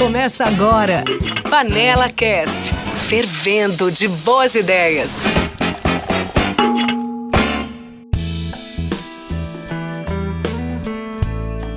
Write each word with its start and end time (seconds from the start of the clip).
Começa 0.00 0.46
agora. 0.46 1.04
Panela 1.50 2.08
Cast. 2.08 2.72
Fervendo 3.06 3.90
de 3.90 4.08
boas 4.08 4.54
ideias. 4.54 5.24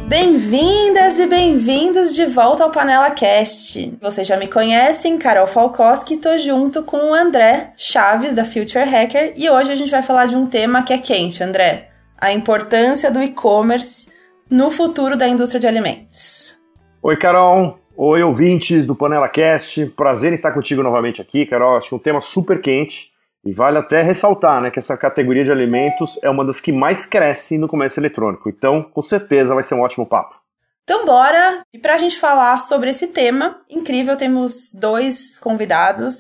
Bem-vindas 0.08 1.20
e 1.20 1.28
bem-vindos 1.28 2.16
de 2.16 2.26
volta 2.26 2.64
ao 2.64 2.72
Panela 2.72 3.12
Cast. 3.12 3.98
Vocês 4.02 4.26
já 4.26 4.38
me 4.38 4.48
conhecem, 4.48 5.18
Carol 5.18 5.46
Falkowski, 5.46 6.16
tô 6.16 6.38
junto 6.38 6.82
com 6.82 7.10
o 7.10 7.14
André 7.14 7.74
Chaves 7.76 8.34
da 8.34 8.46
Future 8.46 8.86
Hacker 8.86 9.34
e 9.36 9.50
hoje 9.50 9.70
a 9.70 9.76
gente 9.76 9.92
vai 9.92 10.02
falar 10.02 10.28
de 10.28 10.38
um 10.38 10.48
tema 10.48 10.84
que 10.84 10.94
é 10.94 10.98
quente, 10.98 11.44
André. 11.44 11.90
A 12.18 12.32
importância 12.32 13.12
do 13.12 13.22
e-commerce 13.22 14.10
no 14.50 14.72
futuro 14.72 15.18
da 15.18 15.28
indústria 15.28 15.60
de 15.60 15.68
alimentos. 15.68 16.58
Oi, 17.02 17.18
Carol. 17.18 17.83
Oi, 17.96 18.24
ouvintes 18.24 18.88
do 18.88 18.96
Panela 18.96 19.30
Cast. 19.30 19.86
Prazer 19.92 20.32
em 20.32 20.34
estar 20.34 20.52
contigo 20.52 20.82
novamente 20.82 21.22
aqui, 21.22 21.46
Carol. 21.46 21.78
Acho 21.78 21.90
que 21.90 21.94
é 21.94 21.98
um 21.98 22.02
tema 22.02 22.22
super 22.22 22.60
quente 22.60 23.12
e 23.46 23.54
vale 23.54 23.78
até 23.78 24.02
ressaltar 24.02 24.60
né, 24.62 24.72
que 24.72 24.80
essa 24.80 24.98
categoria 24.98 25.44
de 25.44 25.52
alimentos 25.52 26.20
é 26.24 26.30
uma 26.30 26.44
das 26.44 26.60
que 26.60 26.72
mais 26.72 27.06
cresce 27.06 27.56
no 27.56 27.68
comércio 27.68 28.00
eletrônico. 28.00 28.50
Então, 28.50 28.82
com 28.82 29.02
certeza 29.04 29.54
vai 29.54 29.62
ser 29.62 29.76
um 29.76 29.82
ótimo 29.82 30.08
papo. 30.08 30.36
Então, 30.84 31.06
bora! 31.06 31.62
E 31.72 31.78
para 31.78 31.94
a 31.94 31.98
gente 32.00 32.18
falar 32.18 32.58
sobre 32.58 32.90
esse 32.90 33.08
tema 33.10 33.62
incrível, 33.70 34.18
temos 34.18 34.72
dois 34.74 35.38
convidados, 35.38 36.16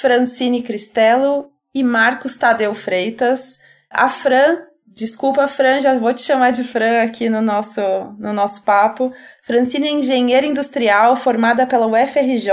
Francine 0.00 0.62
Cristello 0.62 1.50
e 1.74 1.84
Marcos 1.84 2.34
Tadeu 2.36 2.72
Freitas. 2.72 3.60
A 3.90 4.08
Fran 4.08 4.62
Desculpa, 4.94 5.48
Fran, 5.48 5.80
já 5.80 5.98
vou 5.98 6.12
te 6.12 6.22
chamar 6.22 6.52
de 6.52 6.62
Fran 6.62 7.02
aqui 7.02 7.28
no 7.28 7.42
nosso, 7.42 7.80
no 8.16 8.32
nosso 8.32 8.62
papo. 8.62 9.12
Francine 9.42 9.88
é 9.88 9.90
engenheira 9.90 10.46
industrial, 10.46 11.16
formada 11.16 11.66
pela 11.66 11.88
UFRJ, 11.88 12.48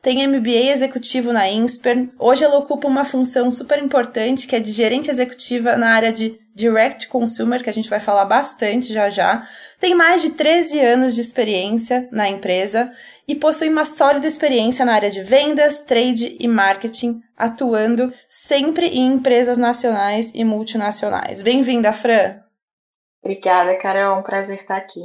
tem 0.00 0.26
MBA 0.26 0.70
executivo 0.72 1.34
na 1.34 1.50
INSPER. 1.50 2.08
Hoje 2.18 2.44
ela 2.44 2.56
ocupa 2.56 2.88
uma 2.88 3.04
função 3.04 3.50
super 3.50 3.78
importante, 3.78 4.48
que 4.48 4.56
é 4.56 4.60
de 4.60 4.72
gerente 4.72 5.10
executiva 5.10 5.76
na 5.76 5.90
área 5.90 6.10
de 6.10 6.34
Direct 6.54 7.08
Consumer, 7.08 7.62
que 7.62 7.70
a 7.70 7.72
gente 7.72 7.88
vai 7.88 8.00
falar 8.00 8.24
bastante 8.24 8.92
já 8.92 9.08
já. 9.08 9.46
Tem 9.78 9.94
mais 9.94 10.22
de 10.22 10.30
13 10.30 10.80
anos 10.80 11.14
de 11.14 11.20
experiência 11.20 12.08
na 12.10 12.28
empresa 12.28 12.90
e 13.26 13.34
possui 13.34 13.68
uma 13.68 13.84
sólida 13.84 14.26
experiência 14.26 14.84
na 14.84 14.94
área 14.94 15.10
de 15.10 15.22
vendas, 15.22 15.82
trade 15.82 16.36
e 16.38 16.48
marketing, 16.48 17.22
atuando 17.36 18.12
sempre 18.26 18.86
em 18.86 19.12
empresas 19.12 19.56
nacionais 19.56 20.30
e 20.34 20.44
multinacionais. 20.44 21.42
Bem-vinda, 21.42 21.92
Fran! 21.92 22.36
Obrigada, 23.22 23.76
Carol. 23.76 24.16
É 24.16 24.18
um 24.18 24.22
prazer 24.22 24.60
estar 24.60 24.76
aqui. 24.76 25.00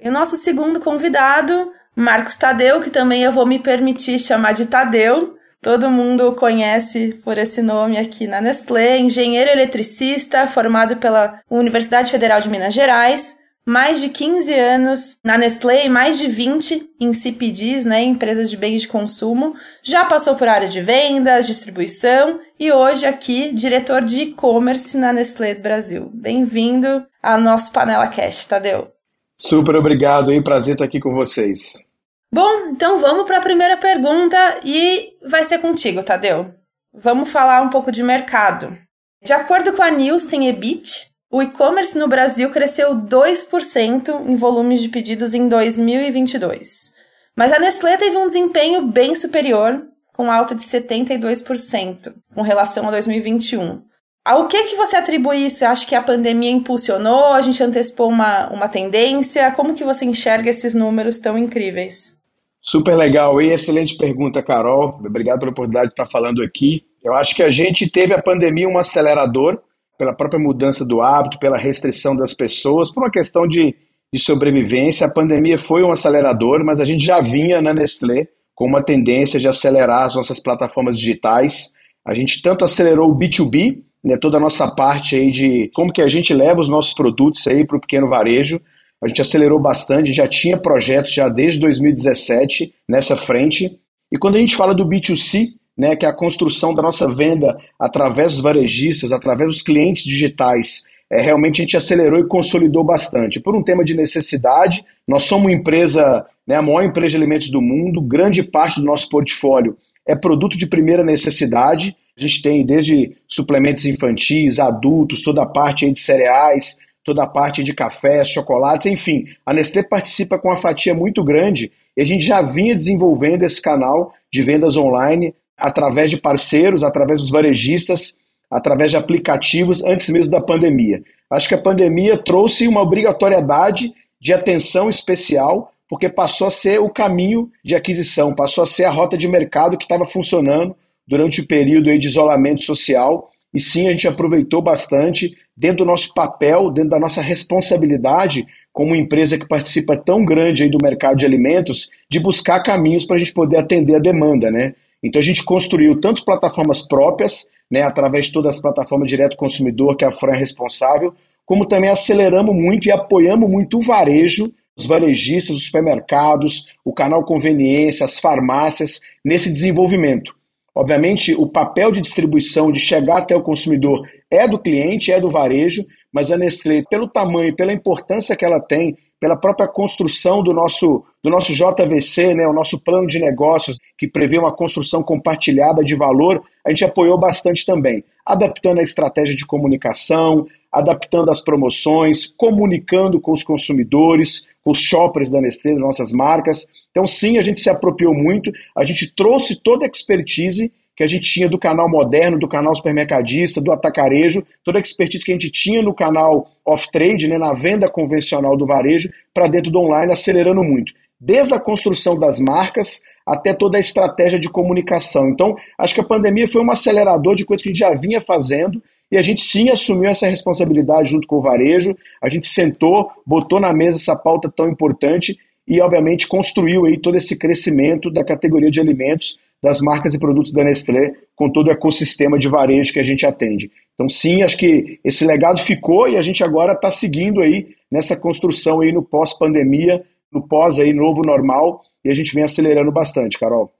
E 0.00 0.08
o 0.08 0.12
nosso 0.12 0.36
segundo 0.36 0.80
convidado, 0.80 1.72
Marcos 1.94 2.36
Tadeu, 2.36 2.80
que 2.80 2.90
também 2.90 3.22
eu 3.22 3.32
vou 3.32 3.46
me 3.46 3.58
permitir 3.58 4.18
chamar 4.18 4.52
de 4.52 4.66
Tadeu. 4.66 5.37
Todo 5.60 5.90
mundo 5.90 6.32
conhece 6.34 7.20
por 7.24 7.36
esse 7.36 7.60
nome 7.60 7.98
aqui 7.98 8.28
na 8.28 8.40
Nestlé, 8.40 8.98
engenheiro 8.98 9.50
eletricista, 9.50 10.46
formado 10.46 10.98
pela 10.98 11.40
Universidade 11.50 12.12
Federal 12.12 12.40
de 12.40 12.48
Minas 12.48 12.72
Gerais, 12.72 13.36
mais 13.66 14.00
de 14.00 14.08
15 14.08 14.54
anos 14.54 15.18
na 15.24 15.36
Nestlé 15.36 15.84
e 15.84 15.88
mais 15.88 16.16
de 16.16 16.28
20 16.28 16.90
em 17.00 17.12
CPDs, 17.12 17.84
né, 17.84 18.02
empresas 18.04 18.48
de 18.48 18.56
bens 18.56 18.82
de 18.82 18.88
consumo. 18.88 19.52
Já 19.82 20.04
passou 20.04 20.36
por 20.36 20.48
área 20.48 20.68
de 20.68 20.80
vendas, 20.80 21.46
distribuição 21.46 22.38
e 22.58 22.70
hoje 22.70 23.04
aqui 23.04 23.52
diretor 23.52 24.04
de 24.04 24.22
e-commerce 24.22 24.96
na 24.96 25.12
Nestlé 25.12 25.56
Brasil. 25.56 26.08
Bem-vindo 26.14 27.04
ao 27.20 27.40
nosso 27.40 27.72
Panela 27.72 28.06
Cast, 28.06 28.48
Tadeu. 28.48 28.92
Super 29.36 29.74
obrigado 29.74 30.32
e 30.32 30.40
prazer 30.40 30.74
estar 30.74 30.84
aqui 30.84 31.00
com 31.00 31.10
vocês. 31.10 31.87
Bom, 32.32 32.68
então 32.68 32.98
vamos 32.98 33.24
para 33.24 33.38
a 33.38 33.42
primeira 33.42 33.76
pergunta 33.76 34.60
e 34.62 35.16
vai 35.26 35.44
ser 35.44 35.58
contigo, 35.58 36.02
Tadeu. 36.02 36.52
Vamos 36.92 37.30
falar 37.30 37.62
um 37.62 37.70
pouco 37.70 37.90
de 37.90 38.02
mercado. 38.02 38.76
De 39.22 39.32
acordo 39.32 39.72
com 39.72 39.82
a 39.82 39.90
Nielsen 39.90 40.46
Ebit, 40.46 41.08
o 41.30 41.42
e-commerce 41.42 41.96
no 41.96 42.06
Brasil 42.06 42.50
cresceu 42.50 42.94
2% 42.96 44.26
em 44.26 44.36
volumes 44.36 44.80
de 44.80 44.88
pedidos 44.88 45.34
em 45.34 45.48
2022. 45.48 46.92
Mas 47.36 47.52
a 47.52 47.58
Nestlé 47.58 47.96
teve 47.96 48.16
um 48.16 48.26
desempenho 48.26 48.82
bem 48.82 49.14
superior, 49.14 49.86
com 50.12 50.30
alta 50.30 50.54
de 50.54 50.62
72% 50.62 52.12
com 52.34 52.42
relação 52.42 52.88
a 52.88 52.90
2021. 52.90 53.82
Ao 54.24 54.48
que, 54.48 54.64
que 54.64 54.76
você 54.76 54.96
atribui 54.96 55.46
isso? 55.46 55.58
Você 55.58 55.64
acha 55.64 55.86
que 55.86 55.94
a 55.94 56.02
pandemia 56.02 56.50
impulsionou? 56.50 57.32
A 57.32 57.40
gente 57.40 57.62
antecipou 57.62 58.08
uma, 58.08 58.48
uma 58.50 58.68
tendência? 58.68 59.50
Como 59.52 59.74
que 59.74 59.84
você 59.84 60.04
enxerga 60.04 60.50
esses 60.50 60.74
números 60.74 61.18
tão 61.18 61.38
incríveis? 61.38 62.17
Super 62.60 62.96
legal 62.96 63.40
e 63.40 63.50
excelente 63.50 63.96
pergunta, 63.96 64.42
Carol. 64.42 65.00
Obrigado 65.04 65.40
pela 65.40 65.52
oportunidade 65.52 65.88
de 65.88 65.92
estar 65.92 66.06
falando 66.06 66.42
aqui. 66.42 66.84
Eu 67.02 67.14
acho 67.14 67.34
que 67.34 67.42
a 67.42 67.50
gente 67.50 67.90
teve 67.90 68.12
a 68.12 68.22
pandemia 68.22 68.68
um 68.68 68.78
acelerador 68.78 69.60
pela 69.98 70.14
própria 70.14 70.40
mudança 70.40 70.84
do 70.84 71.00
hábito, 71.00 71.38
pela 71.38 71.56
restrição 71.56 72.14
das 72.14 72.34
pessoas, 72.34 72.90
por 72.90 73.02
uma 73.02 73.10
questão 73.10 73.46
de, 73.46 73.74
de 74.12 74.18
sobrevivência. 74.20 75.06
A 75.06 75.10
pandemia 75.10 75.58
foi 75.58 75.82
um 75.82 75.90
acelerador, 75.90 76.64
mas 76.64 76.80
a 76.80 76.84
gente 76.84 77.04
já 77.04 77.20
vinha 77.20 77.60
na 77.60 77.74
Nestlé 77.74 78.28
com 78.54 78.66
uma 78.66 78.82
tendência 78.82 79.38
de 79.38 79.48
acelerar 79.48 80.06
as 80.06 80.14
nossas 80.14 80.40
plataformas 80.40 80.98
digitais. 80.98 81.72
A 82.04 82.14
gente 82.14 82.42
tanto 82.42 82.64
acelerou 82.64 83.10
o 83.10 83.16
B2B, 83.16 83.82
né, 84.02 84.16
toda 84.16 84.36
a 84.36 84.40
nossa 84.40 84.68
parte 84.68 85.16
aí 85.16 85.30
de 85.30 85.70
como 85.74 85.92
que 85.92 86.02
a 86.02 86.08
gente 86.08 86.32
leva 86.32 86.60
os 86.60 86.68
nossos 86.68 86.94
produtos 86.94 87.46
aí 87.46 87.66
para 87.66 87.76
o 87.76 87.80
pequeno 87.80 88.08
varejo, 88.08 88.60
a 89.02 89.08
gente 89.08 89.20
acelerou 89.20 89.58
bastante, 89.58 90.12
já 90.12 90.26
tinha 90.26 90.58
projetos 90.58 91.12
já 91.12 91.28
desde 91.28 91.60
2017 91.60 92.74
nessa 92.88 93.16
frente. 93.16 93.78
E 94.10 94.18
quando 94.18 94.36
a 94.36 94.40
gente 94.40 94.56
fala 94.56 94.74
do 94.74 94.86
B2C, 94.86 95.48
né, 95.76 95.94
que 95.94 96.04
é 96.04 96.08
a 96.08 96.12
construção 96.12 96.74
da 96.74 96.82
nossa 96.82 97.08
venda 97.08 97.56
através 97.78 98.32
dos 98.32 98.42
varejistas, 98.42 99.12
através 99.12 99.48
dos 99.48 99.62
clientes 99.62 100.02
digitais, 100.02 100.82
é, 101.10 101.20
realmente 101.20 101.60
a 101.60 101.64
gente 101.64 101.76
acelerou 101.76 102.18
e 102.18 102.26
consolidou 102.26 102.82
bastante. 102.82 103.40
Por 103.40 103.54
um 103.54 103.62
tema 103.62 103.84
de 103.84 103.94
necessidade, 103.94 104.84
nós 105.06 105.24
somos 105.24 105.46
uma 105.46 105.52
empresa, 105.52 106.26
né, 106.46 106.56
a 106.56 106.62
maior 106.62 106.82
empresa 106.82 107.10
de 107.10 107.16
alimentos 107.16 107.48
do 107.50 107.62
mundo, 107.62 108.02
grande 108.02 108.42
parte 108.42 108.80
do 108.80 108.86
nosso 108.86 109.08
portfólio 109.08 109.76
é 110.08 110.16
produto 110.16 110.56
de 110.56 110.66
primeira 110.66 111.04
necessidade. 111.04 111.94
A 112.16 112.20
gente 112.20 112.42
tem 112.42 112.64
desde 112.64 113.14
suplementos 113.28 113.84
infantis, 113.84 114.58
adultos, 114.58 115.22
toda 115.22 115.42
a 115.42 115.46
parte 115.46 115.88
de 115.88 116.00
cereais, 116.00 116.78
toda 117.08 117.22
a 117.22 117.26
parte 117.26 117.64
de 117.64 117.72
cafés, 117.72 118.28
chocolates, 118.28 118.84
enfim. 118.84 119.24
A 119.46 119.54
Nestlé 119.54 119.82
participa 119.82 120.38
com 120.38 120.48
uma 120.48 120.58
fatia 120.58 120.92
muito 120.92 121.24
grande 121.24 121.72
e 121.96 122.02
a 122.02 122.04
gente 122.04 122.22
já 122.22 122.42
vinha 122.42 122.74
desenvolvendo 122.74 123.44
esse 123.44 123.62
canal 123.62 124.12
de 124.30 124.42
vendas 124.42 124.76
online 124.76 125.34
através 125.56 126.10
de 126.10 126.18
parceiros, 126.18 126.84
através 126.84 127.22
dos 127.22 127.30
varejistas, 127.30 128.14
através 128.50 128.90
de 128.90 128.98
aplicativos 128.98 129.82
antes 129.86 130.10
mesmo 130.10 130.32
da 130.32 130.40
pandemia. 130.42 131.02
Acho 131.30 131.48
que 131.48 131.54
a 131.54 131.62
pandemia 131.62 132.22
trouxe 132.22 132.68
uma 132.68 132.82
obrigatoriedade 132.82 133.94
de 134.20 134.34
atenção 134.34 134.90
especial, 134.90 135.72
porque 135.88 136.10
passou 136.10 136.48
a 136.48 136.50
ser 136.50 136.78
o 136.78 136.90
caminho 136.90 137.50
de 137.64 137.74
aquisição, 137.74 138.34
passou 138.34 138.64
a 138.64 138.66
ser 138.66 138.84
a 138.84 138.90
rota 138.90 139.16
de 139.16 139.26
mercado 139.26 139.78
que 139.78 139.84
estava 139.86 140.04
funcionando 140.04 140.76
durante 141.06 141.40
o 141.40 141.46
período 141.46 141.98
de 141.98 142.06
isolamento 142.06 142.62
social 142.64 143.30
e 143.52 143.60
sim, 143.60 143.88
a 143.88 143.92
gente 143.92 144.06
aproveitou 144.06 144.60
bastante 144.60 145.36
dentro 145.58 145.78
do 145.78 145.84
nosso 145.84 146.14
papel, 146.14 146.70
dentro 146.70 146.90
da 146.90 147.00
nossa 147.00 147.20
responsabilidade 147.20 148.46
como 148.72 148.94
empresa 148.94 149.36
que 149.36 149.48
participa 149.48 149.96
tão 149.96 150.24
grande 150.24 150.62
aí 150.62 150.70
do 150.70 150.78
mercado 150.80 151.16
de 151.16 151.26
alimentos, 151.26 151.90
de 152.08 152.20
buscar 152.20 152.62
caminhos 152.62 153.04
para 153.04 153.16
a 153.16 153.18
gente 153.18 153.32
poder 153.32 153.58
atender 153.58 153.96
a 153.96 153.98
demanda, 153.98 154.52
né? 154.52 154.74
Então 155.02 155.20
a 155.20 155.24
gente 155.24 155.44
construiu 155.44 156.00
tanto 156.00 156.24
plataformas 156.24 156.86
próprias, 156.86 157.50
né, 157.68 157.82
através 157.82 158.26
de 158.26 158.32
todas 158.32 158.54
as 158.54 158.62
plataformas 158.62 159.10
direto 159.10 159.36
consumidor 159.36 159.96
que 159.96 160.04
a 160.04 160.12
Fran 160.12 160.34
é 160.34 160.38
responsável, 160.38 161.12
como 161.44 161.66
também 161.66 161.90
aceleramos 161.90 162.54
muito 162.54 162.86
e 162.86 162.92
apoiamos 162.92 163.50
muito 163.50 163.78
o 163.78 163.82
varejo, 163.82 164.52
os 164.76 164.86
varejistas, 164.86 165.56
os 165.56 165.64
supermercados, 165.64 166.68
o 166.84 166.92
canal 166.92 167.24
conveniência, 167.24 168.04
as 168.04 168.20
farmácias 168.20 169.00
nesse 169.24 169.50
desenvolvimento. 169.50 170.34
Obviamente, 170.72 171.34
o 171.34 171.48
papel 171.48 171.90
de 171.90 172.00
distribuição, 172.00 172.70
de 172.70 172.78
chegar 172.78 173.18
até 173.18 173.34
o 173.34 173.42
consumidor, 173.42 174.08
é 174.30 174.46
do 174.46 174.58
cliente, 174.58 175.12
é 175.12 175.20
do 175.20 175.30
varejo, 175.30 175.84
mas 176.12 176.30
a 176.30 176.36
Nestlé, 176.36 176.82
pelo 176.90 177.08
tamanho, 177.08 177.54
pela 177.54 177.72
importância 177.72 178.36
que 178.36 178.44
ela 178.44 178.60
tem, 178.60 178.96
pela 179.20 179.36
própria 179.36 179.66
construção 179.66 180.42
do 180.42 180.52
nosso, 180.52 181.04
do 181.22 181.30
nosso 181.30 181.52
JVC, 181.52 182.34
né, 182.34 182.46
o 182.46 182.52
nosso 182.52 182.78
plano 182.78 183.06
de 183.06 183.18
negócios, 183.18 183.76
que 183.96 184.06
prevê 184.06 184.38
uma 184.38 184.54
construção 184.54 185.02
compartilhada 185.02 185.82
de 185.82 185.96
valor, 185.96 186.42
a 186.64 186.70
gente 186.70 186.84
apoiou 186.84 187.18
bastante 187.18 187.66
também, 187.66 188.04
adaptando 188.24 188.78
a 188.78 188.82
estratégia 188.82 189.34
de 189.34 189.44
comunicação, 189.44 190.46
adaptando 190.70 191.30
as 191.30 191.40
promoções, 191.40 192.26
comunicando 192.26 193.20
com 193.20 193.32
os 193.32 193.42
consumidores, 193.42 194.46
com 194.62 194.70
os 194.70 194.80
shoppers 194.80 195.30
da 195.30 195.40
Nestlé, 195.40 195.72
das 195.72 195.80
nossas 195.80 196.12
marcas. 196.12 196.66
Então, 196.90 197.06
sim, 197.06 197.38
a 197.38 197.42
gente 197.42 197.58
se 197.58 197.70
apropriou 197.70 198.14
muito, 198.14 198.52
a 198.76 198.84
gente 198.84 199.12
trouxe 199.14 199.56
toda 199.56 199.84
a 199.84 199.88
expertise 199.88 200.72
que 200.98 201.04
a 201.04 201.06
gente 201.06 201.32
tinha 201.32 201.48
do 201.48 201.56
canal 201.56 201.88
moderno, 201.88 202.36
do 202.36 202.48
canal 202.48 202.74
supermercadista, 202.74 203.60
do 203.60 203.70
atacarejo, 203.70 204.44
toda 204.64 204.78
a 204.78 204.80
expertise 204.80 205.24
que 205.24 205.30
a 205.30 205.34
gente 205.34 205.48
tinha 205.48 205.80
no 205.80 205.94
canal 205.94 206.50
off-trade, 206.66 207.28
né, 207.28 207.38
na 207.38 207.52
venda 207.52 207.88
convencional 207.88 208.56
do 208.56 208.66
varejo, 208.66 209.08
para 209.32 209.46
dentro 209.46 209.70
do 209.70 209.78
online, 209.78 210.12
acelerando 210.12 210.64
muito. 210.64 210.92
desde 211.20 211.54
a 211.54 211.60
construção 211.60 212.18
das 212.18 212.38
marcas 212.38 213.02
até 213.26 213.52
toda 213.52 213.76
a 213.76 213.80
estratégia 213.80 214.38
de 214.38 214.48
comunicação. 214.48 215.28
Então, 215.28 215.56
acho 215.76 215.94
que 215.94 216.00
a 216.00 216.04
pandemia 216.04 216.48
foi 216.48 216.62
um 216.62 216.70
acelerador 216.70 217.34
de 217.34 217.44
coisas 217.44 217.62
que 217.62 217.68
a 217.68 217.72
gente 217.72 217.80
já 217.80 217.94
vinha 217.94 218.20
fazendo 218.20 218.82
e 219.10 219.16
a 219.16 219.22
gente 219.22 219.40
sim 219.40 219.68
assumiu 219.68 220.08
essa 220.08 220.28
responsabilidade 220.28 221.10
junto 221.10 221.26
com 221.26 221.36
o 221.36 221.42
varejo. 221.42 221.96
A 222.22 222.28
gente 222.28 222.46
sentou, 222.46 223.10
botou 223.26 223.60
na 223.60 223.72
mesa 223.72 223.96
essa 223.96 224.16
pauta 224.16 224.50
tão 224.54 224.68
importante 224.68 225.38
e, 225.66 225.80
obviamente, 225.80 226.26
construiu 226.26 226.86
aí 226.86 226.98
todo 226.98 227.16
esse 227.16 227.36
crescimento 227.36 228.10
da 228.10 228.24
categoria 228.24 228.70
de 228.70 228.80
alimentos, 228.80 229.38
das 229.62 229.80
marcas 229.80 230.14
e 230.14 230.18
produtos 230.18 230.52
da 230.52 230.62
Nestlé, 230.62 231.12
com 231.34 231.50
todo 231.50 231.68
o 231.68 231.70
ecossistema 231.70 232.38
de 232.38 232.48
varejo 232.48 232.92
que 232.92 233.00
a 233.00 233.04
gente 233.04 233.26
atende. 233.26 233.70
Então, 233.94 234.08
sim, 234.08 234.42
acho 234.42 234.56
que 234.56 235.00
esse 235.04 235.24
legado 235.24 235.60
ficou 235.60 236.08
e 236.08 236.16
a 236.16 236.20
gente 236.20 236.44
agora 236.44 236.72
está 236.72 236.90
seguindo 236.90 237.40
aí 237.40 237.74
nessa 237.90 238.16
construção 238.16 238.80
aí 238.80 238.92
no 238.92 239.02
pós-pandemia, 239.02 240.04
no 240.32 240.46
pós 240.46 240.78
aí 240.78 240.92
novo 240.92 241.22
normal, 241.22 241.82
e 242.04 242.10
a 242.10 242.14
gente 242.14 242.34
vem 242.34 242.44
acelerando 242.44 242.92
bastante, 242.92 243.38
Carol. 243.38 243.72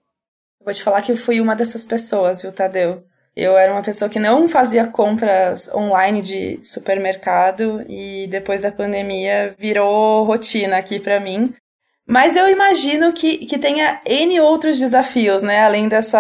Vou 0.64 0.74
te 0.74 0.82
falar 0.82 1.02
que 1.02 1.12
eu 1.12 1.16
fui 1.16 1.40
uma 1.40 1.54
dessas 1.54 1.84
pessoas, 1.84 2.42
viu, 2.42 2.52
Tadeu? 2.52 3.02
Eu 3.36 3.56
era 3.56 3.72
uma 3.72 3.82
pessoa 3.82 4.08
que 4.08 4.18
não 4.18 4.48
fazia 4.48 4.84
compras 4.88 5.72
online 5.72 6.20
de 6.20 6.58
supermercado 6.60 7.84
e 7.88 8.26
depois 8.26 8.60
da 8.60 8.72
pandemia 8.72 9.54
virou 9.56 10.24
rotina 10.24 10.76
aqui 10.76 10.98
para 10.98 11.20
mim. 11.20 11.54
Mas 12.08 12.36
eu 12.36 12.48
imagino 12.48 13.12
que, 13.12 13.44
que 13.44 13.58
tenha 13.58 14.00
N 14.06 14.40
outros 14.40 14.78
desafios, 14.78 15.42
né? 15.42 15.62
Além 15.62 15.88
dessa. 15.88 16.18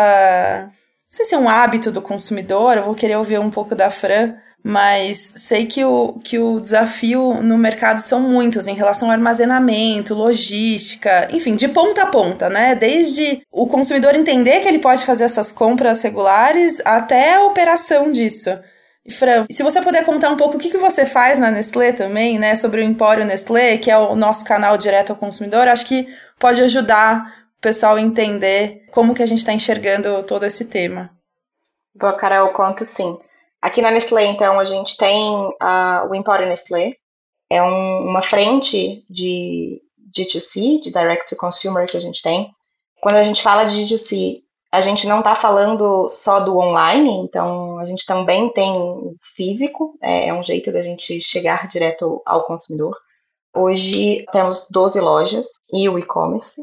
Não 0.66 0.70
sei 1.08 1.24
se 1.24 1.34
é 1.34 1.38
um 1.38 1.48
hábito 1.48 1.90
do 1.90 2.02
consumidor, 2.02 2.76
eu 2.76 2.82
vou 2.82 2.94
querer 2.94 3.16
ouvir 3.16 3.40
um 3.40 3.48
pouco 3.48 3.74
da 3.74 3.88
Fran, 3.88 4.34
mas 4.62 5.32
sei 5.36 5.64
que 5.64 5.82
o, 5.82 6.20
que 6.22 6.38
o 6.38 6.60
desafio 6.60 7.42
no 7.42 7.56
mercado 7.56 8.00
são 8.00 8.20
muitos 8.20 8.66
em 8.66 8.74
relação 8.74 9.08
ao 9.08 9.14
armazenamento, 9.14 10.14
logística, 10.14 11.26
enfim, 11.32 11.56
de 11.56 11.66
ponta 11.68 12.02
a 12.02 12.06
ponta, 12.06 12.50
né? 12.50 12.74
Desde 12.74 13.40
o 13.50 13.66
consumidor 13.66 14.14
entender 14.14 14.60
que 14.60 14.68
ele 14.68 14.80
pode 14.80 15.06
fazer 15.06 15.24
essas 15.24 15.50
compras 15.50 16.02
regulares 16.02 16.82
até 16.84 17.36
a 17.36 17.44
operação 17.44 18.12
disso. 18.12 18.50
Fran, 19.10 19.46
se 19.50 19.62
você 19.62 19.80
puder 19.80 20.04
contar 20.04 20.30
um 20.30 20.36
pouco 20.36 20.56
o 20.56 20.58
que, 20.58 20.70
que 20.70 20.78
você 20.78 21.06
faz 21.06 21.38
na 21.38 21.50
Nestlé 21.50 21.92
também, 21.92 22.38
né, 22.38 22.54
sobre 22.56 22.80
o 22.80 22.84
Empório 22.84 23.24
Nestlé, 23.24 23.78
que 23.78 23.90
é 23.90 23.96
o 23.96 24.14
nosso 24.14 24.44
canal 24.44 24.76
direto 24.76 25.10
ao 25.10 25.16
consumidor, 25.16 25.66
acho 25.68 25.86
que 25.86 26.06
pode 26.38 26.60
ajudar 26.62 27.48
o 27.58 27.60
pessoal 27.60 27.96
a 27.96 28.00
entender 28.00 28.84
como 28.90 29.14
que 29.14 29.22
a 29.22 29.26
gente 29.26 29.38
está 29.38 29.52
enxergando 29.52 30.22
todo 30.24 30.44
esse 30.44 30.66
tema. 30.66 31.10
Boa, 31.94 32.12
Carol, 32.12 32.52
conto 32.52 32.84
sim. 32.84 33.18
Aqui 33.60 33.82
na 33.82 33.90
Nestlé, 33.90 34.26
então, 34.26 34.60
a 34.60 34.64
gente 34.64 34.96
tem 34.96 35.34
uh, 35.34 36.08
o 36.08 36.14
Empório 36.14 36.46
Nestlé, 36.46 36.94
é 37.50 37.62
um, 37.62 38.08
uma 38.08 38.22
frente 38.22 39.04
de 39.08 39.82
D2C, 40.16 40.80
de 40.82 40.92
Direct 40.92 41.28
to 41.28 41.36
Consumer 41.36 41.86
que 41.86 41.96
a 41.96 42.00
gente 42.00 42.22
tem. 42.22 42.50
Quando 43.00 43.16
a 43.16 43.24
gente 43.24 43.42
fala 43.42 43.64
de 43.64 43.82
D2C, 43.82 44.42
a 44.70 44.80
gente 44.80 45.06
não 45.06 45.18
está 45.18 45.34
falando 45.34 46.08
só 46.08 46.40
do 46.40 46.58
online, 46.58 47.10
então 47.24 47.78
a 47.78 47.86
gente 47.86 48.04
também 48.04 48.52
tem 48.52 48.72
físico, 49.34 49.96
é, 50.02 50.28
é 50.28 50.34
um 50.34 50.42
jeito 50.42 50.70
da 50.70 50.82
gente 50.82 51.20
chegar 51.22 51.66
direto 51.68 52.22
ao 52.26 52.44
consumidor. 52.44 52.96
Hoje 53.54 54.26
temos 54.30 54.68
12 54.70 55.00
lojas 55.00 55.46
e 55.72 55.88
o 55.88 55.98
e-commerce. 55.98 56.62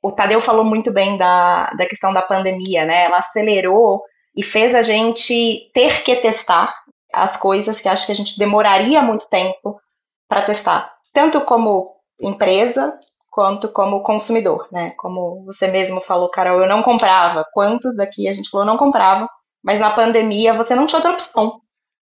O 0.00 0.12
Tadeu 0.12 0.40
falou 0.40 0.64
muito 0.64 0.92
bem 0.92 1.18
da, 1.18 1.70
da 1.70 1.86
questão 1.86 2.12
da 2.12 2.22
pandemia, 2.22 2.84
né? 2.84 3.04
Ela 3.04 3.18
acelerou 3.18 4.02
e 4.34 4.42
fez 4.42 4.74
a 4.74 4.80
gente 4.80 5.70
ter 5.74 6.02
que 6.04 6.16
testar 6.16 6.72
as 7.12 7.36
coisas 7.36 7.80
que 7.80 7.88
acho 7.88 8.06
que 8.06 8.12
a 8.12 8.16
gente 8.16 8.38
demoraria 8.38 9.02
muito 9.02 9.28
tempo 9.28 9.80
para 10.28 10.42
testar, 10.42 10.94
tanto 11.12 11.40
como 11.40 11.96
empresa 12.20 12.96
quanto 13.30 13.68
como 13.72 14.02
consumidor, 14.02 14.66
né? 14.72 14.92
Como 14.98 15.44
você 15.44 15.68
mesmo 15.68 16.00
falou, 16.00 16.28
Carol, 16.30 16.60
eu 16.60 16.68
não 16.68 16.82
comprava. 16.82 17.46
Quantos 17.52 17.96
daqui 17.96 18.28
a 18.28 18.34
gente 18.34 18.50
falou 18.50 18.66
não 18.66 18.76
comprava, 18.76 19.28
mas 19.62 19.80
na 19.80 19.90
pandemia 19.90 20.52
você 20.52 20.74
não 20.74 20.86
tinha 20.86 20.98
outra 20.98 21.12
opção. 21.12 21.60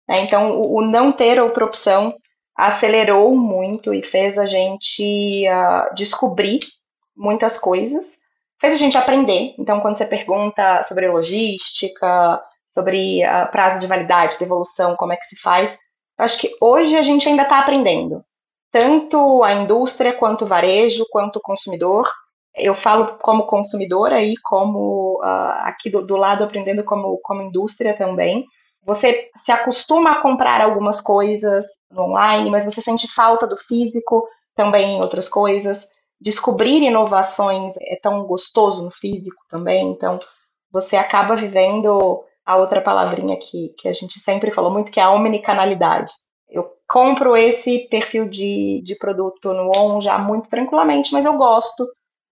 Né? 0.08 0.16
Então, 0.22 0.52
o, 0.52 0.78
o, 0.78 0.82
não 0.82 1.12
ter 1.12 1.42
outra 1.42 1.66
opção 1.66 2.16
acelerou 2.56 3.36
muito 3.36 3.94
e 3.94 4.04
fez 4.04 4.38
a 4.38 4.46
gente 4.46 5.46
uh, 5.50 5.94
descobrir 5.96 6.60
muitas 7.16 7.58
coisas, 7.58 8.20
fez 8.62 8.74
a 8.74 8.78
gente 8.78 8.98
aprender. 8.98 9.56
Então, 9.58 9.82
quando 9.82 9.98
você 9.98 10.06
pergunta 10.06 10.84
sobre 10.84 11.08
logística, 11.08 12.42
sobre 12.68 13.24
uh, 13.26 13.52
prazo 13.52 13.80
de 13.80 13.88
validade, 13.88 14.40
devolução, 14.40 14.96
como 14.96 15.14
é 15.14 15.18
que 15.18 15.26
se 15.26 15.40
faz, 15.42 15.78
eu 16.18 16.26
acho 16.26 16.40
que 16.40 16.56
hoje 16.62 16.96
a 16.96 17.02
gente 17.02 17.28
ainda 17.28 17.44
está 17.44 17.60
aprendendo 17.60 18.24
tanto 18.78 19.42
a 19.42 19.54
indústria 19.54 20.12
quanto 20.12 20.44
o 20.44 20.48
varejo, 20.48 21.08
quanto 21.10 21.38
o 21.38 21.42
consumidor. 21.42 22.12
Eu 22.54 22.76
falo 22.76 23.18
como 23.22 23.48
consumidora 23.48 24.22
e 24.22 24.36
como 24.44 25.18
uh, 25.24 25.64
aqui 25.64 25.90
do, 25.90 26.06
do, 26.06 26.18
lado 26.18 26.44
aprendendo 26.44 26.84
como, 26.84 27.18
como 27.24 27.42
indústria 27.42 27.94
também. 27.94 28.46
Você 28.84 29.30
se 29.38 29.50
acostuma 29.50 30.12
a 30.12 30.22
comprar 30.22 30.60
algumas 30.60 31.00
coisas 31.00 31.66
online, 31.98 32.50
mas 32.50 32.66
você 32.66 32.82
sente 32.82 33.08
falta 33.08 33.48
do 33.48 33.56
físico 33.56 34.28
também 34.54 34.98
em 34.98 35.02
outras 35.02 35.30
coisas. 35.30 35.88
Descobrir 36.20 36.84
inovações 36.84 37.74
é 37.80 37.98
tão 38.02 38.26
gostoso 38.26 38.84
no 38.84 38.92
físico 38.92 39.42
também, 39.50 39.90
então 39.90 40.20
você 40.70 40.98
acaba 40.98 41.38
vivendo 41.38 42.26
a 42.46 42.58
outra 42.58 42.82
palavrinha 42.82 43.38
que, 43.38 43.74
que 43.78 43.88
a 43.88 43.94
gente 43.94 44.20
sempre 44.20 44.52
falou 44.52 44.70
muito, 44.70 44.92
que 44.92 45.00
é 45.00 45.04
a 45.04 45.12
omnicanalidade 45.12 46.12
eu 46.50 46.72
compro 46.88 47.36
esse 47.36 47.88
perfil 47.90 48.30
de, 48.30 48.82
de 48.84 48.96
produto 48.98 49.54
no 49.54 49.72
ON 49.76 50.02
já 50.02 50.18
muito 50.18 50.50
tranquilamente, 50.50 51.12
mas 51.14 51.26
eu 51.26 51.34
gosto. 51.34 51.88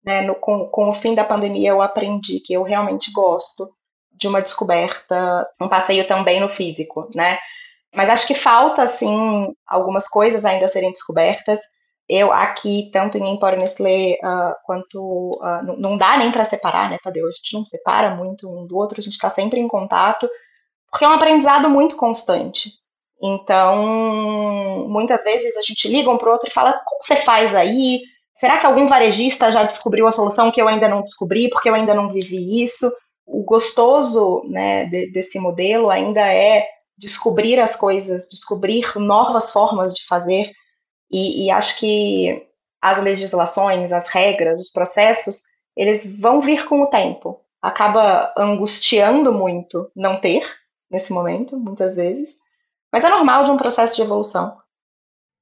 Né, 0.04 0.22
no, 0.22 0.36
com, 0.36 0.68
com 0.68 0.88
o 0.88 0.94
fim 0.94 1.14
da 1.14 1.24
pandemia, 1.24 1.70
eu 1.70 1.82
aprendi 1.82 2.40
que 2.40 2.54
eu 2.54 2.62
realmente 2.62 3.10
gosto 3.12 3.68
de 4.12 4.26
uma 4.26 4.40
descoberta, 4.40 5.46
um 5.60 5.68
passeio 5.68 6.06
também 6.06 6.40
no 6.40 6.48
físico, 6.48 7.10
né? 7.14 7.38
Mas 7.94 8.08
acho 8.08 8.26
que 8.26 8.34
falta, 8.34 8.82
assim, 8.82 9.54
algumas 9.66 10.08
coisas 10.08 10.44
ainda 10.44 10.68
serem 10.68 10.92
descobertas. 10.92 11.60
Eu 12.08 12.32
aqui, 12.32 12.90
tanto 12.92 13.18
em 13.18 13.34
Empório 13.34 13.58
Nestlé, 13.58 14.18
uh, 14.22 14.54
quanto. 14.64 15.32
Uh, 15.42 15.78
não 15.78 15.96
dá 15.96 16.16
nem 16.16 16.32
para 16.32 16.44
separar, 16.44 16.90
né, 16.90 16.98
Tadeu? 17.02 17.26
A 17.26 17.30
gente 17.30 17.54
não 17.54 17.64
separa 17.64 18.14
muito 18.14 18.48
um 18.48 18.66
do 18.66 18.76
outro, 18.76 19.00
a 19.00 19.02
gente 19.02 19.14
está 19.14 19.30
sempre 19.30 19.60
em 19.60 19.68
contato, 19.68 20.28
porque 20.90 21.04
é 21.04 21.08
um 21.08 21.12
aprendizado 21.12 21.68
muito 21.68 21.96
constante. 21.96 22.70
Então, 23.20 24.86
muitas 24.88 25.24
vezes 25.24 25.56
a 25.56 25.60
gente 25.60 25.88
liga 25.88 26.10
um 26.10 26.18
para 26.18 26.28
o 26.28 26.32
outro 26.32 26.48
e 26.48 26.52
fala: 26.52 26.72
como 26.84 27.02
você 27.02 27.16
faz 27.16 27.54
aí? 27.54 28.00
Será 28.38 28.58
que 28.58 28.66
algum 28.66 28.88
varejista 28.88 29.50
já 29.50 29.64
descobriu 29.64 30.06
a 30.06 30.12
solução 30.12 30.50
que 30.50 30.62
eu 30.62 30.68
ainda 30.68 30.88
não 30.88 31.02
descobri, 31.02 31.50
porque 31.50 31.68
eu 31.68 31.74
ainda 31.74 31.94
não 31.94 32.12
vivi 32.12 32.62
isso? 32.62 32.88
O 33.26 33.42
gostoso 33.42 34.44
né, 34.48 34.86
de, 34.86 35.10
desse 35.10 35.38
modelo 35.38 35.90
ainda 35.90 36.20
é 36.32 36.64
descobrir 36.96 37.60
as 37.60 37.74
coisas, 37.74 38.28
descobrir 38.30 38.96
novas 38.96 39.50
formas 39.50 39.92
de 39.92 40.06
fazer, 40.06 40.52
e, 41.10 41.46
e 41.46 41.50
acho 41.50 41.78
que 41.78 42.46
as 42.80 43.02
legislações, 43.02 43.92
as 43.92 44.08
regras, 44.08 44.60
os 44.60 44.70
processos, 44.70 45.42
eles 45.76 46.18
vão 46.18 46.40
vir 46.40 46.66
com 46.66 46.82
o 46.82 46.86
tempo. 46.86 47.40
Acaba 47.60 48.32
angustiando 48.36 49.32
muito 49.32 49.90
não 49.96 50.20
ter 50.20 50.44
nesse 50.90 51.12
momento, 51.12 51.56
muitas 51.56 51.96
vezes, 51.96 52.28
mas 52.92 53.04
é 53.04 53.08
normal 53.08 53.44
de 53.44 53.50
um 53.50 53.56
processo 53.56 53.96
de 53.96 54.02
evolução. 54.02 54.56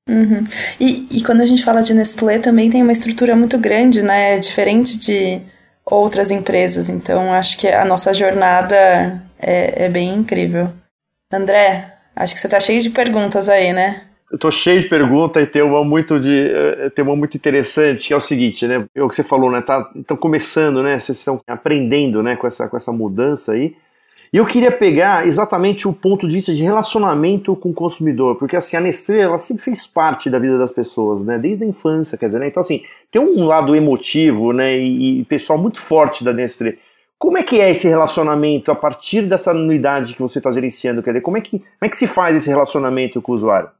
Uhum. 0.09 0.47
E, 0.79 1.19
e 1.19 1.25
quando 1.25 1.41
a 1.41 1.47
gente 1.47 1.65
fala 1.65 1.83
de 1.83 1.93
Nestlé, 1.93 2.39
também 2.39 2.71
tem 2.71 2.83
uma 2.83 2.93
estrutura 2.93 3.35
muito 3.35 3.59
grande, 3.59 4.03
né? 4.03 4.39
Diferente 4.39 4.99
de 4.99 5.43
outras 5.85 6.31
empresas. 6.31 6.89
Então, 6.89 7.33
acho 7.33 7.59
que 7.59 7.67
a 7.67 7.85
nossa 7.85 8.15
jornada 8.15 8.77
é, 9.39 9.85
é 9.85 9.89
bem 9.89 10.15
incrível. 10.15 10.73
André, 11.33 11.93
acho 12.15 12.35
que 12.35 12.41
você 12.41 12.47
está 12.47 12.61
cheio 12.61 12.81
de 12.81 12.91
perguntas 12.91 13.49
aí, 13.49 13.73
né? 13.73 14.03
Eu 14.31 14.39
tô 14.39 14.51
cheio 14.51 14.83
de 14.83 14.89
perguntas 14.89 15.43
e 15.43 15.47
tem 15.47 15.63
uma 15.63 15.85
muito 15.85 16.19
de 16.19 16.51
eh, 16.51 16.91
tem 16.91 17.05
uma 17.05 17.15
muito 17.15 17.37
interessante 17.37 18.09
que 18.09 18.13
é 18.13 18.17
o 18.17 18.21
seguinte, 18.21 18.67
né? 18.67 18.85
É 18.93 19.03
o 19.03 19.09
que 19.09 19.15
você 19.15 19.23
falou, 19.23 19.51
né? 19.53 19.61
Tá, 19.61 19.89
estão 19.95 20.17
começando, 20.17 20.83
né? 20.83 20.99
Vocês 20.99 21.19
estão 21.19 21.41
aprendendo, 21.47 22.23
né? 22.25 22.35
Com 22.35 22.47
essa 22.47 22.69
com 22.69 22.77
essa 22.77 22.91
mudança 22.91 23.53
aí. 23.53 23.77
E 24.33 24.37
eu 24.37 24.47
queria 24.47 24.73
pegar 24.73 25.27
exatamente 25.27 25.87
o 25.87 25.93
ponto 25.93 26.27
de 26.27 26.35
vista 26.35 26.55
de 26.55 26.63
relacionamento 26.63 27.55
com 27.57 27.71
o 27.71 27.75
consumidor, 27.75 28.37
porque 28.37 28.57
assim, 28.57 28.77
a 28.77 28.81
Nestlé 28.81 29.21
ela 29.21 29.39
sempre 29.39 29.63
fez 29.63 29.87
parte 29.87 30.29
da 30.29 30.39
vida 30.39 30.59
das 30.59 30.73
pessoas, 30.73 31.25
né? 31.25 31.39
Desde 31.39 31.65
a 31.65 31.67
infância, 31.67 32.19
quer 32.19 32.27
dizer, 32.27 32.39
né? 32.39 32.49
Então 32.49 32.61
assim, 32.61 32.83
tem 33.11 33.23
um 33.23 33.45
lado 33.45 33.75
emotivo, 33.75 34.53
né, 34.53 34.77
e, 34.77 35.21
e 35.21 35.25
pessoal 35.25 35.59
muito 35.59 35.81
forte 35.81 36.25
da 36.25 36.33
Nestlé. 36.33 36.79
Como 37.19 37.39
é 37.39 37.43
que 37.43 37.61
é 37.61 37.71
esse 37.71 37.89
relacionamento 37.89 38.71
a 38.71 38.75
partir 38.75 39.23
dessa 39.23 39.53
unidade 39.53 40.15
que 40.15 40.21
você 40.21 40.39
está 40.39 40.51
gerenciando? 40.51 41.03
Quer 41.03 41.13
dizer, 41.13 41.23
como 41.23 41.39
é, 41.39 41.41
que, 41.41 41.59
como 41.59 41.69
é 41.83 41.89
que 41.89 41.97
se 41.97 42.07
faz 42.07 42.37
esse 42.37 42.49
relacionamento 42.49 43.23
com 43.23 43.33
o 43.33 43.35
usuário? 43.35 43.71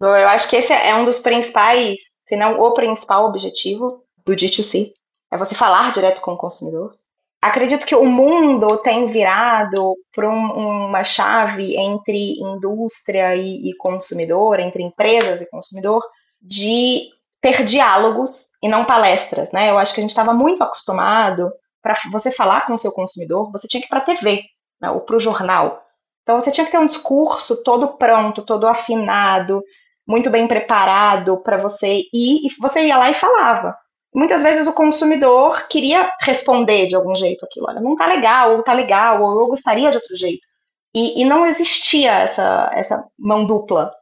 Bom, 0.00 0.14
eu 0.14 0.28
acho 0.28 0.48
que 0.48 0.56
esse 0.56 0.72
é 0.72 0.94
um 0.94 1.04
dos 1.04 1.18
principais, 1.18 1.98
se 2.24 2.36
não 2.36 2.60
o 2.60 2.74
principal 2.74 3.26
objetivo 3.26 4.04
do 4.24 4.34
D2C. 4.34 4.92
É 5.32 5.36
você 5.36 5.56
falar 5.56 5.92
direto 5.92 6.20
com 6.20 6.32
o 6.32 6.36
consumidor 6.36 6.92
acredito 7.40 7.86
que 7.86 7.94
o 7.94 8.04
mundo 8.04 8.78
tem 8.78 9.08
virado 9.08 9.94
para 10.14 10.28
um, 10.28 10.86
uma 10.86 11.04
chave 11.04 11.76
entre 11.76 12.38
indústria 12.40 13.34
e, 13.36 13.70
e 13.70 13.76
consumidor, 13.76 14.60
entre 14.60 14.82
empresas 14.82 15.40
e 15.40 15.50
consumidor, 15.50 16.02
de 16.40 17.08
ter 17.40 17.64
diálogos 17.64 18.50
e 18.62 18.68
não 18.68 18.84
palestras, 18.84 19.52
né? 19.52 19.70
Eu 19.70 19.78
acho 19.78 19.94
que 19.94 20.00
a 20.00 20.02
gente 20.02 20.10
estava 20.10 20.32
muito 20.32 20.62
acostumado 20.62 21.50
para 21.82 21.96
você 22.10 22.30
falar 22.30 22.66
com 22.66 22.74
o 22.74 22.78
seu 22.78 22.90
consumidor, 22.90 23.52
você 23.52 23.68
tinha 23.68 23.80
que 23.80 23.86
ir 23.86 23.88
para 23.88 24.00
a 24.00 24.04
TV, 24.04 24.42
né, 24.80 24.90
ou 24.90 25.02
para 25.02 25.16
o 25.16 25.20
jornal. 25.20 25.82
Então 26.22 26.40
você 26.40 26.50
tinha 26.50 26.64
que 26.64 26.72
ter 26.72 26.78
um 26.78 26.88
discurso 26.88 27.62
todo 27.62 27.96
pronto, 27.96 28.44
todo 28.44 28.66
afinado, 28.66 29.62
muito 30.06 30.28
bem 30.28 30.48
preparado 30.48 31.40
para 31.42 31.56
você 31.56 32.02
ir, 32.12 32.46
e 32.46 32.50
você 32.60 32.86
ia 32.86 32.98
lá 32.98 33.10
e 33.10 33.14
falava. 33.14 33.76
Muitas 34.16 34.42
vezes 34.42 34.66
o 34.66 34.72
consumidor 34.72 35.68
queria 35.68 36.10
responder 36.22 36.86
de 36.88 36.96
algum 36.96 37.14
jeito 37.14 37.44
aquilo, 37.44 37.66
olha, 37.68 37.82
não 37.82 37.94
tá 37.94 38.06
legal, 38.06 38.52
ou 38.52 38.62
tá 38.62 38.72
legal, 38.72 39.22
ou 39.22 39.42
eu 39.42 39.46
gostaria 39.48 39.90
de 39.90 39.98
outro 39.98 40.16
jeito. 40.16 40.48
E, 40.94 41.20
e 41.20 41.24
não 41.26 41.44
existia 41.44 42.20
essa, 42.20 42.70
essa 42.72 43.04
mão 43.18 43.44
dupla. 43.44 43.92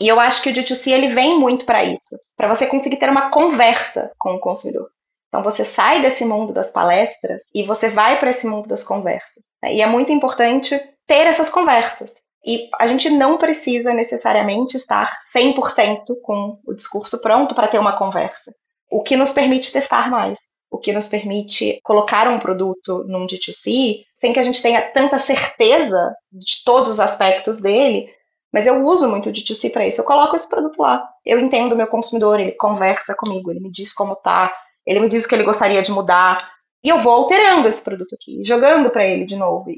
E 0.00 0.08
eu 0.08 0.18
acho 0.18 0.42
que 0.42 0.48
o 0.48 0.54
D2C 0.54 0.90
ele 0.90 1.08
vem 1.08 1.38
muito 1.38 1.66
para 1.66 1.84
isso, 1.84 2.16
para 2.34 2.48
você 2.48 2.66
conseguir 2.66 2.96
ter 2.96 3.10
uma 3.10 3.30
conversa 3.30 4.10
com 4.16 4.36
o 4.36 4.40
consumidor. 4.40 4.88
Então 5.28 5.42
você 5.42 5.66
sai 5.66 6.00
desse 6.00 6.24
mundo 6.24 6.54
das 6.54 6.70
palestras 6.70 7.50
e 7.54 7.62
você 7.62 7.90
vai 7.90 8.18
para 8.18 8.30
esse 8.30 8.46
mundo 8.46 8.66
das 8.68 8.82
conversas. 8.82 9.44
Né? 9.62 9.74
E 9.74 9.82
é 9.82 9.86
muito 9.86 10.10
importante 10.10 10.80
ter 11.06 11.26
essas 11.26 11.50
conversas. 11.50 12.14
E 12.42 12.70
a 12.80 12.86
gente 12.86 13.10
não 13.10 13.36
precisa 13.36 13.92
necessariamente 13.92 14.78
estar 14.78 15.12
100% 15.36 16.22
com 16.22 16.58
o 16.66 16.72
discurso 16.72 17.20
pronto 17.20 17.54
para 17.54 17.68
ter 17.68 17.78
uma 17.78 17.98
conversa. 17.98 18.50
O 18.90 19.02
que 19.02 19.16
nos 19.16 19.32
permite 19.32 19.72
testar 19.72 20.10
mais, 20.10 20.38
o 20.70 20.78
que 20.78 20.92
nos 20.92 21.08
permite 21.08 21.80
colocar 21.82 22.28
um 22.28 22.38
produto 22.38 23.04
num 23.06 23.26
D2C 23.26 24.04
sem 24.20 24.32
que 24.32 24.40
a 24.40 24.42
gente 24.42 24.60
tenha 24.60 24.82
tanta 24.82 25.18
certeza 25.18 26.14
de 26.32 26.64
todos 26.64 26.90
os 26.90 27.00
aspectos 27.00 27.60
dele, 27.60 28.10
mas 28.52 28.66
eu 28.66 28.82
uso 28.84 29.08
muito 29.08 29.28
o 29.28 29.32
D2C 29.32 29.70
para 29.70 29.86
isso. 29.86 30.00
Eu 30.00 30.04
coloco 30.04 30.34
esse 30.34 30.48
produto 30.48 30.80
lá. 30.80 31.06
Eu 31.24 31.38
entendo 31.38 31.72
o 31.72 31.76
meu 31.76 31.86
consumidor, 31.86 32.40
ele 32.40 32.52
conversa 32.52 33.14
comigo, 33.14 33.50
ele 33.50 33.60
me 33.60 33.70
diz 33.70 33.92
como 33.92 34.16
tá, 34.16 34.52
ele 34.86 35.00
me 35.00 35.08
diz 35.08 35.24
o 35.24 35.28
que 35.28 35.34
ele 35.34 35.44
gostaria 35.44 35.82
de 35.82 35.92
mudar, 35.92 36.38
e 36.82 36.88
eu 36.88 36.98
vou 36.98 37.12
alterando 37.12 37.68
esse 37.68 37.82
produto 37.82 38.14
aqui, 38.14 38.42
jogando 38.44 38.90
para 38.90 39.04
ele 39.04 39.24
de 39.24 39.36
novo. 39.36 39.70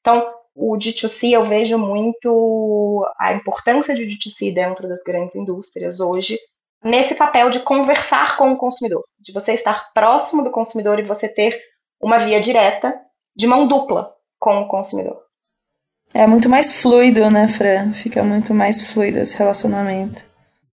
Então, 0.00 0.26
o 0.54 0.76
D2C 0.76 1.32
eu 1.32 1.44
vejo 1.44 1.78
muito 1.78 3.06
a 3.18 3.34
importância 3.34 3.94
de 3.94 4.06
D2C 4.06 4.54
dentro 4.54 4.88
das 4.88 5.02
grandes 5.02 5.36
indústrias 5.36 6.00
hoje, 6.00 6.38
nesse 6.82 7.14
papel 7.14 7.50
de 7.50 7.60
conversar 7.60 8.36
com 8.36 8.52
o 8.52 8.56
consumidor, 8.56 9.04
de 9.18 9.32
você 9.32 9.52
estar 9.52 9.92
próximo 9.92 10.44
do 10.44 10.50
consumidor 10.50 10.98
e 10.98 11.02
você 11.02 11.28
ter 11.28 11.60
uma 12.00 12.18
via 12.18 12.40
direta 12.40 12.94
de 13.34 13.46
mão 13.46 13.66
dupla 13.66 14.14
com 14.38 14.60
o 14.60 14.68
consumidor. 14.68 15.26
É 16.14 16.26
muito 16.26 16.48
mais 16.48 16.80
fluido, 16.80 17.28
né, 17.30 17.48
Fran? 17.48 17.92
Fica 17.92 18.22
muito 18.22 18.54
mais 18.54 18.92
fluido 18.92 19.18
esse 19.18 19.36
relacionamento. 19.36 20.24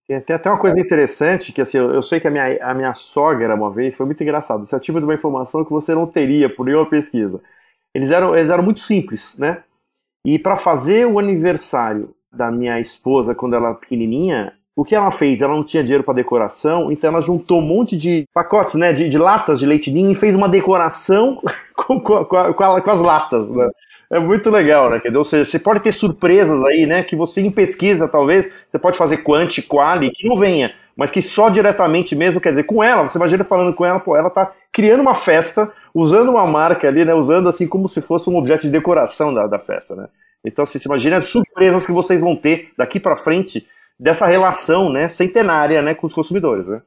Tem 0.06 0.36
até 0.36 0.50
uma 0.50 0.58
coisa 0.58 0.78
interessante, 0.78 1.50
que 1.50 1.62
assim, 1.62 1.78
eu, 1.78 2.02
sei 2.02 2.20
que 2.20 2.28
a 2.28 2.30
minha, 2.30 2.62
a 2.62 2.74
minha 2.74 2.92
sogra, 2.92 3.54
uma 3.54 3.70
vez, 3.70 3.96
foi 3.96 4.04
muito 4.04 4.22
engraçado. 4.22 4.66
Você 4.66 4.76
ativa 4.76 5.00
de 5.00 5.04
uma 5.04 5.14
informação 5.14 5.64
que 5.64 5.70
você 5.70 5.94
não 5.94 6.06
teria 6.06 6.54
por 6.54 6.66
nenhuma 6.66 6.88
pesquisa. 6.88 7.40
Eles 7.94 8.10
eram, 8.10 8.36
eles 8.36 8.50
eram 8.50 8.62
muito 8.62 8.80
simples, 8.80 9.36
né? 9.38 9.62
E 10.24 10.38
para 10.38 10.56
fazer 10.56 11.06
o 11.06 11.18
aniversário 11.18 12.14
da 12.30 12.50
minha 12.50 12.78
esposa 12.80 13.34
quando 13.34 13.54
ela 13.54 13.68
era 13.68 13.76
pequenininha, 13.76 14.52
o 14.76 14.84
que 14.84 14.94
ela 14.94 15.10
fez? 15.10 15.40
Ela 15.40 15.54
não 15.54 15.64
tinha 15.64 15.82
dinheiro 15.82 16.02
para 16.02 16.14
decoração, 16.14 16.90
então 16.90 17.10
ela 17.10 17.20
juntou 17.20 17.60
um 17.60 17.66
monte 17.66 17.96
de 17.96 18.26
pacotes, 18.34 18.74
né, 18.74 18.92
de, 18.92 19.08
de 19.08 19.18
latas 19.18 19.60
de 19.60 19.66
leite 19.66 19.90
ninho 19.90 20.10
e 20.10 20.14
fez 20.14 20.34
uma 20.34 20.48
decoração 20.48 21.40
com, 21.74 22.00
com, 22.00 22.24
com, 22.24 22.36
a, 22.36 22.80
com 22.80 22.90
as 22.90 23.00
latas, 23.00 23.48
né? 23.50 23.68
É 24.10 24.18
muito 24.18 24.50
legal, 24.50 24.90
né? 24.90 25.00
Quer 25.00 25.08
dizer, 25.08 25.18
ou 25.18 25.24
seja, 25.24 25.44
você 25.44 25.58
pode 25.58 25.80
ter 25.80 25.90
surpresas 25.90 26.62
aí, 26.64 26.86
né? 26.86 27.02
Que 27.02 27.16
você 27.16 27.40
em 27.40 27.50
pesquisa, 27.50 28.06
talvez, 28.06 28.52
você 28.70 28.78
pode 28.78 28.98
fazer 28.98 29.18
quanti, 29.18 29.62
quali, 29.62 30.10
que 30.10 30.28
não 30.28 30.36
venha, 30.36 30.72
mas 30.96 31.10
que 31.10 31.22
só 31.22 31.48
diretamente 31.48 32.14
mesmo, 32.14 32.40
quer 32.40 32.50
dizer, 32.50 32.64
com 32.64 32.84
ela, 32.84 33.08
você 33.08 33.18
imagina 33.18 33.42
falando 33.42 33.74
com 33.74 33.84
ela, 33.84 33.98
pô, 33.98 34.14
ela 34.16 34.30
tá 34.30 34.52
criando 34.70 35.00
uma 35.00 35.14
festa, 35.14 35.72
usando 35.92 36.30
uma 36.30 36.46
marca 36.46 36.86
ali, 36.86 37.04
né? 37.04 37.14
Usando 37.14 37.48
assim 37.48 37.66
como 37.66 37.88
se 37.88 38.00
fosse 38.02 38.28
um 38.28 38.36
objeto 38.36 38.62
de 38.62 38.70
decoração 38.70 39.32
da, 39.32 39.46
da 39.46 39.58
festa, 39.58 39.96
né? 39.96 40.06
Então, 40.44 40.62
assim, 40.62 40.78
você 40.78 40.86
imagina 40.86 41.16
as 41.16 41.24
surpresas 41.26 41.86
que 41.86 41.92
vocês 41.92 42.20
vão 42.20 42.36
ter 42.36 42.70
daqui 42.76 43.00
para 43.00 43.16
frente 43.16 43.66
dessa 43.98 44.26
relação, 44.26 44.90
né, 44.90 45.08
centenária, 45.08 45.80
né, 45.82 45.94
com 45.94 46.06
os 46.06 46.14
consumidores, 46.14 46.66
né? 46.66 46.82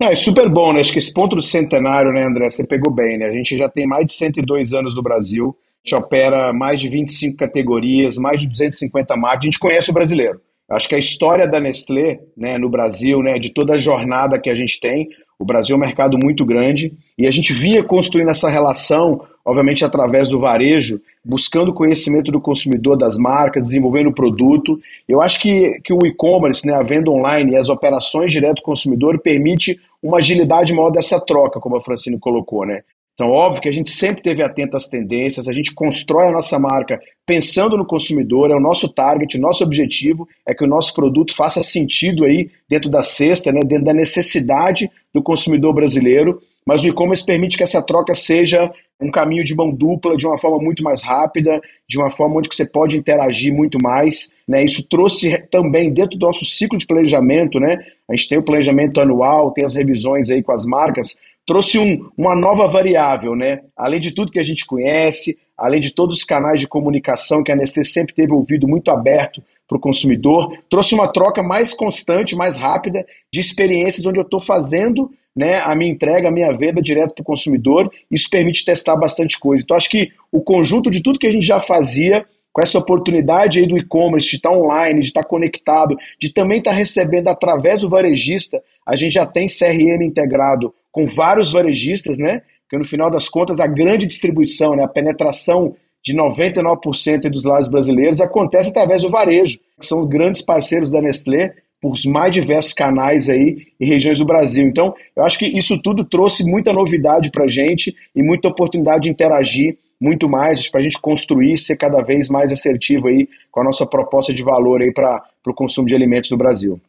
É, 0.00 0.12
é 0.12 0.16
super 0.16 0.48
bom, 0.48 0.72
né? 0.72 0.80
Acho 0.80 0.92
que 0.92 0.98
esse 0.98 1.12
ponto 1.12 1.36
do 1.36 1.42
centenário, 1.42 2.12
né, 2.12 2.24
André, 2.24 2.50
você 2.50 2.66
pegou 2.66 2.92
bem, 2.92 3.18
né? 3.18 3.26
A 3.26 3.32
gente 3.32 3.56
já 3.56 3.68
tem 3.68 3.86
mais 3.86 4.06
de 4.06 4.12
102 4.14 4.72
anos 4.72 4.94
no 4.94 5.02
Brasil, 5.02 5.56
gente 5.84 5.94
opera 5.96 6.52
mais 6.52 6.80
de 6.80 6.88
25 6.88 7.36
categorias, 7.36 8.16
mais 8.16 8.40
de 8.40 8.48
250 8.48 9.16
marcas, 9.16 9.40
a 9.40 9.44
gente 9.44 9.58
conhece 9.58 9.90
o 9.90 9.94
brasileiro. 9.94 10.40
Acho 10.70 10.88
que 10.88 10.94
a 10.94 10.98
história 10.98 11.46
da 11.46 11.60
Nestlé 11.60 12.20
né, 12.36 12.56
no 12.56 12.70
Brasil, 12.70 13.22
né, 13.22 13.38
de 13.38 13.50
toda 13.50 13.74
a 13.74 13.78
jornada 13.78 14.38
que 14.38 14.48
a 14.48 14.54
gente 14.54 14.80
tem, 14.80 15.08
o 15.42 15.44
Brasil 15.44 15.74
é 15.74 15.76
um 15.76 15.80
mercado 15.80 16.16
muito 16.16 16.44
grande 16.44 16.92
e 17.18 17.26
a 17.26 17.30
gente 17.32 17.52
vinha 17.52 17.82
construindo 17.82 18.30
essa 18.30 18.48
relação, 18.48 19.22
obviamente 19.44 19.84
através 19.84 20.28
do 20.28 20.38
varejo, 20.38 21.00
buscando 21.24 21.74
conhecimento 21.74 22.30
do 22.30 22.40
consumidor, 22.40 22.96
das 22.96 23.18
marcas, 23.18 23.64
desenvolvendo 23.64 24.10
o 24.10 24.14
produto. 24.14 24.78
Eu 25.08 25.20
acho 25.20 25.40
que, 25.40 25.80
que 25.82 25.92
o 25.92 26.06
e-commerce, 26.06 26.64
né, 26.64 26.74
a 26.74 26.82
venda 26.82 27.10
online 27.10 27.52
e 27.52 27.56
as 27.56 27.68
operações 27.68 28.30
direto 28.30 28.58
ao 28.58 28.64
consumidor 28.64 29.18
permite 29.18 29.80
uma 30.00 30.18
agilidade 30.18 30.72
maior 30.72 30.90
dessa 30.90 31.18
troca, 31.18 31.58
como 31.58 31.76
a 31.76 31.82
Francine 31.82 32.18
colocou, 32.20 32.64
né? 32.64 32.82
Então, 33.14 33.28
óbvio 33.30 33.62
que 33.62 33.68
a 33.68 33.72
gente 33.72 33.90
sempre 33.90 34.22
teve 34.22 34.42
atento 34.42 34.76
às 34.76 34.88
tendências, 34.88 35.46
a 35.46 35.52
gente 35.52 35.74
constrói 35.74 36.28
a 36.28 36.32
nossa 36.32 36.58
marca 36.58 36.98
pensando 37.26 37.76
no 37.76 37.84
consumidor, 37.84 38.50
é 38.50 38.54
o 38.54 38.60
nosso 38.60 38.88
target, 38.88 39.38
nosso 39.38 39.62
objetivo 39.62 40.26
é 40.46 40.54
que 40.54 40.64
o 40.64 40.68
nosso 40.68 40.94
produto 40.94 41.34
faça 41.34 41.62
sentido 41.62 42.24
aí 42.24 42.50
dentro 42.68 42.90
da 42.90 43.02
cesta, 43.02 43.52
né, 43.52 43.60
dentro 43.60 43.84
da 43.84 43.94
necessidade 43.94 44.90
do 45.12 45.22
consumidor 45.22 45.74
brasileiro, 45.74 46.40
mas 46.66 46.84
o 46.84 46.88
e-commerce 46.88 47.24
permite 47.24 47.56
que 47.56 47.62
essa 47.62 47.82
troca 47.82 48.14
seja 48.14 48.72
um 49.00 49.10
caminho 49.10 49.42
de 49.42 49.54
mão 49.54 49.70
dupla, 49.70 50.16
de 50.16 50.26
uma 50.26 50.38
forma 50.38 50.58
muito 50.58 50.82
mais 50.82 51.02
rápida, 51.02 51.60
de 51.88 51.98
uma 51.98 52.10
forma 52.10 52.38
onde 52.38 52.48
você 52.50 52.64
pode 52.64 52.96
interagir 52.96 53.52
muito 53.52 53.78
mais. 53.82 54.32
Né? 54.46 54.64
Isso 54.64 54.86
trouxe 54.88 55.36
também 55.50 55.92
dentro 55.92 56.16
do 56.16 56.24
nosso 56.24 56.44
ciclo 56.44 56.78
de 56.78 56.86
planejamento, 56.86 57.58
né? 57.58 57.78
A 58.08 58.14
gente 58.14 58.28
tem 58.28 58.38
o 58.38 58.44
planejamento 58.44 59.00
anual, 59.00 59.50
tem 59.50 59.64
as 59.64 59.74
revisões 59.74 60.30
aí 60.30 60.42
com 60.42 60.52
as 60.52 60.64
marcas, 60.64 61.16
trouxe 61.46 61.78
um, 61.78 62.08
uma 62.16 62.34
nova 62.34 62.66
variável, 62.68 63.34
né? 63.34 63.60
Além 63.76 64.00
de 64.00 64.12
tudo 64.12 64.30
que 64.30 64.38
a 64.38 64.44
gente 64.44 64.64
conhece, 64.64 65.38
além 65.56 65.80
de 65.80 65.94
todos 65.94 66.18
os 66.18 66.24
canais 66.24 66.60
de 66.60 66.68
comunicação 66.68 67.42
que 67.42 67.52
a 67.52 67.56
Nestlé 67.56 67.84
sempre 67.84 68.14
teve 68.14 68.32
ouvido 68.32 68.66
muito 68.66 68.90
aberto 68.90 69.42
para 69.68 69.76
o 69.76 69.80
consumidor, 69.80 70.56
trouxe 70.68 70.94
uma 70.94 71.08
troca 71.08 71.42
mais 71.42 71.72
constante, 71.72 72.36
mais 72.36 72.56
rápida 72.56 73.06
de 73.32 73.40
experiências 73.40 74.04
onde 74.04 74.18
eu 74.18 74.24
estou 74.24 74.40
fazendo 74.40 75.10
né, 75.34 75.60
a 75.60 75.74
minha 75.74 75.90
entrega, 75.90 76.28
a 76.28 76.32
minha 76.32 76.52
venda 76.52 76.82
direto 76.82 77.14
para 77.14 77.22
o 77.22 77.24
consumidor. 77.24 77.90
Isso 78.10 78.28
permite 78.28 78.64
testar 78.64 78.96
bastante 78.96 79.38
coisa. 79.38 79.64
Então, 79.64 79.76
acho 79.76 79.88
que 79.88 80.10
o 80.30 80.42
conjunto 80.42 80.90
de 80.90 81.02
tudo 81.02 81.18
que 81.18 81.26
a 81.26 81.32
gente 81.32 81.46
já 81.46 81.58
fazia 81.58 82.24
com 82.52 82.60
essa 82.60 82.78
oportunidade 82.78 83.58
aí 83.58 83.66
do 83.66 83.78
e-commerce, 83.78 84.28
de 84.28 84.36
estar 84.36 84.50
online, 84.50 85.00
de 85.00 85.06
estar 85.06 85.24
conectado, 85.24 85.96
de 86.18 86.30
também 86.30 86.58
estar 86.58 86.72
recebendo 86.72 87.28
através 87.28 87.80
do 87.80 87.88
varejista, 87.88 88.62
a 88.86 88.94
gente 88.94 89.12
já 89.12 89.24
tem 89.24 89.46
CRM 89.46 90.02
integrado 90.02 90.74
com 90.92 91.06
vários 91.06 91.50
varejistas, 91.50 92.18
né? 92.18 92.42
Porque 92.62 92.78
no 92.78 92.84
final 92.84 93.10
das 93.10 93.28
contas 93.28 93.58
a 93.58 93.66
grande 93.66 94.06
distribuição, 94.06 94.76
né, 94.76 94.84
a 94.84 94.88
penetração 94.88 95.74
de 96.04 96.14
99% 96.14 97.30
dos 97.30 97.44
lares 97.44 97.68
brasileiros 97.68 98.20
acontece 98.20 98.70
através 98.70 99.02
do 99.02 99.10
varejo, 99.10 99.58
que 99.78 99.86
são 99.86 100.00
os 100.00 100.08
grandes 100.08 100.42
parceiros 100.42 100.90
da 100.90 101.00
Nestlé 101.00 101.54
por 101.80 101.92
os 101.92 102.04
mais 102.04 102.32
diversos 102.32 102.72
canais 102.72 103.28
aí 103.28 103.66
e 103.78 103.84
regiões 103.84 104.18
do 104.18 104.24
Brasil. 104.24 104.64
Então, 104.64 104.94
eu 105.16 105.24
acho 105.24 105.38
que 105.38 105.46
isso 105.46 105.80
tudo 105.82 106.04
trouxe 106.04 106.44
muita 106.44 106.72
novidade 106.72 107.30
para 107.30 107.44
a 107.44 107.48
gente 107.48 107.94
e 108.14 108.22
muita 108.22 108.48
oportunidade 108.48 109.04
de 109.04 109.10
interagir 109.10 109.78
muito 110.00 110.28
mais 110.28 110.68
para 110.68 110.80
a 110.80 110.82
gente 110.82 111.00
construir, 111.00 111.58
ser 111.58 111.76
cada 111.76 112.02
vez 112.02 112.28
mais 112.28 112.50
assertivo 112.50 113.06
aí 113.08 113.28
com 113.50 113.60
a 113.60 113.64
nossa 113.64 113.86
proposta 113.86 114.32
de 114.32 114.42
valor 114.42 114.82
aí 114.82 114.92
para 114.92 115.22
o 115.46 115.54
consumo 115.54 115.86
de 115.86 115.94
alimentos 115.94 116.30
no 116.30 116.36
Brasil. 116.36 116.80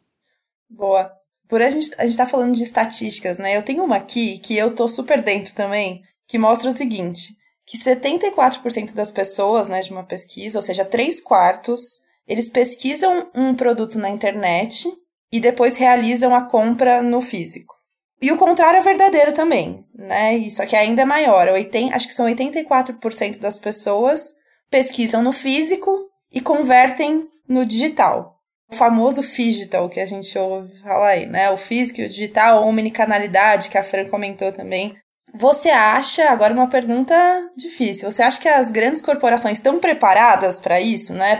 Boa. 0.69 1.22
Por 1.53 1.61
a 1.61 1.69
gente, 1.69 1.91
a 1.99 2.05
gente 2.07 2.17
tá 2.17 2.25
falando 2.25 2.55
de 2.55 2.63
estatísticas, 2.63 3.37
né? 3.37 3.55
Eu 3.55 3.61
tenho 3.61 3.83
uma 3.83 3.97
aqui 3.97 4.39
que 4.39 4.57
eu 4.57 4.73
tô 4.73 4.87
super 4.87 5.21
dentro 5.21 5.53
também, 5.53 6.01
que 6.27 6.39
mostra 6.39 6.71
o 6.71 6.73
seguinte, 6.73 7.27
que 7.63 7.77
74% 7.77 8.91
das 8.95 9.11
pessoas, 9.11 9.69
né, 9.69 9.79
de 9.81 9.91
uma 9.91 10.03
pesquisa, 10.03 10.57
ou 10.57 10.63
seja, 10.63 10.83
3 10.83 11.21
quartos, 11.21 11.99
eles 12.27 12.49
pesquisam 12.49 13.29
um 13.35 13.53
produto 13.53 13.99
na 13.99 14.09
internet 14.09 14.91
e 15.31 15.39
depois 15.39 15.77
realizam 15.77 16.33
a 16.33 16.41
compra 16.41 17.03
no 17.03 17.21
físico. 17.21 17.75
E 18.19 18.31
o 18.31 18.37
contrário 18.39 18.79
é 18.79 18.81
verdadeiro 18.81 19.31
também, 19.31 19.85
né? 19.93 20.35
Isso 20.35 20.59
aqui 20.59 20.75
ainda 20.75 21.03
é 21.03 21.05
maior. 21.05 21.47
80, 21.49 21.95
acho 21.95 22.07
que 22.07 22.15
são 22.15 22.25
84% 22.25 23.37
das 23.37 23.59
pessoas 23.59 24.33
pesquisam 24.71 25.21
no 25.21 25.31
físico 25.31 26.09
e 26.31 26.41
convertem 26.41 27.27
no 27.47 27.63
digital. 27.63 28.32
O 28.73 28.75
famoso 28.75 29.21
digital 29.21 29.87
que 29.87 29.99
a 29.99 30.05
gente 30.05 30.35
ouve 30.35 30.75
falar 30.79 31.09
aí, 31.09 31.27
né? 31.27 31.51
O 31.51 31.57
físico 31.57 32.01
e 32.01 32.05
o 32.05 32.09
digital, 32.09 32.67
omnicanalidade, 32.67 33.69
que 33.69 33.77
a 33.77 33.83
Fran 33.83 34.05
comentou 34.05 34.51
também. 34.51 34.95
Você 35.31 35.69
acha, 35.69 36.27
agora 36.31 36.55
uma 36.55 36.67
pergunta 36.67 37.13
difícil, 37.55 38.09
você 38.09 38.23
acha 38.23 38.41
que 38.41 38.49
as 38.49 38.71
grandes 38.71 38.99
corporações 38.99 39.59
estão 39.59 39.77
preparadas 39.77 40.59
para 40.59 40.81
isso, 40.81 41.13
né? 41.13 41.39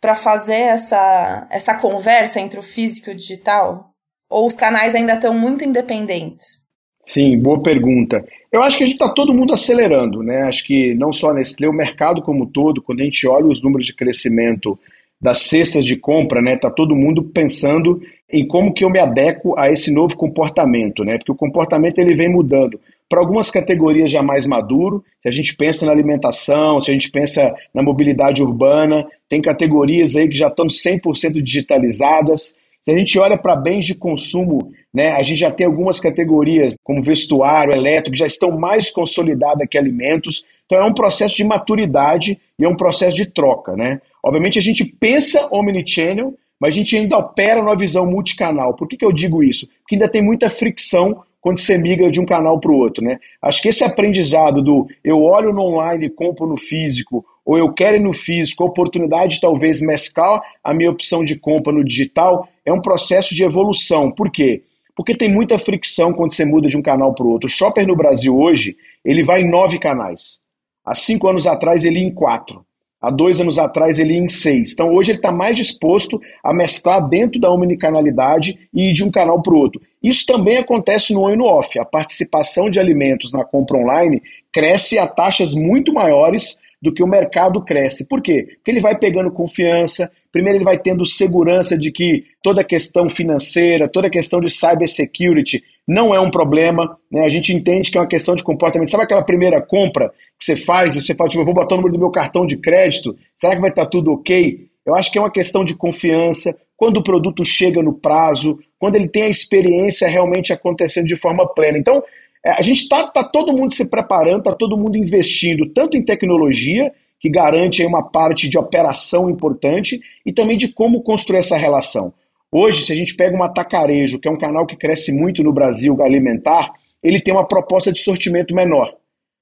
Para 0.00 0.14
fazer 0.14 0.60
essa, 0.60 1.48
essa 1.50 1.74
conversa 1.74 2.40
entre 2.40 2.60
o 2.60 2.62
físico 2.62 3.10
e 3.10 3.14
o 3.14 3.16
digital? 3.16 3.90
Ou 4.30 4.46
os 4.46 4.54
canais 4.54 4.94
ainda 4.94 5.14
estão 5.14 5.34
muito 5.34 5.64
independentes? 5.64 6.60
Sim, 7.02 7.36
boa 7.40 7.60
pergunta. 7.60 8.24
Eu 8.52 8.62
acho 8.62 8.78
que 8.78 8.84
a 8.84 8.86
gente 8.86 8.94
está 8.94 9.12
todo 9.12 9.34
mundo 9.34 9.52
acelerando, 9.52 10.22
né? 10.22 10.42
Acho 10.42 10.64
que 10.64 10.94
não 10.94 11.12
só 11.12 11.30
a 11.30 11.34
Nestlé, 11.34 11.68
o 11.68 11.72
mercado 11.72 12.22
como 12.22 12.46
todo, 12.46 12.80
quando 12.80 13.00
a 13.00 13.04
gente 13.04 13.26
olha 13.26 13.46
os 13.46 13.60
números 13.60 13.86
de 13.86 13.94
crescimento 13.96 14.78
das 15.20 15.42
cestas 15.42 15.84
de 15.84 15.96
compra, 15.96 16.40
né? 16.40 16.56
Tá 16.56 16.70
todo 16.70 16.96
mundo 16.96 17.22
pensando 17.22 18.00
em 18.32 18.46
como 18.46 18.72
que 18.72 18.84
eu 18.84 18.90
me 18.90 18.98
adequo 18.98 19.54
a 19.58 19.68
esse 19.70 19.92
novo 19.92 20.16
comportamento, 20.16 21.04
né? 21.04 21.18
Porque 21.18 21.32
o 21.32 21.36
comportamento 21.36 21.98
ele 21.98 22.14
vem 22.14 22.28
mudando. 22.28 22.80
Para 23.08 23.20
algumas 23.20 23.50
categorias 23.50 24.10
já 24.10 24.22
mais 24.22 24.46
maduro, 24.46 25.04
se 25.20 25.28
a 25.28 25.32
gente 25.32 25.56
pensa 25.56 25.84
na 25.84 25.92
alimentação, 25.92 26.80
se 26.80 26.90
a 26.90 26.94
gente 26.94 27.10
pensa 27.10 27.52
na 27.74 27.82
mobilidade 27.82 28.42
urbana, 28.42 29.04
tem 29.28 29.42
categorias 29.42 30.14
aí 30.14 30.28
que 30.28 30.36
já 30.36 30.46
estão 30.46 30.68
100% 30.68 31.42
digitalizadas. 31.42 32.56
Se 32.80 32.92
a 32.92 32.98
gente 32.98 33.18
olha 33.18 33.36
para 33.36 33.56
bens 33.56 33.84
de 33.84 33.94
consumo, 33.96 34.72
né, 34.94 35.10
a 35.10 35.22
gente 35.22 35.40
já 35.40 35.50
tem 35.50 35.66
algumas 35.66 36.00
categorias, 36.00 36.76
como 36.82 37.02
vestuário, 37.02 37.74
elétrico, 37.76 38.12
que 38.12 38.18
já 38.18 38.26
estão 38.26 38.58
mais 38.58 38.90
consolidadas 38.90 39.66
que 39.68 39.76
alimentos. 39.76 40.44
Então 40.64 40.78
é 40.78 40.84
um 40.84 40.94
processo 40.94 41.36
de 41.36 41.44
maturidade 41.44 42.38
e 42.58 42.64
é 42.64 42.68
um 42.68 42.76
processo 42.76 43.16
de 43.16 43.26
troca. 43.26 43.76
Né? 43.76 44.00
Obviamente 44.24 44.58
a 44.58 44.62
gente 44.62 44.84
pensa 44.84 45.48
omnichannel, 45.50 46.34
mas 46.60 46.74
a 46.74 46.76
gente 46.76 46.96
ainda 46.96 47.16
opera 47.16 47.62
numa 47.62 47.76
visão 47.76 48.04
multicanal. 48.04 48.74
Por 48.74 48.86
que, 48.86 48.96
que 48.96 49.04
eu 49.04 49.12
digo 49.12 49.42
isso? 49.42 49.66
Porque 49.80 49.94
ainda 49.94 50.08
tem 50.08 50.22
muita 50.22 50.50
fricção 50.50 51.22
quando 51.40 51.58
você 51.58 51.78
migra 51.78 52.10
de 52.10 52.20
um 52.20 52.26
canal 52.26 52.60
para 52.60 52.70
o 52.70 52.76
outro. 52.76 53.02
Né? 53.02 53.18
Acho 53.42 53.62
que 53.62 53.68
esse 53.68 53.82
aprendizado 53.82 54.62
do 54.62 54.86
eu 55.02 55.22
olho 55.22 55.52
no 55.52 55.62
online 55.62 56.06
e 56.06 56.10
compro 56.10 56.46
no 56.46 56.56
físico, 56.56 57.24
ou 57.44 57.56
eu 57.56 57.72
quero 57.72 57.96
ir 57.96 58.00
no 58.00 58.12
físico, 58.12 58.62
a 58.62 58.66
oportunidade 58.66 59.36
de 59.36 59.40
talvez 59.40 59.80
mesclar 59.80 60.42
a 60.62 60.74
minha 60.74 60.90
opção 60.90 61.24
de 61.24 61.36
compra 61.36 61.72
no 61.72 61.82
digital, 61.82 62.46
é 62.64 62.72
um 62.72 62.82
processo 62.82 63.34
de 63.34 63.42
evolução. 63.42 64.10
Por 64.10 64.30
quê? 64.30 64.62
Porque 64.94 65.16
tem 65.16 65.32
muita 65.32 65.58
fricção 65.58 66.12
quando 66.12 66.34
você 66.34 66.44
muda 66.44 66.68
de 66.68 66.76
um 66.76 66.82
canal 66.82 67.14
para 67.14 67.24
o 67.24 67.30
outro. 67.30 67.46
O 67.46 67.50
shopper 67.50 67.86
no 67.86 67.96
Brasil 67.96 68.38
hoje, 68.38 68.76
ele 69.02 69.24
vai 69.24 69.40
em 69.40 69.50
nove 69.50 69.78
canais. 69.78 70.40
Há 70.84 70.94
cinco 70.94 71.26
anos 71.26 71.46
atrás 71.46 71.84
ele 71.84 72.00
ia 72.00 72.06
em 72.06 72.12
quatro. 72.12 72.64
Há 73.00 73.10
dois 73.10 73.40
anos 73.40 73.58
atrás 73.58 73.98
ele 73.98 74.14
ia 74.14 74.20
em 74.20 74.28
seis. 74.28 74.72
Então 74.72 74.90
hoje 74.90 75.12
ele 75.12 75.18
está 75.18 75.32
mais 75.32 75.56
disposto 75.56 76.20
a 76.44 76.52
mesclar 76.52 77.08
dentro 77.08 77.40
da 77.40 77.50
omnicanalidade 77.50 78.58
e 78.74 78.90
ir 78.90 78.92
de 78.92 79.02
um 79.02 79.10
canal 79.10 79.40
para 79.40 79.54
o 79.54 79.56
outro. 79.56 79.80
Isso 80.02 80.26
também 80.26 80.58
acontece 80.58 81.14
no 81.14 81.22
on 81.22 81.30
e 81.30 81.36
no 81.36 81.44
off. 81.44 81.78
A 81.78 81.84
participação 81.84 82.68
de 82.68 82.78
alimentos 82.78 83.32
na 83.32 83.44
compra 83.44 83.78
online 83.78 84.22
cresce 84.52 84.98
a 84.98 85.06
taxas 85.06 85.54
muito 85.54 85.92
maiores 85.92 86.58
do 86.80 86.92
que 86.92 87.02
o 87.02 87.06
mercado 87.06 87.62
cresce. 87.62 88.06
Por 88.06 88.22
quê? 88.22 88.48
Porque 88.56 88.70
ele 88.70 88.80
vai 88.80 88.98
pegando 88.98 89.30
confiança, 89.30 90.10
primeiro 90.32 90.58
ele 90.58 90.64
vai 90.64 90.78
tendo 90.78 91.04
segurança 91.04 91.76
de 91.76 91.90
que 91.90 92.24
toda 92.42 92.62
a 92.62 92.64
questão 92.64 93.08
financeira, 93.08 93.88
toda 93.88 94.06
a 94.06 94.10
questão 94.10 94.40
de 94.40 94.50
cybersecurity 94.50 95.62
não 95.86 96.14
é 96.14 96.20
um 96.20 96.30
problema, 96.30 96.96
né? 97.10 97.24
a 97.24 97.28
gente 97.28 97.52
entende 97.52 97.90
que 97.90 97.98
é 97.98 98.00
uma 98.00 98.06
questão 98.06 98.36
de 98.36 98.44
comportamento. 98.44 98.90
Sabe 98.90 99.04
aquela 99.04 99.24
primeira 99.24 99.60
compra 99.60 100.10
que 100.38 100.44
você 100.44 100.56
faz 100.56 100.94
e 100.94 101.02
você 101.02 101.14
fala, 101.14 101.28
tipo, 101.28 101.42
eu 101.42 101.46
vou 101.46 101.54
botar 101.54 101.74
o 101.74 101.78
número 101.78 101.94
do 101.94 102.00
meu 102.00 102.10
cartão 102.10 102.46
de 102.46 102.56
crédito, 102.56 103.16
será 103.34 103.54
que 103.54 103.60
vai 103.60 103.70
estar 103.70 103.86
tudo 103.86 104.12
ok? 104.12 104.68
Eu 104.86 104.94
acho 104.94 105.10
que 105.10 105.18
é 105.18 105.20
uma 105.20 105.30
questão 105.30 105.64
de 105.64 105.74
confiança, 105.74 106.56
quando 106.76 106.96
o 106.96 107.02
produto 107.02 107.44
chega 107.44 107.82
no 107.82 107.92
prazo, 107.92 108.58
quando 108.78 108.96
ele 108.96 109.06
tem 109.06 109.24
a 109.24 109.28
experiência 109.28 110.08
realmente 110.08 110.52
acontecendo 110.52 111.06
de 111.06 111.16
forma 111.16 111.46
plena. 111.46 111.76
Então, 111.76 112.02
é, 112.44 112.52
a 112.52 112.62
gente 112.62 112.82
está 112.82 113.06
tá 113.06 113.22
todo 113.22 113.52
mundo 113.52 113.74
se 113.74 113.84
preparando, 113.84 114.38
está 114.38 114.54
todo 114.54 114.78
mundo 114.78 114.96
investindo 114.96 115.66
tanto 115.66 115.96
em 115.96 116.02
tecnologia, 116.02 116.90
que 117.20 117.28
garante 117.28 117.82
aí 117.82 117.88
uma 117.88 118.02
parte 118.02 118.48
de 118.48 118.56
operação 118.56 119.28
importante, 119.28 120.00
e 120.24 120.32
também 120.32 120.56
de 120.56 120.72
como 120.72 121.02
construir 121.02 121.40
essa 121.40 121.56
relação. 121.56 122.14
Hoje, 122.52 122.82
se 122.82 122.92
a 122.92 122.96
gente 122.96 123.14
pega 123.14 123.36
um 123.36 123.42
atacarejo, 123.42 124.18
que 124.18 124.28
é 124.28 124.30
um 124.30 124.38
canal 124.38 124.66
que 124.66 124.76
cresce 124.76 125.12
muito 125.12 125.42
no 125.42 125.52
Brasil 125.52 126.02
alimentar, 126.02 126.72
ele 127.02 127.20
tem 127.20 127.32
uma 127.32 127.46
proposta 127.46 127.92
de 127.92 128.00
sortimento 128.00 128.54
menor. 128.54 128.92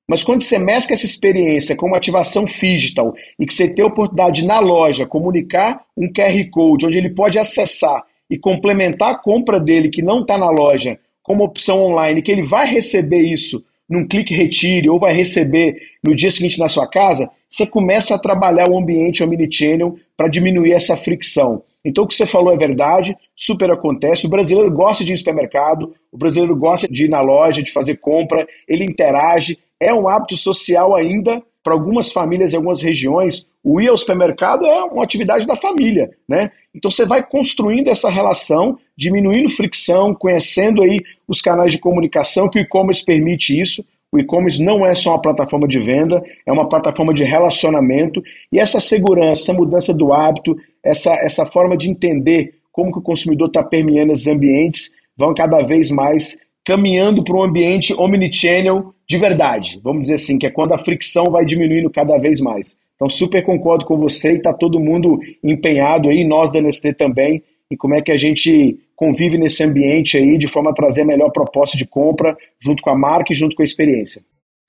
Mas 0.08 0.24
quando 0.24 0.42
você 0.42 0.58
mescla 0.58 0.94
essa 0.94 1.04
experiência 1.04 1.76
com 1.76 1.86
uma 1.86 1.98
ativação 1.98 2.44
digital 2.44 3.14
e 3.38 3.46
que 3.46 3.52
você 3.52 3.68
tem 3.68 3.84
a 3.84 3.88
oportunidade 3.88 4.46
na 4.46 4.58
loja 4.58 5.06
comunicar 5.06 5.84
um 5.96 6.10
QR 6.10 6.50
Code 6.50 6.86
onde 6.86 6.96
ele 6.96 7.10
pode 7.10 7.38
acessar 7.38 8.02
e 8.30 8.38
complementar 8.38 9.12
a 9.12 9.18
compra 9.18 9.60
dele 9.60 9.90
que 9.90 10.02
não 10.02 10.20
está 10.20 10.38
na 10.38 10.50
loja 10.50 10.98
como 11.22 11.44
opção 11.44 11.82
online, 11.82 12.22
que 12.22 12.32
ele 12.32 12.42
vai 12.42 12.66
receber 12.66 13.20
isso 13.20 13.62
num 13.88 14.06
clique 14.06 14.34
retire 14.34 14.88
ou 14.88 14.98
vai 14.98 15.14
receber 15.14 15.76
no 16.02 16.14
dia 16.14 16.30
seguinte 16.30 16.58
na 16.58 16.68
sua 16.68 16.86
casa, 16.86 17.30
você 17.48 17.66
começa 17.66 18.14
a 18.14 18.18
trabalhar 18.18 18.68
o 18.70 18.78
ambiente 18.78 19.22
omnichannel 19.22 19.96
para 20.16 20.28
diminuir 20.28 20.72
essa 20.72 20.96
fricção. 20.96 21.62
Então 21.84 22.04
o 22.04 22.06
que 22.06 22.14
você 22.14 22.26
falou 22.26 22.52
é 22.52 22.56
verdade, 22.56 23.16
super 23.36 23.70
acontece. 23.70 24.26
O 24.26 24.30
brasileiro 24.30 24.70
gosta 24.70 25.04
de 25.04 25.10
ir 25.10 25.14
no 25.14 25.18
supermercado, 25.18 25.94
o 26.12 26.18
brasileiro 26.18 26.56
gosta 26.56 26.88
de 26.88 27.04
ir 27.04 27.08
na 27.08 27.20
loja, 27.20 27.62
de 27.62 27.72
fazer 27.72 27.96
compra, 27.96 28.46
ele 28.66 28.84
interage. 28.84 29.58
É 29.80 29.94
um 29.94 30.08
hábito 30.08 30.36
social 30.36 30.94
ainda 30.94 31.42
para 31.62 31.74
algumas 31.74 32.10
famílias 32.10 32.52
em 32.52 32.56
algumas 32.56 32.80
regiões. 32.80 33.46
O 33.62 33.80
ir 33.80 33.88
ao 33.88 33.98
supermercado 33.98 34.64
é 34.64 34.84
uma 34.84 35.04
atividade 35.04 35.46
da 35.46 35.54
família, 35.54 36.10
né? 36.28 36.50
Então 36.74 36.90
você 36.90 37.04
vai 37.04 37.22
construindo 37.22 37.88
essa 37.88 38.08
relação, 38.08 38.78
diminuindo 38.96 39.50
fricção, 39.50 40.14
conhecendo 40.14 40.82
aí 40.82 40.98
os 41.26 41.40
canais 41.40 41.72
de 41.72 41.78
comunicação 41.78 42.48
que 42.48 42.58
o 42.58 42.62
e-commerce 42.62 43.04
permite 43.04 43.60
isso. 43.60 43.84
O 44.10 44.18
e-commerce 44.18 44.62
não 44.62 44.86
é 44.86 44.94
só 44.94 45.10
uma 45.10 45.20
plataforma 45.20 45.68
de 45.68 45.78
venda, 45.80 46.22
é 46.46 46.52
uma 46.52 46.68
plataforma 46.68 47.12
de 47.12 47.24
relacionamento 47.24 48.22
e 48.50 48.58
essa 48.58 48.80
segurança, 48.80 49.42
essa 49.42 49.52
mudança 49.52 49.92
do 49.92 50.12
hábito, 50.12 50.56
essa, 50.82 51.12
essa 51.16 51.44
forma 51.44 51.76
de 51.76 51.90
entender 51.90 52.54
como 52.72 52.90
que 52.90 52.98
o 52.98 53.02
consumidor 53.02 53.48
está 53.48 53.62
permeando 53.62 54.12
esses 54.12 54.26
ambientes 54.26 54.92
vão 55.16 55.34
cada 55.34 55.60
vez 55.60 55.90
mais 55.90 56.38
caminhando 56.64 57.24
para 57.24 57.36
um 57.36 57.42
ambiente 57.42 57.94
omnichannel 57.94 58.94
de 59.08 59.16
verdade, 59.16 59.80
vamos 59.82 60.02
dizer 60.02 60.14
assim, 60.14 60.38
que 60.38 60.46
é 60.46 60.50
quando 60.50 60.72
a 60.72 60.78
fricção 60.78 61.30
vai 61.30 61.44
diminuindo 61.44 61.88
cada 61.88 62.18
vez 62.18 62.40
mais. 62.40 62.78
Então, 62.94 63.08
super 63.08 63.42
concordo 63.42 63.86
com 63.86 63.96
você 63.96 64.32
e 64.32 64.36
está 64.36 64.52
todo 64.52 64.78
mundo 64.78 65.18
empenhado 65.42 66.10
aí, 66.10 66.24
nós 66.24 66.52
da 66.52 66.60
Nestlé 66.60 66.92
também, 66.92 67.42
em 67.70 67.76
como 67.76 67.94
é 67.94 68.02
que 68.02 68.12
a 68.12 68.18
gente 68.18 68.78
convive 68.98 69.38
nesse 69.38 69.62
ambiente 69.62 70.16
aí 70.16 70.36
de 70.36 70.48
forma 70.48 70.70
a 70.70 70.74
trazer 70.74 71.02
a 71.02 71.06
melhor 71.06 71.30
proposta 71.30 71.78
de 71.78 71.86
compra 71.86 72.36
junto 72.60 72.82
com 72.82 72.90
a 72.90 72.98
marca 72.98 73.32
e 73.32 73.36
junto 73.36 73.54
com 73.54 73.62
a 73.62 73.64
experiência. 73.64 74.20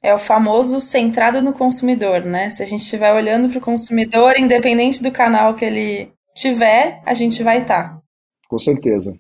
É 0.03 0.13
o 0.13 0.19
famoso 0.19 0.79
centrado 0.79 1.41
no 1.41 1.51
consumidor, 1.51 2.21
né? 2.21 2.51
Se 2.51 2.61
a 2.61 2.65
gente 2.65 2.83
estiver 2.83 3.11
olhando 3.11 3.49
para 3.49 3.57
o 3.57 3.61
consumidor, 3.61 4.37
independente 4.37 5.01
do 5.01 5.11
canal 5.11 5.55
que 5.55 5.65
ele 5.65 6.11
tiver, 6.35 7.01
a 7.05 7.15
gente 7.15 7.41
vai 7.41 7.63
estar. 7.63 7.95
Tá. 7.95 8.01
Com 8.47 8.59
certeza 8.59 9.17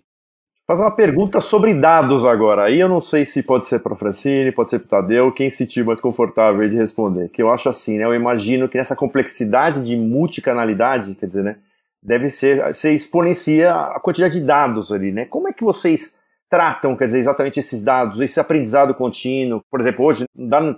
fazer 0.69 0.83
uma 0.83 0.91
pergunta 0.91 1.41
sobre 1.41 1.73
dados 1.73 2.23
agora. 2.23 2.65
Aí 2.65 2.79
eu 2.79 2.87
não 2.87 3.01
sei 3.01 3.25
se 3.25 3.41
pode 3.41 3.65
ser 3.65 3.79
para 3.79 3.93
o 3.93 3.95
Francine, 3.95 4.51
pode 4.51 4.69
ser 4.69 4.77
para 4.77 4.85
o 4.85 4.89
Tadeu, 5.01 5.31
quem 5.31 5.49
se 5.49 5.57
sentir 5.57 5.83
mais 5.83 5.99
confortável 5.99 6.69
de 6.69 6.75
responder. 6.75 7.27
Que 7.29 7.41
eu 7.41 7.51
acho 7.51 7.67
assim, 7.69 7.97
né? 7.97 8.03
Eu 8.03 8.13
imagino 8.13 8.69
que 8.69 8.77
nessa 8.77 8.95
complexidade 8.95 9.83
de 9.83 9.97
multicanalidade, 9.97 11.15
quer 11.15 11.25
dizer, 11.25 11.43
né? 11.43 11.55
Deve 12.01 12.29
ser, 12.29 12.73
você 12.73 12.93
exponencia 12.93 13.73
a 13.73 13.99
quantidade 13.99 14.39
de 14.39 14.45
dados 14.45 14.91
ali, 14.91 15.11
né? 15.11 15.25
Como 15.25 15.47
é 15.47 15.53
que 15.53 15.63
vocês 15.63 16.17
tratam, 16.49 16.95
quer 16.95 17.07
dizer, 17.07 17.19
exatamente 17.19 17.59
esses 17.59 17.83
dados, 17.83 18.21
esse 18.21 18.39
aprendizado 18.39 18.93
contínuo? 18.93 19.61
Por 19.69 19.81
exemplo, 19.81 20.05
hoje, 20.05 20.25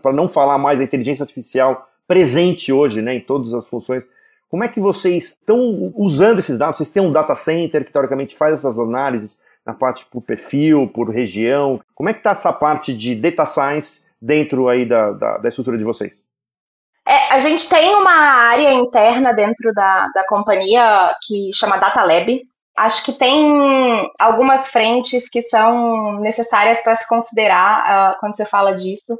para 0.01 0.13
não 0.13 0.27
falar 0.27 0.57
mais 0.57 0.79
da 0.79 0.83
inteligência 0.83 1.23
artificial 1.23 1.87
presente 2.07 2.73
hoje, 2.73 3.01
né, 3.01 3.15
em 3.15 3.21
todas 3.21 3.53
as 3.53 3.67
funções, 3.67 4.07
como 4.49 4.63
é 4.63 4.67
que 4.67 4.81
vocês 4.81 5.25
estão 5.27 5.93
usando 5.95 6.39
esses 6.39 6.57
dados? 6.57 6.77
Vocês 6.77 6.91
têm 6.91 7.01
um 7.01 7.11
data 7.11 7.35
center 7.35 7.85
que 7.85 7.91
teoricamente 7.93 8.35
faz 8.35 8.53
essas 8.53 8.77
análises? 8.77 9.39
na 9.65 9.73
parte 9.73 10.05
por 10.05 10.21
perfil, 10.21 10.87
por 10.87 11.09
região? 11.09 11.79
Como 11.93 12.09
é 12.09 12.13
que 12.13 12.19
está 12.19 12.31
essa 12.31 12.51
parte 12.51 12.95
de 12.95 13.15
data 13.15 13.45
science 13.45 14.05
dentro 14.21 14.67
aí 14.67 14.85
da, 14.85 15.11
da, 15.11 15.37
da 15.37 15.49
estrutura 15.49 15.77
de 15.77 15.83
vocês? 15.83 16.25
É, 17.07 17.33
a 17.33 17.39
gente 17.39 17.67
tem 17.67 17.95
uma 17.95 18.13
área 18.13 18.71
interna 18.73 19.33
dentro 19.33 19.73
da, 19.73 20.07
da 20.13 20.25
companhia 20.27 21.15
que 21.25 21.51
chama 21.53 21.77
Data 21.77 22.03
Lab. 22.03 22.41
Acho 22.77 23.03
que 23.03 23.13
tem 23.13 24.09
algumas 24.19 24.69
frentes 24.69 25.29
que 25.29 25.41
são 25.41 26.19
necessárias 26.19 26.81
para 26.81 26.95
se 26.95 27.07
considerar 27.07 28.15
uh, 28.15 28.19
quando 28.19 28.35
você 28.35 28.45
fala 28.45 28.73
disso. 28.73 29.13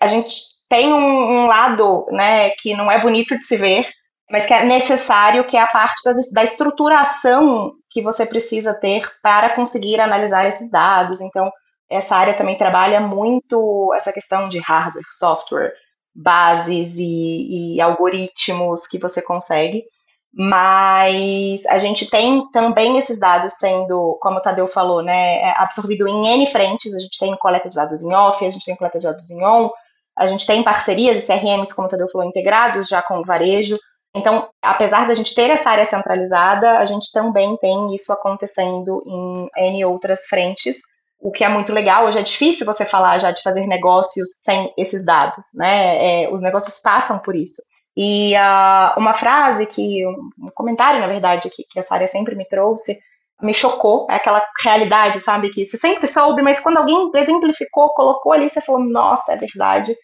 A 0.00 0.06
gente 0.06 0.34
tem 0.68 0.92
um, 0.92 1.42
um, 1.42 1.46
lado 1.46 2.06
né, 2.10 2.50
que 2.50 2.74
não 2.74 2.90
é 2.90 2.98
bonito 2.98 3.36
de 3.36 3.44
se 3.44 3.56
ver, 3.56 3.88
mas 4.30 4.46
que 4.46 4.54
é 4.54 4.64
necessário, 4.64 5.44
que 5.46 5.56
é 5.56 5.60
a 5.60 5.66
parte 5.66 6.02
da, 6.04 6.12
da 6.32 6.44
estruturação 6.44 7.72
que 7.90 8.00
você 8.00 8.24
precisa 8.24 8.72
ter 8.72 9.10
para 9.20 9.50
conseguir 9.50 10.00
analisar 10.00 10.46
esses 10.46 10.70
dados. 10.70 11.20
Então, 11.20 11.52
essa 11.90 12.16
área 12.16 12.34
também 12.34 12.56
trabalha 12.56 13.00
muito 13.00 13.92
essa 13.94 14.12
questão 14.12 14.48
de 14.48 14.60
hardware, 14.60 15.04
software, 15.10 15.74
bases 16.14 16.94
e, 16.96 17.76
e 17.76 17.80
algoritmos 17.80 18.86
que 18.86 18.98
você 18.98 19.22
consegue. 19.22 19.84
Mas 20.32 21.66
a 21.66 21.78
gente 21.78 22.08
tem 22.08 22.48
também 22.52 22.98
esses 22.98 23.18
dados 23.18 23.54
sendo, 23.54 24.16
como 24.20 24.38
o 24.38 24.42
Tadeu 24.42 24.68
falou, 24.68 25.02
né, 25.02 25.52
absorvido 25.56 26.06
em 26.06 26.26
N 26.26 26.46
frentes. 26.46 26.94
A 26.94 27.00
gente 27.00 27.18
tem 27.18 27.36
coleta 27.36 27.68
de 27.68 27.74
dados 27.74 28.02
em 28.02 28.12
off, 28.14 28.44
a 28.44 28.50
gente 28.50 28.64
tem 28.64 28.76
coleta 28.76 28.98
de 28.98 29.06
dados 29.06 29.28
em 29.30 29.44
on, 29.44 29.70
a 30.16 30.26
gente 30.28 30.46
tem 30.46 30.62
parcerias 30.62 31.16
de 31.16 31.26
CRMs, 31.26 31.74
como 31.74 31.88
o 31.88 31.90
Tadeu 31.90 32.08
falou, 32.08 32.28
integrados 32.28 32.88
já 32.88 33.02
com 33.02 33.18
o 33.18 33.24
varejo. 33.24 33.76
Então, 34.14 34.48
apesar 34.62 35.06
da 35.06 35.14
gente 35.14 35.34
ter 35.34 35.50
essa 35.50 35.70
área 35.70 35.84
centralizada, 35.84 36.78
a 36.78 36.84
gente 36.84 37.12
também 37.12 37.56
tem 37.56 37.94
isso 37.94 38.12
acontecendo 38.12 39.02
em 39.06 39.68
N 39.68 39.84
outras 39.84 40.26
frentes, 40.26 40.78
o 41.20 41.30
que 41.30 41.44
é 41.44 41.48
muito 41.48 41.72
legal. 41.72 42.06
Hoje 42.06 42.18
é 42.18 42.22
difícil 42.22 42.64
você 42.64 42.84
falar 42.84 43.18
já 43.18 43.30
de 43.30 43.42
fazer 43.42 43.66
negócios 43.66 44.40
sem 44.42 44.72
esses 44.76 45.04
dados, 45.04 45.46
né? 45.54 46.24
É, 46.24 46.30
os 46.32 46.40
negócios 46.40 46.80
passam 46.80 47.18
por 47.18 47.36
isso. 47.36 47.62
E 47.96 48.32
uh, 48.34 48.98
uma 48.98 49.12
frase 49.12 49.66
que, 49.66 50.06
um 50.06 50.50
comentário, 50.54 51.00
na 51.00 51.06
verdade, 51.06 51.50
que, 51.50 51.64
que 51.64 51.78
a 51.78 51.82
Sária 51.82 52.08
sempre 52.08 52.34
me 52.34 52.46
trouxe, 52.46 52.98
me 53.42 53.52
chocou, 53.52 54.06
é 54.10 54.14
aquela 54.14 54.42
realidade, 54.62 55.20
sabe, 55.20 55.50
que 55.50 55.66
você 55.66 55.76
sempre 55.76 56.06
soube, 56.06 56.42
mas 56.42 56.60
quando 56.60 56.78
alguém 56.78 57.10
exemplificou, 57.14 57.90
colocou 57.90 58.32
ali, 58.32 58.48
você 58.48 58.60
falou, 58.60 58.82
nossa, 58.82 59.32
é 59.32 59.36
verdade. 59.36 59.94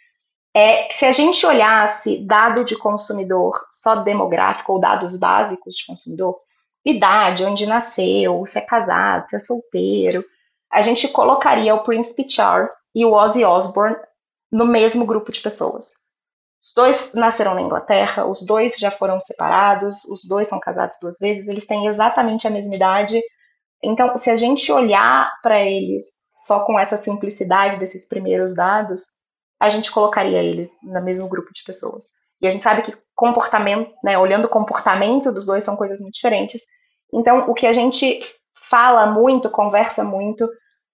É 0.55 0.85
que 0.85 0.94
se 0.94 1.05
a 1.05 1.12
gente 1.12 1.44
olhasse 1.46 2.24
dado 2.26 2.64
de 2.64 2.76
consumidor 2.76 3.59
só 3.70 3.96
demográfico 3.96 4.72
ou 4.72 4.81
dados 4.81 5.18
básicos 5.18 5.74
de 5.74 5.87
consumidor, 5.87 6.37
idade, 6.85 7.44
onde 7.44 7.66
nasceu, 7.66 8.44
se 8.46 8.59
é 8.59 8.62
casado, 8.62 9.29
se 9.29 9.37
é 9.37 9.38
solteiro, 9.38 10.24
a 10.76 10.82
gente 10.82 11.08
colocaria 11.08 11.74
o 11.74 11.82
Príncipe 11.82 12.28
Charles 12.28 12.70
e 12.94 13.02
o 13.02 13.14
Ozzy 13.14 13.42
Osbourne 13.42 13.96
no 14.52 14.66
mesmo 14.66 15.06
grupo 15.06 15.32
de 15.32 15.40
pessoas. 15.40 15.94
Os 16.62 16.74
dois 16.76 17.14
nasceram 17.14 17.54
na 17.54 17.62
Inglaterra, 17.62 18.26
os 18.26 18.44
dois 18.44 18.76
já 18.76 18.90
foram 18.90 19.18
separados, 19.18 20.04
os 20.04 20.28
dois 20.28 20.48
são 20.48 20.60
casados 20.60 20.98
duas 21.00 21.18
vezes, 21.18 21.48
eles 21.48 21.66
têm 21.66 21.86
exatamente 21.86 22.46
a 22.46 22.50
mesma 22.50 22.74
idade. 22.74 23.22
Então, 23.82 24.18
se 24.18 24.28
a 24.28 24.36
gente 24.36 24.70
olhar 24.70 25.32
para 25.42 25.62
eles 25.62 26.04
só 26.46 26.62
com 26.66 26.78
essa 26.78 26.98
simplicidade 26.98 27.78
desses 27.78 28.06
primeiros 28.06 28.54
dados, 28.54 29.04
a 29.58 29.70
gente 29.70 29.90
colocaria 29.90 30.42
eles 30.42 30.70
no 30.82 31.02
mesmo 31.02 31.26
grupo 31.30 31.54
de 31.54 31.64
pessoas. 31.64 32.04
E 32.38 32.46
a 32.46 32.50
gente 32.50 32.62
sabe 32.62 32.82
que 32.82 32.94
comportamento, 33.14 33.94
né, 34.04 34.18
olhando 34.18 34.44
o 34.44 34.50
comportamento 34.50 35.32
dos 35.32 35.46
dois 35.46 35.64
são 35.64 35.74
coisas 35.74 36.02
muito 36.02 36.16
diferentes. 36.16 36.60
Então, 37.14 37.48
o 37.48 37.54
que 37.54 37.66
a 37.66 37.72
gente 37.72 38.20
fala 38.68 39.06
muito, 39.06 39.48
conversa 39.48 40.04
muito 40.04 40.46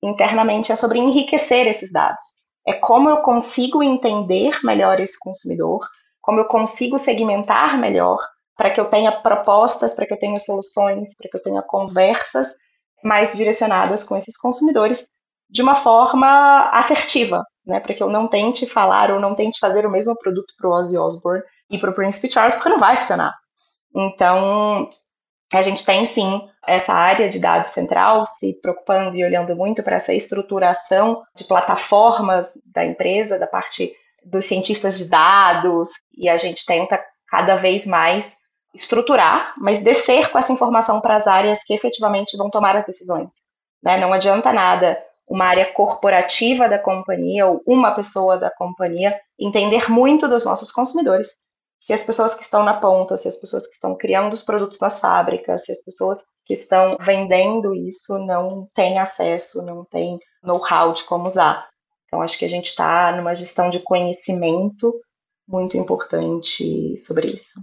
internamente 0.02 0.72
é 0.72 0.76
sobre 0.76 0.98
enriquecer 0.98 1.66
esses 1.66 1.92
dados 1.92 2.42
é 2.66 2.72
como 2.72 3.10
eu 3.10 3.18
consigo 3.18 3.82
entender 3.82 4.58
melhor 4.62 5.00
esse 5.00 5.18
consumidor, 5.18 5.86
como 6.20 6.40
eu 6.40 6.44
consigo 6.44 6.98
segmentar 6.98 7.78
melhor 7.78 8.18
para 8.56 8.70
que 8.70 8.80
eu 8.80 8.84
tenha 8.84 9.10
propostas, 9.10 9.94
para 9.94 10.06
que 10.06 10.12
eu 10.12 10.18
tenha 10.18 10.38
soluções, 10.38 11.16
para 11.16 11.28
que 11.28 11.36
eu 11.36 11.42
tenha 11.42 11.62
conversas 11.62 12.48
mais 13.02 13.36
direcionadas 13.36 14.04
com 14.04 14.16
esses 14.16 14.36
consumidores 14.36 15.08
de 15.50 15.62
uma 15.62 15.74
forma 15.74 16.70
assertiva, 16.70 17.44
né? 17.66 17.80
Para 17.80 17.92
que 17.92 18.02
eu 18.02 18.08
não 18.08 18.28
tente 18.28 18.66
falar 18.66 19.10
ou 19.10 19.18
não 19.18 19.34
tente 19.34 19.58
fazer 19.58 19.84
o 19.84 19.90
mesmo 19.90 20.16
produto 20.16 20.54
para 20.56 20.70
o 20.70 20.72
Ozzy 20.72 20.96
Osbourne 20.96 21.42
e 21.68 21.78
para 21.78 21.90
o 21.90 21.94
Prince 21.94 22.30
Charles, 22.30 22.54
porque 22.54 22.68
não 22.68 22.78
vai 22.78 22.96
funcionar. 22.96 23.34
Então, 23.94 24.88
a 25.52 25.62
gente 25.62 25.84
tem 25.84 26.06
sim 26.06 26.48
essa 26.66 26.92
área 26.92 27.28
de 27.28 27.40
dados 27.40 27.70
central 27.70 28.24
se 28.24 28.54
preocupando 28.60 29.16
e 29.16 29.24
olhando 29.24 29.56
muito 29.56 29.82
para 29.82 29.96
essa 29.96 30.14
estruturação 30.14 31.22
de 31.34 31.44
plataformas 31.44 32.52
da 32.64 32.84
empresa, 32.84 33.38
da 33.38 33.46
parte 33.46 33.92
dos 34.24 34.44
cientistas 34.44 34.98
de 34.98 35.10
dados, 35.10 35.90
e 36.16 36.28
a 36.28 36.36
gente 36.36 36.64
tenta 36.64 37.04
cada 37.28 37.56
vez 37.56 37.86
mais 37.86 38.36
estruturar, 38.74 39.54
mas 39.58 39.82
descer 39.82 40.30
com 40.30 40.38
essa 40.38 40.52
informação 40.52 41.00
para 41.00 41.16
as 41.16 41.26
áreas 41.26 41.64
que 41.64 41.74
efetivamente 41.74 42.36
vão 42.36 42.48
tomar 42.48 42.76
as 42.76 42.86
decisões. 42.86 43.30
Né? 43.82 43.98
Não 43.98 44.12
adianta 44.12 44.52
nada 44.52 45.02
uma 45.28 45.46
área 45.46 45.66
corporativa 45.72 46.68
da 46.68 46.78
companhia 46.78 47.46
ou 47.46 47.62
uma 47.66 47.92
pessoa 47.92 48.38
da 48.38 48.50
companhia 48.50 49.18
entender 49.38 49.90
muito 49.90 50.28
dos 50.28 50.44
nossos 50.44 50.70
consumidores 50.70 51.42
se 51.82 51.92
as 51.92 52.06
pessoas 52.06 52.36
que 52.36 52.44
estão 52.44 52.62
na 52.62 52.74
ponta, 52.74 53.16
se 53.16 53.26
as 53.26 53.40
pessoas 53.40 53.66
que 53.66 53.74
estão 53.74 53.96
criando 53.96 54.32
os 54.32 54.44
produtos 54.44 54.78
nas 54.78 55.00
fábricas, 55.00 55.64
se 55.64 55.72
as 55.72 55.82
pessoas 55.84 56.20
que 56.46 56.54
estão 56.54 56.96
vendendo 57.00 57.74
isso 57.74 58.20
não 58.20 58.68
têm 58.72 59.00
acesso, 59.00 59.66
não 59.66 59.84
têm 59.84 60.16
know-how 60.44 60.92
de 60.92 61.02
como 61.02 61.26
usar. 61.26 61.68
Então, 62.06 62.22
acho 62.22 62.38
que 62.38 62.44
a 62.44 62.48
gente 62.48 62.66
está 62.66 63.10
numa 63.16 63.34
gestão 63.34 63.68
de 63.68 63.80
conhecimento 63.80 64.94
muito 65.48 65.76
importante 65.76 66.96
sobre 66.98 67.26
isso. 67.26 67.58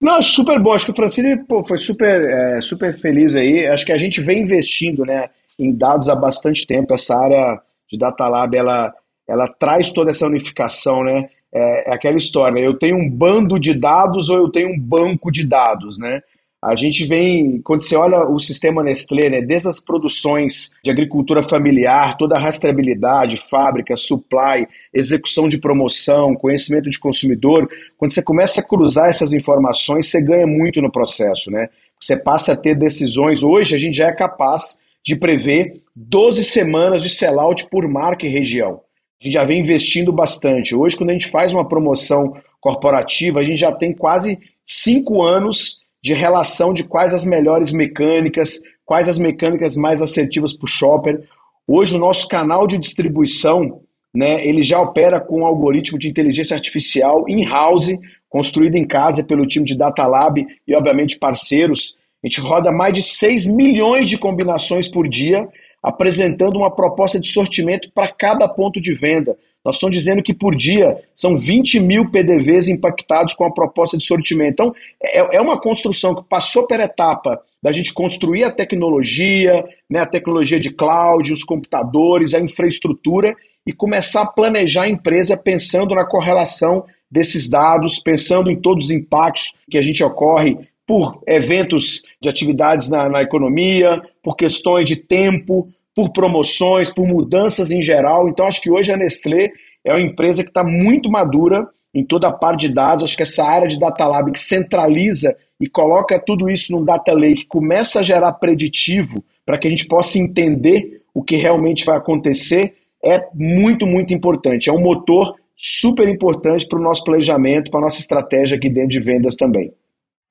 Não, 0.00 0.20
super 0.20 0.60
bom. 0.60 0.72
Acho 0.72 0.86
que 0.86 0.90
o 0.90 0.96
Francine 0.96 1.46
pô, 1.46 1.64
foi 1.64 1.78
super, 1.78 2.24
é, 2.24 2.60
super 2.60 2.92
feliz 2.92 3.36
aí. 3.36 3.68
Acho 3.68 3.86
que 3.86 3.92
a 3.92 3.98
gente 3.98 4.20
vem 4.20 4.42
investindo 4.42 5.04
né, 5.04 5.30
em 5.56 5.72
dados 5.72 6.08
há 6.08 6.16
bastante 6.16 6.66
tempo. 6.66 6.92
Essa 6.92 7.16
área 7.16 7.62
de 7.88 7.96
Data 7.96 8.26
Lab, 8.26 8.56
ela, 8.56 8.92
ela 9.28 9.46
traz 9.46 9.92
toda 9.92 10.10
essa 10.10 10.26
unificação, 10.26 11.04
né? 11.04 11.30
É, 11.52 11.90
é 11.90 11.94
aquela 11.94 12.16
história, 12.16 12.60
né? 12.60 12.66
eu 12.66 12.78
tenho 12.78 12.96
um 12.96 13.10
bando 13.10 13.58
de 13.58 13.74
dados 13.74 14.28
ou 14.30 14.38
eu 14.38 14.48
tenho 14.48 14.70
um 14.70 14.78
banco 14.78 15.30
de 15.30 15.46
dados, 15.46 15.98
né? 15.98 16.20
A 16.64 16.76
gente 16.76 17.04
vem, 17.04 17.60
quando 17.62 17.82
você 17.82 17.96
olha 17.96 18.24
o 18.24 18.38
sistema 18.38 18.84
Nestlé, 18.84 19.28
né, 19.28 19.40
desde 19.42 19.66
as 19.66 19.80
produções 19.80 20.70
de 20.84 20.92
agricultura 20.92 21.42
familiar, 21.42 22.16
toda 22.16 22.36
a 22.36 22.40
rastreabilidade, 22.40 23.36
fábrica, 23.36 23.96
supply, 23.96 24.68
execução 24.94 25.48
de 25.48 25.58
promoção, 25.58 26.36
conhecimento 26.36 26.88
de 26.88 27.00
consumidor, 27.00 27.68
quando 27.98 28.12
você 28.12 28.22
começa 28.22 28.60
a 28.60 28.64
cruzar 28.64 29.08
essas 29.08 29.32
informações, 29.32 30.08
você 30.08 30.20
ganha 30.20 30.46
muito 30.46 30.80
no 30.80 30.92
processo, 30.92 31.50
né? 31.50 31.68
Você 32.00 32.16
passa 32.16 32.52
a 32.52 32.56
ter 32.56 32.76
decisões. 32.76 33.42
Hoje 33.42 33.74
a 33.74 33.78
gente 33.78 33.96
já 33.96 34.06
é 34.06 34.12
capaz 34.12 34.80
de 35.04 35.16
prever 35.16 35.82
12 35.96 36.44
semanas 36.44 37.02
de 37.02 37.10
sellout 37.10 37.68
por 37.68 37.88
marca 37.88 38.24
e 38.24 38.30
região 38.30 38.80
a 39.22 39.24
gente 39.24 39.34
já 39.34 39.44
vem 39.44 39.60
investindo 39.60 40.12
bastante. 40.12 40.74
Hoje, 40.74 40.96
quando 40.96 41.10
a 41.10 41.12
gente 41.12 41.28
faz 41.28 41.54
uma 41.54 41.66
promoção 41.66 42.36
corporativa, 42.60 43.38
a 43.38 43.44
gente 43.44 43.56
já 43.56 43.70
tem 43.70 43.92
quase 43.92 44.36
cinco 44.64 45.22
anos 45.22 45.80
de 46.02 46.12
relação 46.12 46.74
de 46.74 46.82
quais 46.82 47.14
as 47.14 47.24
melhores 47.24 47.72
mecânicas, 47.72 48.60
quais 48.84 49.08
as 49.08 49.20
mecânicas 49.20 49.76
mais 49.76 50.02
assertivas 50.02 50.52
para 50.52 50.64
o 50.64 50.68
shopper. 50.68 51.22
Hoje, 51.68 51.94
o 51.94 52.00
nosso 52.00 52.26
canal 52.26 52.66
de 52.66 52.76
distribuição, 52.76 53.82
né, 54.12 54.44
ele 54.44 54.64
já 54.64 54.80
opera 54.80 55.20
com 55.20 55.42
um 55.42 55.46
algoritmo 55.46 56.00
de 56.00 56.08
inteligência 56.08 56.56
artificial 56.56 57.24
in-house, 57.28 57.94
construído 58.28 58.74
em 58.74 58.86
casa 58.86 59.22
pelo 59.22 59.46
time 59.46 59.64
de 59.64 59.78
Data 59.78 60.04
Lab 60.04 60.44
e, 60.66 60.74
obviamente, 60.74 61.16
parceiros. 61.16 61.96
A 62.24 62.26
gente 62.26 62.40
roda 62.40 62.72
mais 62.72 62.92
de 62.92 63.02
6 63.02 63.46
milhões 63.46 64.08
de 64.08 64.18
combinações 64.18 64.88
por 64.88 65.06
dia 65.06 65.48
apresentando 65.82 66.56
uma 66.56 66.70
proposta 66.70 67.18
de 67.18 67.28
sortimento 67.28 67.90
para 67.92 68.12
cada 68.12 68.46
ponto 68.46 68.80
de 68.80 68.94
venda. 68.94 69.36
Nós 69.64 69.76
estamos 69.76 69.96
dizendo 69.96 70.22
que 70.22 70.34
por 70.34 70.54
dia 70.56 70.96
são 71.14 71.36
20 71.36 71.80
mil 71.80 72.10
PDVs 72.10 72.68
impactados 72.68 73.34
com 73.34 73.44
a 73.44 73.52
proposta 73.52 73.96
de 73.96 74.04
sortimento. 74.04 74.52
Então, 74.52 74.74
é, 75.02 75.36
é 75.36 75.40
uma 75.40 75.60
construção 75.60 76.14
que 76.14 76.24
passou 76.28 76.66
pela 76.66 76.84
etapa 76.84 77.40
da 77.62 77.70
gente 77.70 77.94
construir 77.94 78.42
a 78.42 78.50
tecnologia, 78.50 79.64
né, 79.88 80.00
a 80.00 80.06
tecnologia 80.06 80.58
de 80.58 80.70
cloud, 80.70 81.32
os 81.32 81.44
computadores, 81.44 82.34
a 82.34 82.40
infraestrutura 82.40 83.36
e 83.64 83.72
começar 83.72 84.22
a 84.22 84.26
planejar 84.26 84.82
a 84.82 84.88
empresa 84.88 85.36
pensando 85.36 85.94
na 85.94 86.04
correlação 86.04 86.84
desses 87.08 87.48
dados, 87.48 88.00
pensando 88.00 88.50
em 88.50 88.60
todos 88.60 88.86
os 88.86 88.90
impactos 88.90 89.52
que 89.70 89.78
a 89.78 89.82
gente 89.82 90.02
ocorre 90.02 90.58
por 90.84 91.22
eventos 91.26 92.02
de 92.20 92.28
atividades 92.28 92.90
na, 92.90 93.08
na 93.08 93.22
economia, 93.22 94.02
por 94.22 94.36
questões 94.36 94.88
de 94.88 94.96
tempo, 94.96 95.68
por 95.94 96.12
promoções, 96.12 96.90
por 96.90 97.06
mudanças 97.06 97.70
em 97.70 97.82
geral. 97.82 98.28
Então, 98.28 98.46
acho 98.46 98.60
que 98.60 98.70
hoje 98.70 98.92
a 98.92 98.96
Nestlé 98.96 99.50
é 99.84 99.92
uma 99.92 100.00
empresa 100.00 100.42
que 100.42 100.50
está 100.50 100.62
muito 100.64 101.10
madura 101.10 101.66
em 101.94 102.04
toda 102.04 102.28
a 102.28 102.32
parte 102.32 102.68
de 102.68 102.74
dados. 102.74 103.04
Acho 103.04 103.16
que 103.16 103.22
essa 103.22 103.44
área 103.44 103.68
de 103.68 103.78
Data 103.78 104.06
Lab 104.06 104.32
que 104.32 104.40
centraliza 104.40 105.36
e 105.60 105.68
coloca 105.68 106.18
tudo 106.18 106.50
isso 106.50 106.72
num 106.72 106.84
Data 106.84 107.12
Lake, 107.12 107.46
começa 107.46 108.00
a 108.00 108.02
gerar 108.02 108.32
preditivo 108.32 109.24
para 109.44 109.58
que 109.58 109.68
a 109.68 109.70
gente 109.70 109.86
possa 109.86 110.18
entender 110.18 111.02
o 111.14 111.22
que 111.22 111.36
realmente 111.36 111.84
vai 111.84 111.96
acontecer, 111.96 112.74
é 113.04 113.28
muito, 113.34 113.86
muito 113.86 114.14
importante. 114.14 114.70
É 114.70 114.72
um 114.72 114.80
motor 114.80 115.36
super 115.56 116.08
importante 116.08 116.66
para 116.66 116.78
o 116.78 116.82
nosso 116.82 117.04
planejamento, 117.04 117.70
para 117.70 117.80
a 117.80 117.84
nossa 117.84 118.00
estratégia 118.00 118.56
aqui 118.56 118.68
dentro 118.68 118.90
de 118.90 119.00
vendas 119.00 119.36
também. 119.36 119.72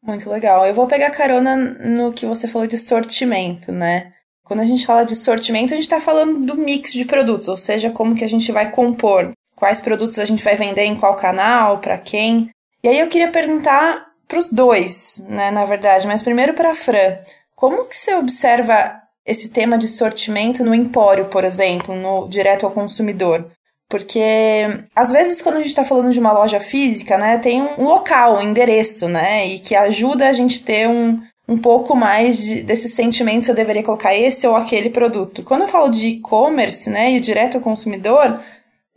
Muito 0.03 0.29
legal. 0.29 0.65
Eu 0.65 0.73
vou 0.73 0.87
pegar 0.87 1.11
carona 1.11 1.55
no 1.55 2.11
que 2.11 2.25
você 2.25 2.47
falou 2.47 2.67
de 2.67 2.77
sortimento, 2.77 3.71
né? 3.71 4.11
Quando 4.43 4.61
a 4.61 4.65
gente 4.65 4.85
fala 4.85 5.05
de 5.05 5.15
sortimento, 5.15 5.73
a 5.73 5.75
gente 5.75 5.85
está 5.85 6.01
falando 6.01 6.45
do 6.45 6.57
mix 6.57 6.91
de 6.91 7.05
produtos, 7.05 7.47
ou 7.47 7.55
seja, 7.55 7.91
como 7.91 8.15
que 8.15 8.23
a 8.23 8.29
gente 8.29 8.51
vai 8.51 8.71
compor, 8.71 9.31
quais 9.55 9.79
produtos 9.79 10.17
a 10.19 10.25
gente 10.25 10.43
vai 10.43 10.55
vender 10.55 10.83
em 10.83 10.95
qual 10.95 11.15
canal, 11.15 11.79
para 11.79 11.97
quem. 11.97 12.49
E 12.83 12.87
aí 12.89 12.99
eu 12.99 13.07
queria 13.07 13.31
perguntar 13.31 14.07
para 14.27 14.39
os 14.39 14.49
dois, 14.49 15.23
né, 15.29 15.51
na 15.51 15.65
verdade, 15.65 16.07
mas 16.07 16.21
primeiro 16.21 16.53
para 16.53 16.71
a 16.71 16.75
Fran, 16.75 17.19
como 17.55 17.85
que 17.85 17.95
você 17.95 18.15
observa 18.15 18.99
esse 19.25 19.49
tema 19.49 19.77
de 19.77 19.87
sortimento 19.87 20.63
no 20.63 20.73
empório, 20.73 21.25
por 21.25 21.43
exemplo, 21.43 21.95
no 21.95 22.27
direto 22.27 22.65
ao 22.65 22.71
consumidor? 22.71 23.49
Porque 23.91 24.85
às 24.95 25.11
vezes 25.11 25.41
quando 25.41 25.55
a 25.55 25.57
gente 25.59 25.67
está 25.67 25.83
falando 25.83 26.11
de 26.11 26.19
uma 26.19 26.31
loja 26.31 26.61
física, 26.61 27.17
né, 27.17 27.37
tem 27.37 27.61
um 27.61 27.83
local, 27.83 28.37
um 28.37 28.41
endereço, 28.41 29.09
né, 29.09 29.45
e 29.45 29.59
que 29.59 29.75
ajuda 29.75 30.29
a 30.29 30.33
gente 30.33 30.63
ter 30.63 30.87
um, 30.87 31.21
um 31.45 31.57
pouco 31.57 31.93
mais 31.93 32.37
de, 32.37 32.63
desse 32.63 32.87
sentimento 32.87 33.43
se 33.43 33.51
eu 33.51 33.55
deveria 33.55 33.83
colocar 33.83 34.15
esse 34.15 34.47
ou 34.47 34.55
aquele 34.55 34.89
produto. 34.89 35.43
Quando 35.43 35.63
eu 35.63 35.67
falo 35.67 35.89
de 35.89 36.07
e-commerce, 36.07 36.89
né, 36.89 37.11
e 37.11 37.19
direto 37.19 37.57
ao 37.57 37.61
consumidor, 37.61 38.39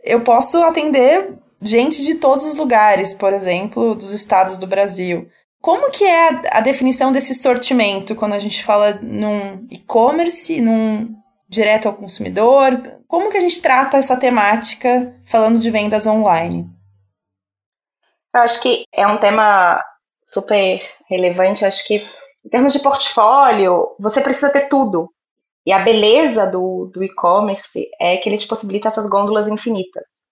eu 0.01 0.21
posso 0.21 0.63
atender 0.63 1.33
gente 1.61 2.01
de 2.01 2.15
todos 2.15 2.45
os 2.45 2.55
lugares, 2.55 3.13
por 3.13 3.33
exemplo, 3.33 3.95
dos 3.95 4.13
estados 4.13 4.57
do 4.57 4.65
Brasil. 4.65 5.27
Como 5.61 5.91
que 5.91 6.05
é 6.05 6.29
a, 6.29 6.41
a 6.53 6.61
definição 6.61 7.11
desse 7.11 7.35
sortimento 7.35 8.15
quando 8.15 8.33
a 8.33 8.39
gente 8.39 8.63
fala 8.63 8.97
num 9.01 9.67
e-commerce, 9.69 10.61
num 10.61 11.13
direto 11.55 11.87
ao 11.87 11.95
consumidor? 11.95 12.71
Como 13.07 13.31
que 13.31 13.37
a 13.37 13.41
gente 13.41 13.61
trata 13.61 13.97
essa 13.97 14.19
temática 14.19 15.15
falando 15.25 15.57
de 15.57 15.71
vendas 15.71 16.05
online? 16.05 16.69
Eu 18.33 18.41
acho 18.41 18.61
que 18.61 18.83
é 18.93 19.07
um 19.07 19.17
tema 19.17 19.81
super 20.23 20.81
relevante. 21.09 21.65
Acho 21.65 21.87
que, 21.87 22.05
em 22.45 22.49
termos 22.49 22.73
de 22.73 22.79
portfólio, 22.79 23.95
você 23.97 24.21
precisa 24.21 24.51
ter 24.51 24.67
tudo. 24.67 25.09
E 25.65 25.71
a 25.71 25.79
beleza 25.79 26.45
do, 26.45 26.91
do 26.93 27.03
e-commerce 27.03 27.89
é 27.99 28.17
que 28.17 28.29
ele 28.29 28.37
te 28.37 28.47
possibilita 28.47 28.89
essas 28.89 29.09
gôndolas 29.09 29.47
infinitas. 29.47 30.25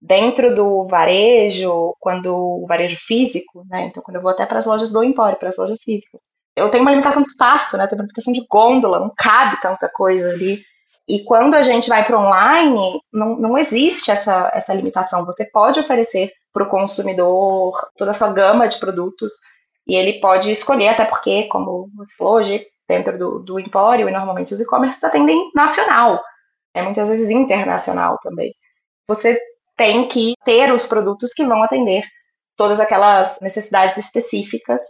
Dentro 0.00 0.54
do 0.54 0.84
varejo, 0.84 1.96
quando 1.98 2.32
o 2.32 2.66
varejo 2.68 2.98
físico, 3.00 3.64
né? 3.68 3.86
Então, 3.86 4.02
quando 4.02 4.16
eu 4.16 4.22
vou 4.22 4.30
até 4.30 4.46
para 4.46 4.58
as 4.58 4.66
lojas 4.66 4.92
do 4.92 5.02
Empório, 5.02 5.38
para 5.38 5.48
as 5.48 5.56
lojas 5.56 5.82
físicas, 5.82 6.20
eu 6.58 6.70
tenho 6.70 6.82
uma 6.82 6.90
limitação 6.90 7.22
de 7.22 7.28
espaço, 7.28 7.76
né? 7.76 7.86
Tenho 7.86 8.00
uma 8.00 8.04
limitação 8.04 8.32
de 8.32 8.46
gôndola, 8.48 9.00
não 9.00 9.12
cabe 9.16 9.60
tanta 9.60 9.88
coisa 9.88 10.30
ali. 10.30 10.62
E 11.08 11.24
quando 11.24 11.54
a 11.54 11.62
gente 11.62 11.88
vai 11.88 12.04
para 12.04 12.18
online, 12.18 13.00
não, 13.12 13.36
não 13.36 13.58
existe 13.58 14.10
essa, 14.10 14.50
essa 14.52 14.74
limitação. 14.74 15.24
Você 15.24 15.48
pode 15.50 15.80
oferecer 15.80 16.32
para 16.52 16.64
o 16.64 16.68
consumidor 16.68 17.72
toda 17.96 18.10
a 18.10 18.14
sua 18.14 18.32
gama 18.32 18.68
de 18.68 18.78
produtos 18.78 19.32
e 19.86 19.94
ele 19.94 20.20
pode 20.20 20.52
escolher, 20.52 20.88
até 20.88 21.04
porque, 21.04 21.44
como 21.44 21.88
você 21.96 22.14
falou 22.14 22.34
hoje, 22.34 22.66
dentro 22.86 23.18
do, 23.18 23.38
do 23.38 23.58
empório 23.58 24.08
e 24.08 24.12
normalmente 24.12 24.52
os 24.52 24.60
e-commerce 24.60 25.04
atendem 25.04 25.50
nacional, 25.54 26.22
é 26.74 26.82
muitas 26.82 27.08
vezes 27.08 27.30
internacional 27.30 28.18
também. 28.22 28.54
Você 29.08 29.40
tem 29.76 30.08
que 30.08 30.34
ter 30.44 30.72
os 30.72 30.86
produtos 30.86 31.32
que 31.32 31.46
vão 31.46 31.62
atender 31.62 32.04
todas 32.56 32.80
aquelas 32.80 33.38
necessidades 33.40 34.04
específicas 34.04 34.82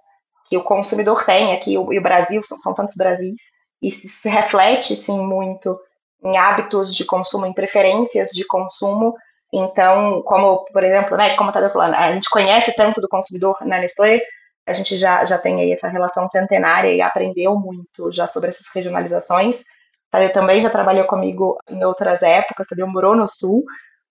que 0.48 0.56
o 0.56 0.64
consumidor 0.64 1.24
tem 1.24 1.52
aqui, 1.52 1.74
e 1.74 1.78
o 1.78 2.02
Brasil, 2.02 2.42
são, 2.42 2.58
são 2.58 2.74
tantos 2.74 2.96
Brasis, 2.96 3.40
e 3.82 3.88
isso 3.88 4.08
se 4.08 4.28
reflete, 4.28 4.96
sim, 4.96 5.18
muito 5.18 5.78
em 6.24 6.36
hábitos 6.36 6.94
de 6.94 7.04
consumo, 7.04 7.46
em 7.46 7.52
preferências 7.52 8.30
de 8.30 8.44
consumo. 8.44 9.14
Então, 9.52 10.22
como, 10.22 10.64
por 10.72 10.82
exemplo, 10.82 11.16
né, 11.16 11.36
como 11.36 11.50
eu 11.50 11.70
falando, 11.70 11.94
a 11.94 12.12
gente 12.12 12.28
conhece 12.28 12.74
tanto 12.74 13.00
do 13.00 13.08
consumidor 13.08 13.56
na 13.62 13.78
Nestlé, 13.78 14.20
a 14.66 14.72
gente 14.72 14.96
já, 14.96 15.24
já 15.24 15.38
tem 15.38 15.60
aí 15.60 15.72
essa 15.72 15.88
relação 15.88 16.28
centenária 16.28 16.92
e 16.92 17.00
aprendeu 17.00 17.56
muito 17.56 18.12
já 18.12 18.26
sobre 18.26 18.50
essas 18.50 18.66
regionalizações. 18.74 19.62
Tadeu 20.10 20.32
também 20.32 20.60
já 20.60 20.68
trabalhou 20.68 21.06
comigo 21.06 21.58
em 21.68 21.82
outras 21.84 22.22
épocas, 22.22 22.66
Tadeu 22.68 22.86
morou 22.86 23.16
no 23.16 23.26
Sul, 23.28 23.64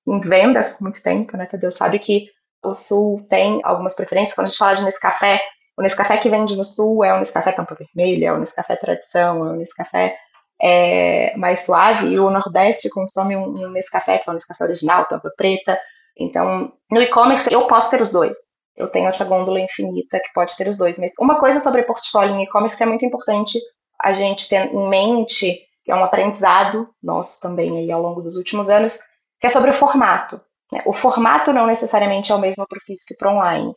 em 0.07 0.19
vendas 0.19 0.69
por 0.69 0.83
muito 0.83 1.01
tempo, 1.03 1.35
né, 1.37 1.45
Tadeu 1.45 1.71
sabe 1.71 1.99
que 1.99 2.27
o 2.63 2.73
Sul 2.73 3.25
tem 3.29 3.61
algumas 3.63 3.95
preferências. 3.95 4.33
Quando 4.33 4.47
a 4.47 4.49
gente 4.49 4.57
fala 4.57 4.73
de 4.75 4.85
Nescafé, 4.85 5.39
o 5.77 5.81
Nescafé 5.81 6.17
que 6.17 6.29
vende 6.29 6.55
no 6.55 6.63
Sul 6.63 7.03
é 7.03 7.13
o 7.13 7.19
Nescafé 7.19 7.51
tampa 7.51 7.75
vermelha, 7.75 8.27
é 8.27 8.33
o 8.33 8.39
Nescafé 8.39 8.75
tradição, 8.75 9.45
é 9.45 9.51
o 9.51 9.55
Nescafé 9.55 10.17
é, 10.59 11.37
mais 11.37 11.61
suave, 11.61 12.07
e 12.07 12.19
o 12.19 12.31
Nordeste 12.31 12.89
consome 12.89 13.35
um, 13.35 13.53
um 13.53 13.69
Nescafé, 13.69 14.17
que 14.17 14.27
é 14.27 14.31
o 14.31 14.33
Nescafé 14.33 14.63
original, 14.63 15.05
tampa 15.05 15.31
preta. 15.37 15.79
Então, 16.17 16.73
no 16.89 17.01
e-commerce, 17.01 17.53
eu 17.53 17.67
posso 17.67 17.91
ter 17.91 18.01
os 18.01 18.11
dois. 18.11 18.35
Eu 18.75 18.87
tenho 18.87 19.07
essa 19.07 19.23
gôndola 19.23 19.59
infinita 19.59 20.19
que 20.19 20.33
pode 20.33 20.57
ter 20.57 20.67
os 20.67 20.77
dois. 20.77 20.97
Mas 20.97 21.13
uma 21.19 21.39
coisa 21.39 21.59
sobre 21.59 21.83
portfólio 21.83 22.35
em 22.35 22.43
e-commerce 22.43 22.81
é 22.81 22.85
muito 22.85 23.05
importante 23.05 23.59
a 24.01 24.13
gente 24.13 24.49
ter 24.49 24.73
em 24.73 24.89
mente, 24.89 25.59
que 25.83 25.91
é 25.91 25.95
um 25.95 26.03
aprendizado 26.03 26.89
nosso 27.01 27.39
também 27.39 27.77
aí 27.77 27.91
ao 27.91 28.01
longo 28.01 28.21
dos 28.21 28.35
últimos 28.35 28.69
anos, 28.69 28.99
que 29.39 29.45
é 29.45 29.49
sobre 29.49 29.69
o 29.69 29.73
formato. 29.73 30.41
Né? 30.71 30.81
O 30.85 30.93
formato 30.93 31.53
não 31.53 31.67
necessariamente 31.67 32.31
é 32.31 32.35
o 32.35 32.39
mesmo 32.39 32.67
para 32.67 32.77
o 32.77 32.81
físico 32.81 33.13
e 33.13 33.17
para 33.17 33.31
online. 33.31 33.75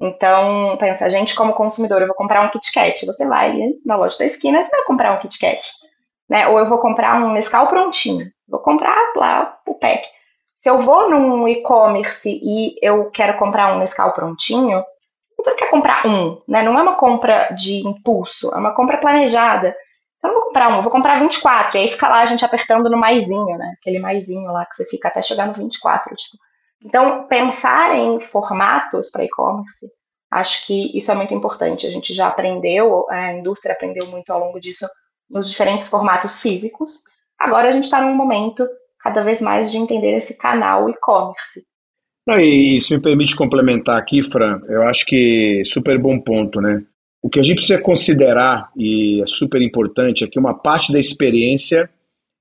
Então, 0.00 0.76
pensa, 0.78 1.04
a 1.04 1.08
gente 1.08 1.34
como 1.34 1.54
consumidor, 1.54 2.00
eu 2.00 2.06
vou 2.06 2.16
comprar 2.16 2.42
um 2.42 2.50
Kit 2.50 2.72
Kat, 2.72 3.04
você 3.04 3.26
vai 3.26 3.56
na 3.84 3.96
loja 3.96 4.18
da 4.18 4.26
esquina, 4.26 4.62
você 4.62 4.70
vai 4.70 4.84
comprar 4.84 5.12
um 5.12 5.18
Kit 5.18 5.38
Kat 5.38 5.60
né? 6.28 6.46
Ou 6.48 6.58
eu 6.58 6.68
vou 6.68 6.78
comprar 6.78 7.20
um 7.22 7.32
Nescau 7.32 7.66
prontinho, 7.68 8.30
vou 8.46 8.60
comprar 8.60 8.96
lá 9.16 9.58
o 9.66 9.74
pack. 9.74 10.06
Se 10.60 10.68
eu 10.68 10.80
vou 10.80 11.08
num 11.08 11.48
e-commerce 11.48 12.28
e 12.28 12.76
eu 12.82 13.10
quero 13.10 13.38
comprar 13.38 13.74
um 13.74 13.78
Nescau 13.78 14.12
prontinho, 14.12 14.84
você 15.36 15.54
quer 15.54 15.70
comprar 15.70 16.06
um, 16.06 16.40
né? 16.48 16.62
Não 16.62 16.78
é 16.78 16.82
uma 16.82 16.96
compra 16.96 17.48
de 17.54 17.86
impulso, 17.86 18.52
é 18.54 18.58
uma 18.58 18.74
compra 18.74 18.98
planejada. 18.98 19.74
Então, 20.18 20.30
eu 20.30 20.34
vou 20.34 20.46
comprar 20.46 20.68
um, 20.68 20.82
vou 20.82 20.90
comprar 20.90 21.20
24, 21.20 21.76
e 21.76 21.80
aí 21.80 21.88
fica 21.88 22.08
lá 22.08 22.20
a 22.20 22.26
gente 22.26 22.44
apertando 22.44 22.90
no 22.90 22.98
maisinho, 22.98 23.56
né? 23.56 23.74
Aquele 23.80 24.00
maisinho 24.00 24.50
lá 24.50 24.66
que 24.66 24.74
você 24.74 24.84
fica 24.84 25.08
até 25.08 25.22
chegar 25.22 25.46
no 25.46 25.54
24. 25.54 26.14
Tipo. 26.16 26.36
Então, 26.84 27.24
pensar 27.24 27.96
em 27.96 28.20
formatos 28.20 29.10
para 29.10 29.24
e-commerce, 29.24 29.90
acho 30.30 30.66
que 30.66 30.96
isso 30.96 31.10
é 31.10 31.14
muito 31.14 31.34
importante. 31.34 31.86
A 31.86 31.90
gente 31.90 32.14
já 32.14 32.28
aprendeu, 32.28 33.06
a 33.10 33.32
indústria 33.32 33.74
aprendeu 33.74 34.06
muito 34.08 34.30
ao 34.30 34.40
longo 34.40 34.60
disso 34.60 34.86
nos 35.28 35.50
diferentes 35.50 35.88
formatos 35.88 36.40
físicos. 36.40 37.02
Agora 37.38 37.68
a 37.68 37.72
gente 37.72 37.84
está 37.84 38.00
num 38.00 38.14
momento 38.14 38.66
cada 39.00 39.22
vez 39.22 39.40
mais 39.40 39.70
de 39.70 39.78
entender 39.78 40.16
esse 40.16 40.36
canal 40.36 40.88
e-commerce. 40.88 41.62
E 42.36 42.80
se 42.80 42.94
me 42.94 43.02
permite 43.02 43.34
complementar 43.34 43.98
aqui, 43.98 44.22
Fran, 44.22 44.60
eu 44.68 44.82
acho 44.82 45.06
que 45.06 45.62
super 45.64 45.98
bom 45.98 46.20
ponto, 46.20 46.60
né? 46.60 46.82
O 47.22 47.28
que 47.28 47.40
a 47.40 47.42
gente 47.42 47.56
precisa 47.56 47.80
considerar, 47.80 48.70
e 48.76 49.22
é 49.22 49.26
super 49.26 49.62
importante, 49.62 50.24
é 50.24 50.28
que 50.28 50.38
uma 50.38 50.54
parte 50.54 50.92
da 50.92 51.00
experiência 51.00 51.90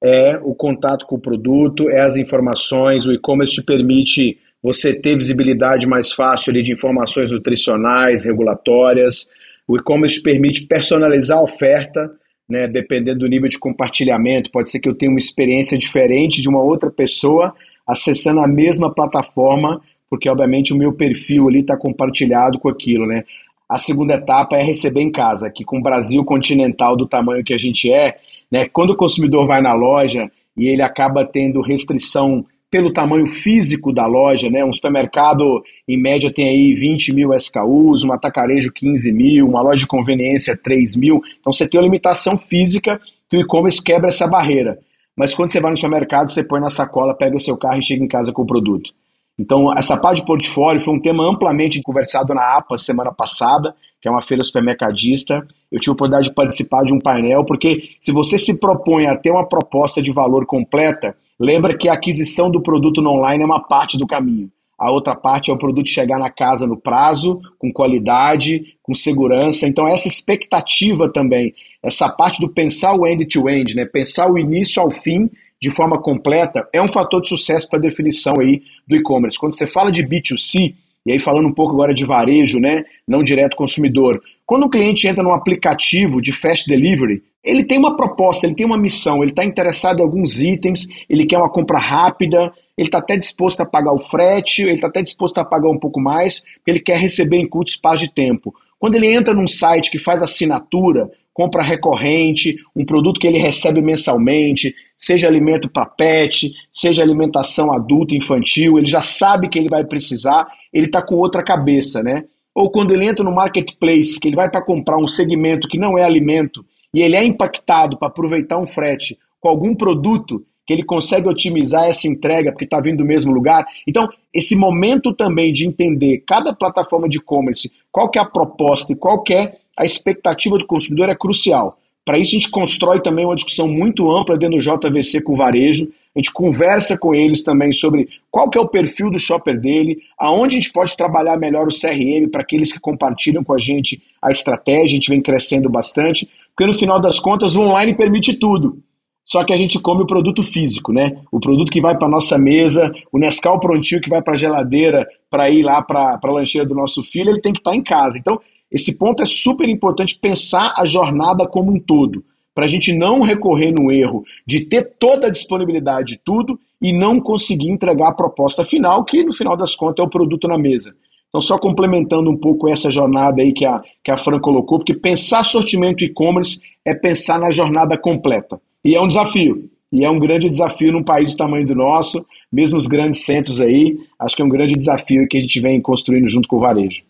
é 0.03 0.39
o 0.43 0.53
contato 0.53 1.05
com 1.05 1.15
o 1.15 1.21
produto, 1.21 1.89
é 1.89 2.01
as 2.01 2.17
informações, 2.17 3.05
o 3.05 3.13
e-commerce 3.13 3.55
te 3.55 3.63
permite 3.63 4.37
você 4.61 4.93
ter 4.93 5.15
visibilidade 5.15 5.87
mais 5.87 6.11
fácil 6.11 6.51
ali 6.51 6.61
de 6.61 6.73
informações 6.73 7.31
nutricionais, 7.31 8.25
regulatórias, 8.25 9.29
o 9.67 9.77
e-commerce 9.77 10.21
permite 10.21 10.65
personalizar 10.65 11.37
a 11.37 11.43
oferta, 11.43 12.11
né, 12.49 12.67
dependendo 12.67 13.19
do 13.19 13.27
nível 13.27 13.49
de 13.49 13.59
compartilhamento, 13.59 14.51
pode 14.51 14.69
ser 14.69 14.79
que 14.79 14.87
eu 14.87 14.95
tenha 14.95 15.11
uma 15.11 15.19
experiência 15.19 15.77
diferente 15.77 16.41
de 16.41 16.47
uma 16.47 16.61
outra 16.61 16.89
pessoa 16.89 17.53
acessando 17.85 18.39
a 18.39 18.47
mesma 18.47 18.93
plataforma, 18.93 19.81
porque 20.09 20.29
obviamente 20.29 20.73
o 20.73 20.77
meu 20.77 20.93
perfil 20.93 21.47
ali 21.47 21.59
está 21.59 21.75
compartilhado 21.75 22.59
com 22.59 22.69
aquilo, 22.69 23.05
né? 23.05 23.23
A 23.69 23.77
segunda 23.77 24.13
etapa 24.15 24.55
é 24.55 24.63
receber 24.63 25.01
em 25.01 25.11
casa, 25.11 25.49
que 25.49 25.65
com 25.65 25.79
o 25.79 25.83
Brasil 25.83 26.23
continental 26.23 26.95
do 26.95 27.05
tamanho 27.05 27.43
que 27.43 27.53
a 27.53 27.57
gente 27.57 27.91
é, 27.91 28.17
né, 28.51 28.67
quando 28.67 28.91
o 28.91 28.95
consumidor 28.95 29.45
vai 29.45 29.61
na 29.61 29.73
loja 29.73 30.29
e 30.55 30.67
ele 30.67 30.81
acaba 30.81 31.25
tendo 31.25 31.61
restrição 31.61 32.45
pelo 32.69 32.91
tamanho 32.91 33.27
físico 33.27 33.93
da 33.93 34.05
loja, 34.05 34.49
né? 34.49 34.63
Um 34.63 34.73
supermercado, 34.73 35.63
em 35.87 36.01
média, 36.01 36.33
tem 36.33 36.49
aí 36.49 36.73
20 36.73 37.13
mil 37.13 37.33
SKUs, 37.33 38.03
um 38.03 38.11
atacarejo 38.11 38.73
15 38.73 39.11
mil, 39.13 39.47
uma 39.47 39.61
loja 39.61 39.79
de 39.79 39.87
conveniência 39.87 40.57
3 40.57 40.97
mil. 40.97 41.21
Então 41.39 41.53
você 41.53 41.67
tem 41.67 41.79
uma 41.79 41.85
limitação 41.85 42.37
física 42.37 42.99
que 43.29 43.37
o 43.37 43.41
e-commerce 43.41 43.81
quebra 43.81 44.09
essa 44.09 44.27
barreira. 44.27 44.79
Mas 45.15 45.33
quando 45.33 45.49
você 45.49 45.59
vai 45.59 45.71
no 45.71 45.77
supermercado, 45.77 46.29
você 46.29 46.43
põe 46.43 46.59
na 46.59 46.69
sacola, 46.69 47.15
pega 47.15 47.35
o 47.35 47.39
seu 47.39 47.57
carro 47.57 47.79
e 47.79 47.83
chega 47.83 48.03
em 48.03 48.07
casa 48.07 48.31
com 48.33 48.41
o 48.41 48.45
produto. 48.45 48.91
Então, 49.39 49.71
essa 49.75 49.95
parte 49.97 50.17
de 50.17 50.25
portfólio 50.25 50.81
foi 50.81 50.93
um 50.93 50.99
tema 50.99 51.27
amplamente 51.27 51.81
conversado 51.81 52.33
na 52.33 52.57
APA 52.57 52.77
semana 52.77 53.11
passada, 53.11 53.75
que 54.01 54.07
é 54.07 54.11
uma 54.11 54.21
feira 54.21 54.43
supermercadista. 54.43 55.45
Eu 55.71 55.79
tive 55.79 55.91
a 55.91 55.93
oportunidade 55.93 56.29
de 56.29 56.35
participar 56.35 56.83
de 56.83 56.93
um 56.93 56.99
painel, 56.99 57.43
porque 57.45 57.89
se 57.99 58.11
você 58.11 58.37
se 58.37 58.59
propõe 58.59 59.07
a 59.07 59.17
ter 59.17 59.31
uma 59.31 59.47
proposta 59.47 60.01
de 60.01 60.11
valor 60.11 60.45
completa, 60.45 61.15
Lembra 61.39 61.77
que 61.77 61.87
a 61.87 61.93
aquisição 61.93 62.49
do 62.49 62.61
produto 62.61 63.01
no 63.01 63.11
online 63.11 63.43
é 63.43 63.45
uma 63.45 63.61
parte 63.61 63.97
do 63.97 64.07
caminho. 64.07 64.49
A 64.77 64.91
outra 64.91 65.15
parte 65.15 65.49
é 65.49 65.53
o 65.53 65.57
produto 65.57 65.89
chegar 65.89 66.19
na 66.19 66.29
casa 66.29 66.65
no 66.65 66.77
prazo, 66.77 67.39
com 67.57 67.71
qualidade, 67.71 68.75
com 68.81 68.93
segurança. 68.93 69.67
Então, 69.67 69.87
essa 69.87 70.07
expectativa 70.07 71.11
também, 71.11 71.53
essa 71.81 72.09
parte 72.09 72.39
do 72.39 72.49
pensar 72.49 72.95
o 72.95 73.05
end-to-end, 73.05 73.73
-end, 73.73 73.75
né? 73.75 73.85
pensar 73.85 74.31
o 74.31 74.37
início 74.37 74.81
ao 74.81 74.91
fim 74.91 75.29
de 75.59 75.71
forma 75.71 75.99
completa, 75.99 76.67
é 76.71 76.81
um 76.81 76.87
fator 76.87 77.21
de 77.21 77.29
sucesso 77.29 77.67
para 77.67 77.79
a 77.79 77.81
definição 77.81 78.33
aí 78.39 78.61
do 78.87 78.95
e-commerce. 78.95 79.39
Quando 79.39 79.55
você 79.55 79.65
fala 79.65 79.91
de 79.91 80.03
B2C, 80.03 80.75
e 81.07 81.13
aí 81.13 81.19
falando 81.19 81.47
um 81.47 81.53
pouco 81.53 81.73
agora 81.73 81.93
de 81.93 82.03
varejo, 82.03 82.59
né, 82.59 82.83
não 83.07 83.23
direto 83.23 83.55
consumidor, 83.55 84.21
quando 84.45 84.65
o 84.65 84.69
cliente 84.69 85.07
entra 85.07 85.23
num 85.23 85.33
aplicativo 85.33 86.21
de 86.21 86.33
fast 86.33 86.67
delivery, 86.67 87.23
ele 87.41 87.63
tem 87.63 87.77
uma 87.77 87.95
proposta, 87.95 88.45
ele 88.45 88.55
tem 88.55 88.65
uma 88.65 88.77
missão, 88.77 89.21
ele 89.21 89.31
está 89.31 89.45
interessado 89.45 89.99
em 89.99 90.03
alguns 90.03 90.41
itens, 90.41 90.85
ele 91.09 91.25
quer 91.25 91.37
uma 91.37 91.49
compra 91.49 91.79
rápida, 91.79 92.51
ele 92.77 92.89
está 92.89 92.97
até 92.97 93.15
disposto 93.15 93.61
a 93.61 93.65
pagar 93.65 93.93
o 93.93 93.99
frete, 93.99 94.63
ele 94.63 94.73
está 94.73 94.87
até 94.87 95.01
disposto 95.01 95.37
a 95.37 95.45
pagar 95.45 95.69
um 95.69 95.79
pouco 95.79 95.99
mais, 96.01 96.43
ele 96.65 96.81
quer 96.81 96.97
receber 96.97 97.37
em 97.37 97.47
curto 97.47 97.69
espaço 97.69 97.99
de 97.99 98.13
tempo. 98.13 98.53
Quando 98.77 98.95
ele 98.95 99.07
entra 99.07 99.33
num 99.33 99.47
site 99.47 99.89
que 99.89 99.97
faz 99.97 100.21
assinatura, 100.21 101.09
compra 101.37 101.61
recorrente, 101.61 102.57
um 102.75 102.83
produto 102.83 103.19
que 103.19 103.27
ele 103.27 103.37
recebe 103.37 103.79
mensalmente, 103.79 104.73
seja 104.97 105.27
alimento 105.27 105.69
para 105.69 105.85
pet, 105.85 106.51
seja 106.73 107.03
alimentação 107.03 107.71
adulta, 107.71 108.15
infantil, 108.15 108.79
ele 108.79 108.87
já 108.87 109.03
sabe 109.03 109.47
que 109.47 109.59
ele 109.59 109.69
vai 109.69 109.85
precisar, 109.85 110.47
ele 110.73 110.87
está 110.87 110.99
com 110.99 111.13
outra 111.13 111.43
cabeça, 111.43 112.01
né? 112.01 112.23
Ou 112.55 112.71
quando 112.71 112.91
ele 112.91 113.05
entra 113.05 113.23
no 113.23 113.35
marketplace, 113.35 114.19
que 114.19 114.27
ele 114.27 114.35
vai 114.35 114.49
para 114.49 114.63
comprar 114.63 114.97
um 114.97 115.07
segmento 115.07 115.67
que 115.67 115.77
não 115.77 115.95
é 115.95 116.03
alimento, 116.03 116.65
e 116.91 117.03
ele 117.03 117.15
é 117.15 117.23
impactado 117.23 117.99
para 117.99 118.07
aproveitar 118.07 118.57
um 118.57 118.65
frete 118.65 119.15
com 119.39 119.47
algum 119.47 119.75
produto 119.75 120.43
que 120.67 120.73
ele 120.73 120.83
consegue 120.83 121.29
otimizar 121.29 121.85
essa 121.85 122.07
entrega 122.07 122.51
porque 122.51 122.65
está 122.65 122.81
vindo 122.81 122.97
do 122.97 123.05
mesmo 123.05 123.31
lugar. 123.31 123.65
Então, 123.87 124.07
esse 124.33 124.53
momento 124.53 125.13
também 125.13 125.53
de 125.53 125.65
entender 125.65 126.23
cada 126.27 126.53
plataforma 126.53 127.07
de 127.07 127.19
e-commerce, 127.19 127.71
qual 127.89 128.09
que 128.09 128.19
é 128.19 128.21
a 128.21 128.25
proposta 128.25 128.91
e 128.91 128.95
qual 128.95 129.23
que 129.23 129.33
é 129.33 129.53
a 129.77 129.85
expectativa 129.85 130.57
do 130.57 130.67
consumidor 130.67 131.07
é 131.07 131.15
crucial. 131.15 131.79
Para 132.03 132.17
isso, 132.17 132.31
a 132.31 132.39
gente 132.39 132.49
constrói 132.49 133.01
também 133.01 133.25
uma 133.25 133.35
discussão 133.35 133.67
muito 133.67 134.09
ampla 134.11 134.37
dentro 134.37 134.57
do 134.57 134.63
JVC 134.63 135.21
com 135.21 135.33
o 135.33 135.35
varejo. 135.37 135.91
A 136.15 136.19
gente 136.19 136.33
conversa 136.33 136.97
com 136.97 137.13
eles 137.13 137.43
também 137.43 137.71
sobre 137.71 138.07
qual 138.31 138.49
que 138.49 138.57
é 138.57 138.61
o 138.61 138.67
perfil 138.67 139.11
do 139.11 139.19
shopper 139.19 139.59
dele, 139.59 139.99
aonde 140.17 140.55
a 140.55 140.59
gente 140.59 140.71
pode 140.71 140.97
trabalhar 140.97 141.37
melhor 141.37 141.67
o 141.67 141.71
CRM 141.71 142.29
para 142.31 142.41
aqueles 142.41 142.73
que 142.73 142.79
compartilham 142.79 143.43
com 143.43 143.53
a 143.53 143.59
gente 143.59 144.01
a 144.21 144.31
estratégia. 144.31 144.83
A 144.83 144.87
gente 144.87 145.09
vem 145.09 145.21
crescendo 145.21 145.69
bastante, 145.69 146.29
porque 146.55 146.65
no 146.65 146.77
final 146.77 146.99
das 146.99 147.19
contas 147.19 147.55
o 147.55 147.61
online 147.61 147.95
permite 147.95 148.33
tudo. 148.33 148.81
Só 149.27 149.43
que 149.43 149.51
a 149.51 149.57
gente 149.57 149.77
come 149.77 150.03
o 150.03 150.07
produto 150.07 150.41
físico, 150.41 150.93
né? 150.93 151.19
O 151.29 151.37
produto 151.37 151.69
que 151.69 151.81
vai 151.81 151.97
para 151.97 152.07
nossa 152.07 152.37
mesa, 152.37 152.89
o 153.11 153.19
Nescau 153.19 153.59
prontinho 153.59 153.99
que 153.99 154.09
vai 154.09 154.21
para 154.21 154.35
a 154.35 154.37
geladeira 154.37 155.05
para 155.29 155.49
ir 155.49 155.63
lá 155.63 155.81
para 155.81 156.17
a 156.23 156.31
lancheira 156.31 156.65
do 156.65 156.73
nosso 156.73 157.03
filho, 157.03 157.31
ele 157.31 157.41
tem 157.41 157.51
que 157.51 157.59
estar 157.59 157.71
tá 157.71 157.75
em 157.75 157.83
casa. 157.83 158.17
Então, 158.17 158.39
esse 158.71 158.97
ponto 158.97 159.21
é 159.21 159.25
super 159.25 159.67
importante 159.67 160.17
pensar 160.17 160.73
a 160.77 160.85
jornada 160.85 161.45
como 161.45 161.73
um 161.73 161.77
todo, 161.77 162.23
para 162.55 162.63
a 162.63 162.67
gente 162.69 162.93
não 162.93 163.19
recorrer 163.19 163.69
no 163.69 163.91
erro 163.91 164.23
de 164.47 164.61
ter 164.61 164.93
toda 164.97 165.27
a 165.27 165.29
disponibilidade 165.29 166.13
de 166.13 166.21
tudo 166.23 166.57
e 166.81 166.93
não 166.93 167.19
conseguir 167.19 167.69
entregar 167.69 168.09
a 168.09 168.13
proposta 168.13 168.63
final, 168.63 169.03
que 169.03 169.25
no 169.25 169.33
final 169.33 169.57
das 169.57 169.75
contas 169.75 170.05
é 170.05 170.07
o 170.07 170.09
produto 170.09 170.47
na 170.47 170.57
mesa. 170.57 170.95
Então, 171.29 171.41
só 171.41 171.57
complementando 171.57 172.29
um 172.29 172.37
pouco 172.37 172.69
essa 172.69 172.89
jornada 172.89 173.41
aí 173.41 173.51
que 173.51 173.65
a, 173.65 173.81
que 174.03 174.11
a 174.11 174.17
Fran 174.17 174.39
colocou, 174.39 174.79
porque 174.79 174.93
pensar 174.93 175.43
sortimento 175.43 176.03
e-commerce 176.03 176.59
é 176.85 176.95
pensar 176.95 177.37
na 177.39 177.51
jornada 177.51 177.97
completa. 177.97 178.59
E 178.83 178.95
é 178.95 179.01
um 179.01 179.07
desafio. 179.07 179.69
E 179.91 180.03
é 180.03 180.09
um 180.09 180.19
grande 180.19 180.49
desafio 180.49 180.91
num 180.91 181.03
país 181.03 181.33
do 181.33 181.37
tamanho 181.37 181.65
do 181.65 181.75
nosso, 181.75 182.25
mesmo 182.51 182.77
os 182.77 182.87
grandes 182.87 183.25
centros 183.25 183.61
aí, 183.61 183.97
acho 184.19 184.35
que 184.35 184.41
é 184.41 184.45
um 184.45 184.49
grande 184.49 184.73
desafio 184.73 185.27
que 185.27 185.37
a 185.37 185.41
gente 185.41 185.59
vem 185.59 185.81
construindo 185.81 186.27
junto 186.27 186.47
com 186.47 186.57
o 186.57 186.61
varejo. 186.61 187.03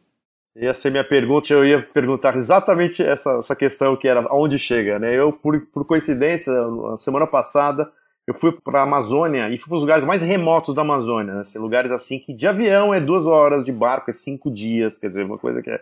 Ia 0.55 0.73
ser 0.73 0.91
minha 0.91 1.03
pergunta, 1.03 1.53
eu 1.53 1.63
ia 1.63 1.79
perguntar 1.81 2.35
exatamente 2.35 3.03
essa, 3.03 3.31
essa 3.33 3.55
questão 3.55 3.95
que 3.95 4.07
era 4.07 4.27
onde 4.31 4.57
chega, 4.57 4.97
né? 4.97 5.15
Eu, 5.15 5.31
por, 5.31 5.59
por 5.71 5.85
coincidência, 5.85 6.51
semana 6.97 7.27
passada, 7.27 7.87
eu 8.27 8.33
fui 8.33 8.51
para 8.51 8.81
a 8.81 8.83
Amazônia 8.83 9.49
e 9.49 9.57
fui 9.57 9.69
para 9.69 9.77
os 9.77 9.81
lugares 9.81 10.05
mais 10.05 10.21
remotos 10.21 10.75
da 10.75 10.81
Amazônia, 10.81 11.33
né? 11.33 11.41
Assim, 11.41 11.57
lugares 11.57 11.89
assim 11.91 12.19
que 12.19 12.33
de 12.33 12.45
avião 12.45 12.93
é 12.93 12.99
duas 12.99 13.25
horas, 13.25 13.63
de 13.63 13.71
barco 13.71 14.09
é 14.09 14.13
cinco 14.13 14.51
dias, 14.51 14.99
quer 14.99 15.07
dizer, 15.07 15.23
uma 15.23 15.37
coisa 15.37 15.61
que 15.61 15.69
é... 15.69 15.81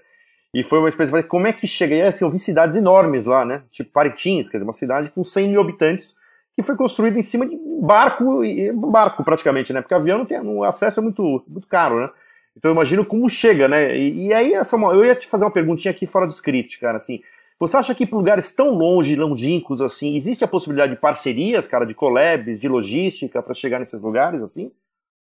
E 0.53 0.63
foi 0.63 0.77
uma 0.79 0.87
experiência, 0.87 1.23
como 1.23 1.47
é 1.47 1.51
que 1.51 1.67
chega? 1.67 1.95
E 1.95 2.01
assim, 2.03 2.23
eu 2.23 2.29
vi 2.29 2.37
cidades 2.37 2.77
enormes 2.77 3.25
lá, 3.25 3.43
né? 3.43 3.63
Tipo 3.71 3.91
Paritins, 3.91 4.47
quer 4.47 4.57
dizer, 4.57 4.63
uma 4.63 4.73
cidade 4.73 5.09
com 5.09 5.23
100 5.23 5.49
mil 5.49 5.59
habitantes, 5.59 6.15
que 6.55 6.61
foi 6.61 6.75
construída 6.75 7.17
em 7.17 7.23
cima 7.23 7.47
de 7.47 7.57
barco, 7.81 8.41
barco 8.75 9.23
praticamente, 9.23 9.73
né? 9.73 9.81
Porque 9.81 9.95
avião 9.95 10.19
não 10.19 10.25
tem, 10.25 10.39
o 10.39 10.63
acesso 10.63 10.99
é 10.99 11.03
muito, 11.03 11.43
muito 11.47 11.67
caro, 11.67 11.99
né? 11.99 12.09
Então 12.55 12.69
eu 12.69 12.75
imagino 12.75 13.03
como 13.03 13.27
chega, 13.27 13.67
né? 13.67 13.97
E, 13.97 14.27
e 14.27 14.33
aí, 14.33 14.63
Samuel, 14.63 14.99
eu 14.99 15.05
ia 15.05 15.15
te 15.15 15.27
fazer 15.27 15.43
uma 15.43 15.51
perguntinha 15.51 15.91
aqui 15.91 16.05
fora 16.05 16.27
do 16.27 16.31
script, 16.31 16.79
cara, 16.79 16.97
assim. 16.97 17.21
Você 17.59 17.77
acha 17.77 17.95
que 17.95 18.05
para 18.05 18.17
lugares 18.17 18.53
tão 18.53 18.71
longe, 18.71 19.15
longínquos 19.15 19.79
assim, 19.79 20.15
existe 20.15 20.43
a 20.43 20.47
possibilidade 20.47 20.93
de 20.93 20.99
parcerias, 20.99 21.67
cara, 21.67 21.85
de 21.85 21.93
collabs, 21.93 22.59
de 22.59 22.67
logística 22.67 23.41
para 23.41 23.53
chegar 23.53 23.79
nesses 23.79 24.01
lugares, 24.01 24.41
assim? 24.41 24.71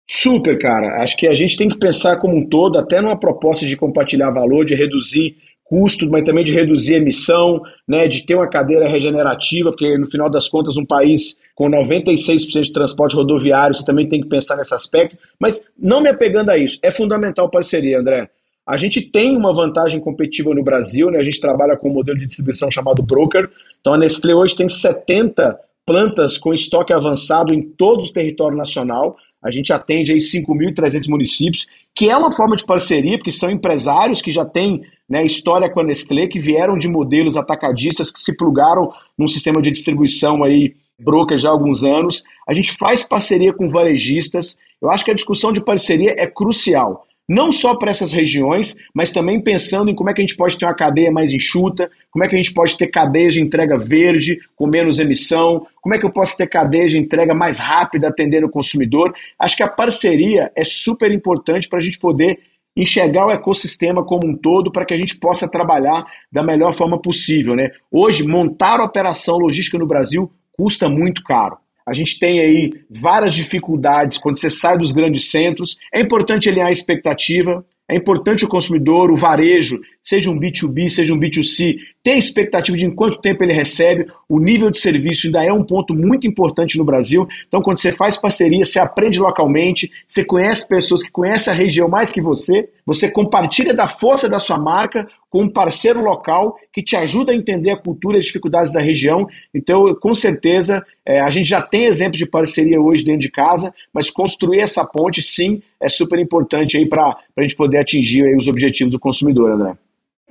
Super, 0.08 0.58
cara. 0.58 1.02
Acho 1.02 1.16
que 1.16 1.26
a 1.26 1.34
gente 1.34 1.56
tem 1.56 1.68
que 1.68 1.78
pensar 1.78 2.18
como 2.18 2.36
um 2.36 2.48
todo, 2.48 2.78
até 2.78 3.00
numa 3.00 3.18
proposta 3.18 3.66
de 3.66 3.76
compartilhar 3.76 4.30
valor, 4.30 4.64
de 4.64 4.74
reduzir 4.74 5.36
custo, 5.64 6.06
mas 6.10 6.22
também 6.24 6.44
de 6.44 6.52
reduzir 6.52 6.96
emissão, 6.96 7.62
né, 7.88 8.06
de 8.06 8.26
ter 8.26 8.34
uma 8.34 8.46
cadeira 8.46 8.86
regenerativa, 8.86 9.70
porque 9.70 9.96
no 9.96 10.06
final 10.06 10.28
das 10.28 10.46
contas 10.46 10.76
um 10.76 10.84
país 10.84 11.40
com 11.54 11.70
96% 11.70 12.60
de 12.60 12.72
transporte 12.72 13.16
rodoviário, 13.16 13.74
você 13.74 13.82
também 13.82 14.06
tem 14.06 14.20
que 14.20 14.28
pensar 14.28 14.56
nesse 14.56 14.74
aspecto, 14.74 15.16
mas 15.40 15.64
não 15.78 16.02
me 16.02 16.10
apegando 16.10 16.50
a 16.50 16.58
isso, 16.58 16.78
é 16.82 16.90
fundamental 16.90 17.50
parceria, 17.50 17.98
André. 17.98 18.28
A 18.66 18.76
gente 18.76 19.00
tem 19.00 19.36
uma 19.36 19.52
vantagem 19.52 20.00
competitiva 20.00 20.54
no 20.54 20.62
Brasil, 20.62 21.10
né? 21.10 21.18
a 21.18 21.22
gente 21.22 21.40
trabalha 21.40 21.76
com 21.76 21.90
um 21.90 21.92
modelo 21.92 22.18
de 22.18 22.26
distribuição 22.26 22.70
chamado 22.70 23.02
broker, 23.02 23.50
então 23.80 23.92
a 23.92 23.98
Nestlé 23.98 24.34
hoje 24.34 24.56
tem 24.56 24.68
70 24.68 25.58
plantas 25.84 26.38
com 26.38 26.54
estoque 26.54 26.92
avançado 26.92 27.52
em 27.52 27.60
todo 27.60 28.04
o 28.04 28.12
território 28.12 28.56
nacional, 28.56 29.16
a 29.42 29.50
gente 29.50 29.72
atende 29.72 30.12
aí 30.12 30.18
5.300 30.18 31.08
municípios, 31.08 31.66
que 31.92 32.08
é 32.08 32.16
uma 32.16 32.30
forma 32.30 32.54
de 32.54 32.64
parceria, 32.64 33.18
porque 33.18 33.32
são 33.32 33.50
empresários 33.50 34.22
que 34.22 34.30
já 34.30 34.44
têm 34.44 34.82
né, 35.08 35.24
história 35.24 35.68
com 35.68 35.80
a 35.80 35.84
Nestlé, 35.84 36.28
que 36.28 36.38
vieram 36.38 36.78
de 36.78 36.86
modelos 36.86 37.36
atacadistas, 37.36 38.12
que 38.12 38.20
se 38.20 38.36
plugaram 38.36 38.92
num 39.18 39.26
sistema 39.26 39.60
de 39.60 39.72
distribuição 39.72 40.44
aí, 40.44 40.76
broker 41.00 41.36
já 41.36 41.48
há 41.48 41.52
alguns 41.52 41.82
anos. 41.82 42.22
A 42.48 42.54
gente 42.54 42.72
faz 42.72 43.02
parceria 43.02 43.52
com 43.52 43.68
varejistas. 43.68 44.56
Eu 44.80 44.88
acho 44.90 45.04
que 45.04 45.10
a 45.10 45.14
discussão 45.14 45.52
de 45.52 45.60
parceria 45.60 46.14
é 46.16 46.28
crucial 46.28 47.04
não 47.28 47.52
só 47.52 47.76
para 47.76 47.90
essas 47.90 48.12
regiões, 48.12 48.74
mas 48.94 49.10
também 49.10 49.40
pensando 49.40 49.90
em 49.90 49.94
como 49.94 50.10
é 50.10 50.14
que 50.14 50.20
a 50.20 50.24
gente 50.24 50.36
pode 50.36 50.58
ter 50.58 50.64
uma 50.64 50.74
cadeia 50.74 51.10
mais 51.10 51.32
enxuta, 51.32 51.90
como 52.10 52.24
é 52.24 52.28
que 52.28 52.34
a 52.34 52.38
gente 52.38 52.52
pode 52.52 52.76
ter 52.76 52.88
cadeias 52.88 53.34
de 53.34 53.40
entrega 53.40 53.78
verde, 53.78 54.40
com 54.56 54.66
menos 54.66 54.98
emissão, 54.98 55.66
como 55.80 55.94
é 55.94 55.98
que 55.98 56.04
eu 56.04 56.12
posso 56.12 56.36
ter 56.36 56.48
cadeias 56.48 56.90
de 56.90 56.98
entrega 56.98 57.34
mais 57.34 57.58
rápida 57.58 58.08
atendendo 58.08 58.46
o 58.46 58.50
consumidor. 58.50 59.14
Acho 59.38 59.56
que 59.56 59.62
a 59.62 59.68
parceria 59.68 60.50
é 60.56 60.64
super 60.64 61.10
importante 61.10 61.68
para 61.68 61.78
a 61.78 61.82
gente 61.82 61.98
poder 61.98 62.40
enxergar 62.76 63.26
o 63.26 63.30
ecossistema 63.30 64.04
como 64.04 64.26
um 64.26 64.36
todo 64.36 64.72
para 64.72 64.84
que 64.84 64.94
a 64.94 64.96
gente 64.96 65.16
possa 65.18 65.46
trabalhar 65.46 66.04
da 66.30 66.42
melhor 66.42 66.72
forma 66.72 67.00
possível. 67.00 67.54
Né? 67.54 67.70
Hoje, 67.90 68.26
montar 68.26 68.82
operação 68.82 69.36
logística 69.36 69.78
no 69.78 69.86
Brasil 69.86 70.30
custa 70.52 70.88
muito 70.88 71.22
caro. 71.22 71.58
A 71.86 71.92
gente 71.92 72.18
tem 72.18 72.40
aí 72.40 72.72
várias 72.90 73.34
dificuldades 73.34 74.18
quando 74.18 74.38
você 74.38 74.50
sai 74.50 74.78
dos 74.78 74.92
grandes 74.92 75.30
centros. 75.30 75.76
É 75.92 76.00
importante 76.00 76.48
alinhar 76.48 76.68
a 76.68 76.72
expectativa, 76.72 77.64
é 77.88 77.96
importante 77.96 78.44
o 78.44 78.48
consumidor, 78.48 79.10
o 79.10 79.16
varejo, 79.16 79.80
seja 80.02 80.30
um 80.30 80.38
B2B, 80.38 80.88
seja 80.88 81.14
um 81.14 81.18
B2C, 81.18 81.78
ter 82.02 82.18
expectativa 82.18 82.76
de 82.76 82.84
em 82.84 82.94
quanto 82.94 83.20
tempo 83.20 83.42
ele 83.44 83.52
recebe. 83.52 84.06
O 84.28 84.40
nível 84.40 84.70
de 84.70 84.78
serviço 84.78 85.26
ainda 85.26 85.44
é 85.44 85.52
um 85.52 85.62
ponto 85.62 85.94
muito 85.94 86.26
importante 86.26 86.76
no 86.76 86.84
Brasil. 86.84 87.28
Então, 87.46 87.60
quando 87.60 87.78
você 87.78 87.92
faz 87.92 88.16
parceria, 88.16 88.64
você 88.64 88.78
aprende 88.78 89.20
localmente, 89.20 89.90
você 90.06 90.24
conhece 90.24 90.68
pessoas 90.68 91.02
que 91.02 91.10
conhecem 91.10 91.52
a 91.52 91.56
região 91.56 91.88
mais 91.88 92.12
que 92.12 92.20
você, 92.20 92.68
você 92.84 93.08
compartilha 93.10 93.72
da 93.72 93.88
força 93.88 94.28
da 94.28 94.40
sua 94.40 94.58
marca 94.58 95.06
com 95.30 95.44
um 95.44 95.48
parceiro 95.48 96.02
local 96.02 96.56
que 96.72 96.82
te 96.82 96.96
ajuda 96.96 97.32
a 97.32 97.36
entender 97.36 97.70
a 97.70 97.76
cultura 97.76 98.16
e 98.16 98.18
as 98.18 98.26
dificuldades 98.26 98.72
da 98.72 98.80
região. 98.80 99.26
Então, 99.54 99.94
com 99.94 100.14
certeza, 100.14 100.84
é, 101.06 101.20
a 101.20 101.30
gente 101.30 101.48
já 101.48 101.62
tem 101.62 101.86
exemplos 101.86 102.18
de 102.18 102.26
parceria 102.26 102.80
hoje 102.80 103.04
dentro 103.04 103.20
de 103.20 103.30
casa, 103.30 103.72
mas 103.94 104.10
construir 104.10 104.60
essa 104.60 104.84
ponte, 104.84 105.22
sim, 105.22 105.62
é 105.80 105.88
super 105.88 106.18
importante 106.18 106.76
aí 106.76 106.86
para 106.86 107.16
a 107.38 107.42
gente 107.42 107.56
poder 107.56 107.78
atingir 107.78 108.36
os 108.36 108.48
objetivos 108.48 108.92
do 108.92 108.98
consumidor, 108.98 109.52
André. 109.52 109.74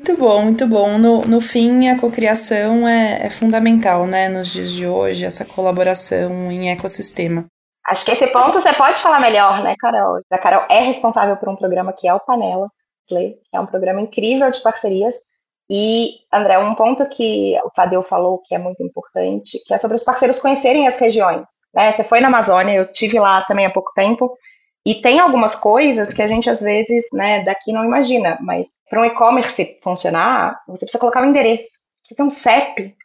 Muito 0.02 0.18
bom, 0.18 0.42
muito 0.42 0.68
bom. 0.68 0.98
No, 0.98 1.22
no 1.28 1.40
fim, 1.40 1.88
a 1.88 2.00
cocriação 2.00 2.88
é, 2.88 3.28
é 3.28 3.30
fundamental, 3.30 4.08
né, 4.08 4.30
nos 4.30 4.48
dias 4.48 4.72
de 4.72 4.88
hoje, 4.88 5.26
essa 5.26 5.46
colaboração 5.46 6.52
em 6.52 6.72
ecossistema. 6.72 7.46
Acho 7.86 8.06
que 8.06 8.12
esse 8.12 8.26
ponto 8.28 8.60
você 8.60 8.74
pode 8.74 9.00
falar 9.00 9.20
melhor, 9.20 9.62
né, 9.62 9.76
Carol? 9.78 10.20
A 10.32 10.38
Carol 10.40 10.66
é 10.72 10.80
responsável 10.80 11.38
por 11.38 11.50
um 11.50 11.56
programa 11.56 11.94
que 11.94 12.08
é 12.08 12.14
o 12.16 12.20
Panela, 12.20 12.68
que 13.08 13.38
é 13.54 13.60
um 13.60 13.68
programa 13.68 14.02
incrível 14.02 14.50
de 14.50 14.60
parcerias. 14.64 15.18
E, 15.70 16.16
André, 16.34 16.58
um 16.58 16.74
ponto 16.74 17.08
que 17.08 17.56
o 17.64 17.70
Tadeu 17.70 18.02
falou 18.02 18.42
que 18.44 18.56
é 18.56 18.58
muito 18.58 18.82
importante, 18.82 19.64
que 19.64 19.72
é 19.72 19.78
sobre 19.78 19.98
os 19.98 20.04
parceiros 20.04 20.40
conhecerem 20.40 20.88
as 20.88 20.98
regiões. 20.98 21.48
Né? 21.76 21.92
Você 21.92 22.04
foi 22.04 22.20
na 22.20 22.28
Amazônia, 22.28 22.74
eu 22.74 22.92
tive 22.92 23.20
lá 23.20 23.44
também 23.46 23.68
há 23.68 23.72
pouco 23.72 23.94
tempo, 23.94 24.36
e 24.86 24.96
tem 24.96 25.20
algumas 25.20 25.56
coisas 25.56 26.14
que 26.14 26.22
a 26.22 26.28
gente 26.28 26.50
às 26.50 26.60
vezes, 26.60 27.06
né, 27.14 27.44
daqui 27.44 27.72
não 27.72 27.86
imagina, 27.86 28.38
mas 28.42 28.80
para 28.90 29.02
um 29.02 29.06
e-commerce 29.06 29.78
funcionar, 29.84 30.60
você 30.68 30.86
precisa 30.86 31.00
colocar 31.00 31.22
um 31.22 31.30
endereço, 31.30 31.68
você 31.92 32.02
precisa 32.02 32.18
ter 32.18 32.24
um 32.24 32.30
CEP, 32.30 32.96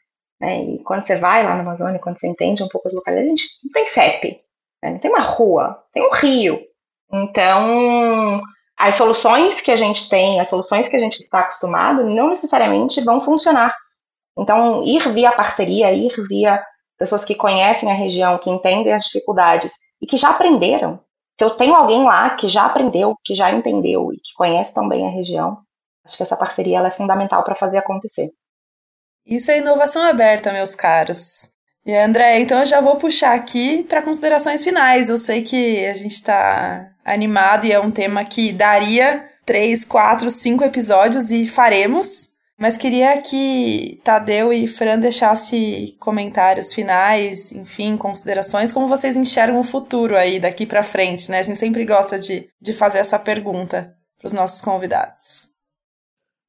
né? 0.40 0.62
E 0.62 0.78
quando 0.82 1.02
você 1.02 1.16
vai 1.16 1.44
lá 1.44 1.54
na 1.54 1.60
Amazônia, 1.60 1.98
quando 1.98 2.18
você 2.18 2.26
entende 2.26 2.62
um 2.62 2.68
pouco 2.68 2.88
as 2.88 2.94
localidades, 2.94 3.28
a 3.28 3.36
gente 3.36 3.48
não 3.64 3.72
tem 3.72 3.86
CEP, 3.86 4.38
né? 4.82 4.90
não 4.90 4.98
tem 4.98 5.10
uma 5.10 5.22
rua, 5.22 5.82
tem 5.92 6.02
um 6.02 6.12
rio. 6.12 6.60
Então, 7.12 8.40
as 8.78 8.94
soluções 8.94 9.60
que 9.60 9.70
a 9.70 9.76
gente 9.76 10.08
tem, 10.08 10.40
as 10.40 10.48
soluções 10.48 10.88
que 10.88 10.96
a 10.96 11.00
gente 11.00 11.16
está 11.16 11.40
acostumado, 11.40 12.04
não 12.04 12.30
necessariamente 12.30 13.02
vão 13.02 13.20
funcionar. 13.20 13.74
Então, 14.38 14.82
ir 14.82 15.08
via 15.10 15.32
parceria, 15.32 15.92
ir 15.92 16.12
via 16.28 16.62
pessoas 16.98 17.24
que 17.24 17.34
conhecem 17.34 17.90
a 17.90 17.94
região, 17.94 18.38
que 18.38 18.50
entendem 18.50 18.92
as 18.92 19.04
dificuldades 19.04 19.72
e 20.00 20.06
que 20.06 20.16
já 20.16 20.30
aprenderam, 20.30 21.00
se 21.38 21.44
eu 21.44 21.50
tenho 21.50 21.74
alguém 21.74 22.02
lá 22.04 22.30
que 22.30 22.48
já 22.48 22.64
aprendeu, 22.64 23.14
que 23.22 23.34
já 23.34 23.50
entendeu 23.50 24.12
e 24.12 24.16
que 24.16 24.34
conhece 24.34 24.72
também 24.72 25.06
a 25.06 25.10
região, 25.10 25.58
acho 26.04 26.16
que 26.16 26.22
essa 26.22 26.36
parceria 26.36 26.78
ela 26.78 26.88
é 26.88 26.92
fundamental 26.92 27.44
para 27.44 27.54
fazer 27.54 27.78
acontecer. 27.78 28.30
Isso 29.26 29.50
é 29.50 29.58
inovação 29.58 30.02
aberta, 30.02 30.52
meus 30.52 30.74
caros. 30.74 31.50
E 31.84 31.94
André, 31.94 32.40
então 32.40 32.60
eu 32.60 32.66
já 32.66 32.80
vou 32.80 32.96
puxar 32.96 33.34
aqui 33.34 33.84
para 33.84 34.02
considerações 34.02 34.64
finais. 34.64 35.08
Eu 35.08 35.18
sei 35.18 35.42
que 35.42 35.84
a 35.86 35.94
gente 35.94 36.14
está 36.14 36.90
animado 37.04 37.66
e 37.66 37.72
é 37.72 37.78
um 37.78 37.90
tema 37.90 38.24
que 38.24 38.52
daria 38.52 39.28
três, 39.44 39.84
quatro, 39.84 40.30
cinco 40.30 40.64
episódios 40.64 41.30
e 41.30 41.46
faremos. 41.46 42.35
Mas 42.58 42.78
queria 42.78 43.20
que 43.20 44.00
Tadeu 44.02 44.50
e 44.50 44.66
Fran 44.66 44.98
deixassem 44.98 45.94
comentários 46.00 46.72
finais, 46.72 47.52
enfim, 47.52 47.98
considerações, 47.98 48.72
como 48.72 48.86
vocês 48.86 49.14
enxergam 49.14 49.60
o 49.60 49.64
futuro 49.64 50.16
aí 50.16 50.40
daqui 50.40 50.64
para 50.64 50.82
frente, 50.82 51.30
né? 51.30 51.40
A 51.40 51.42
gente 51.42 51.58
sempre 51.58 51.84
gosta 51.84 52.18
de, 52.18 52.48
de 52.58 52.72
fazer 52.72 52.98
essa 52.98 53.18
pergunta 53.18 53.94
para 54.18 54.26
os 54.26 54.32
nossos 54.32 54.62
convidados. 54.62 55.50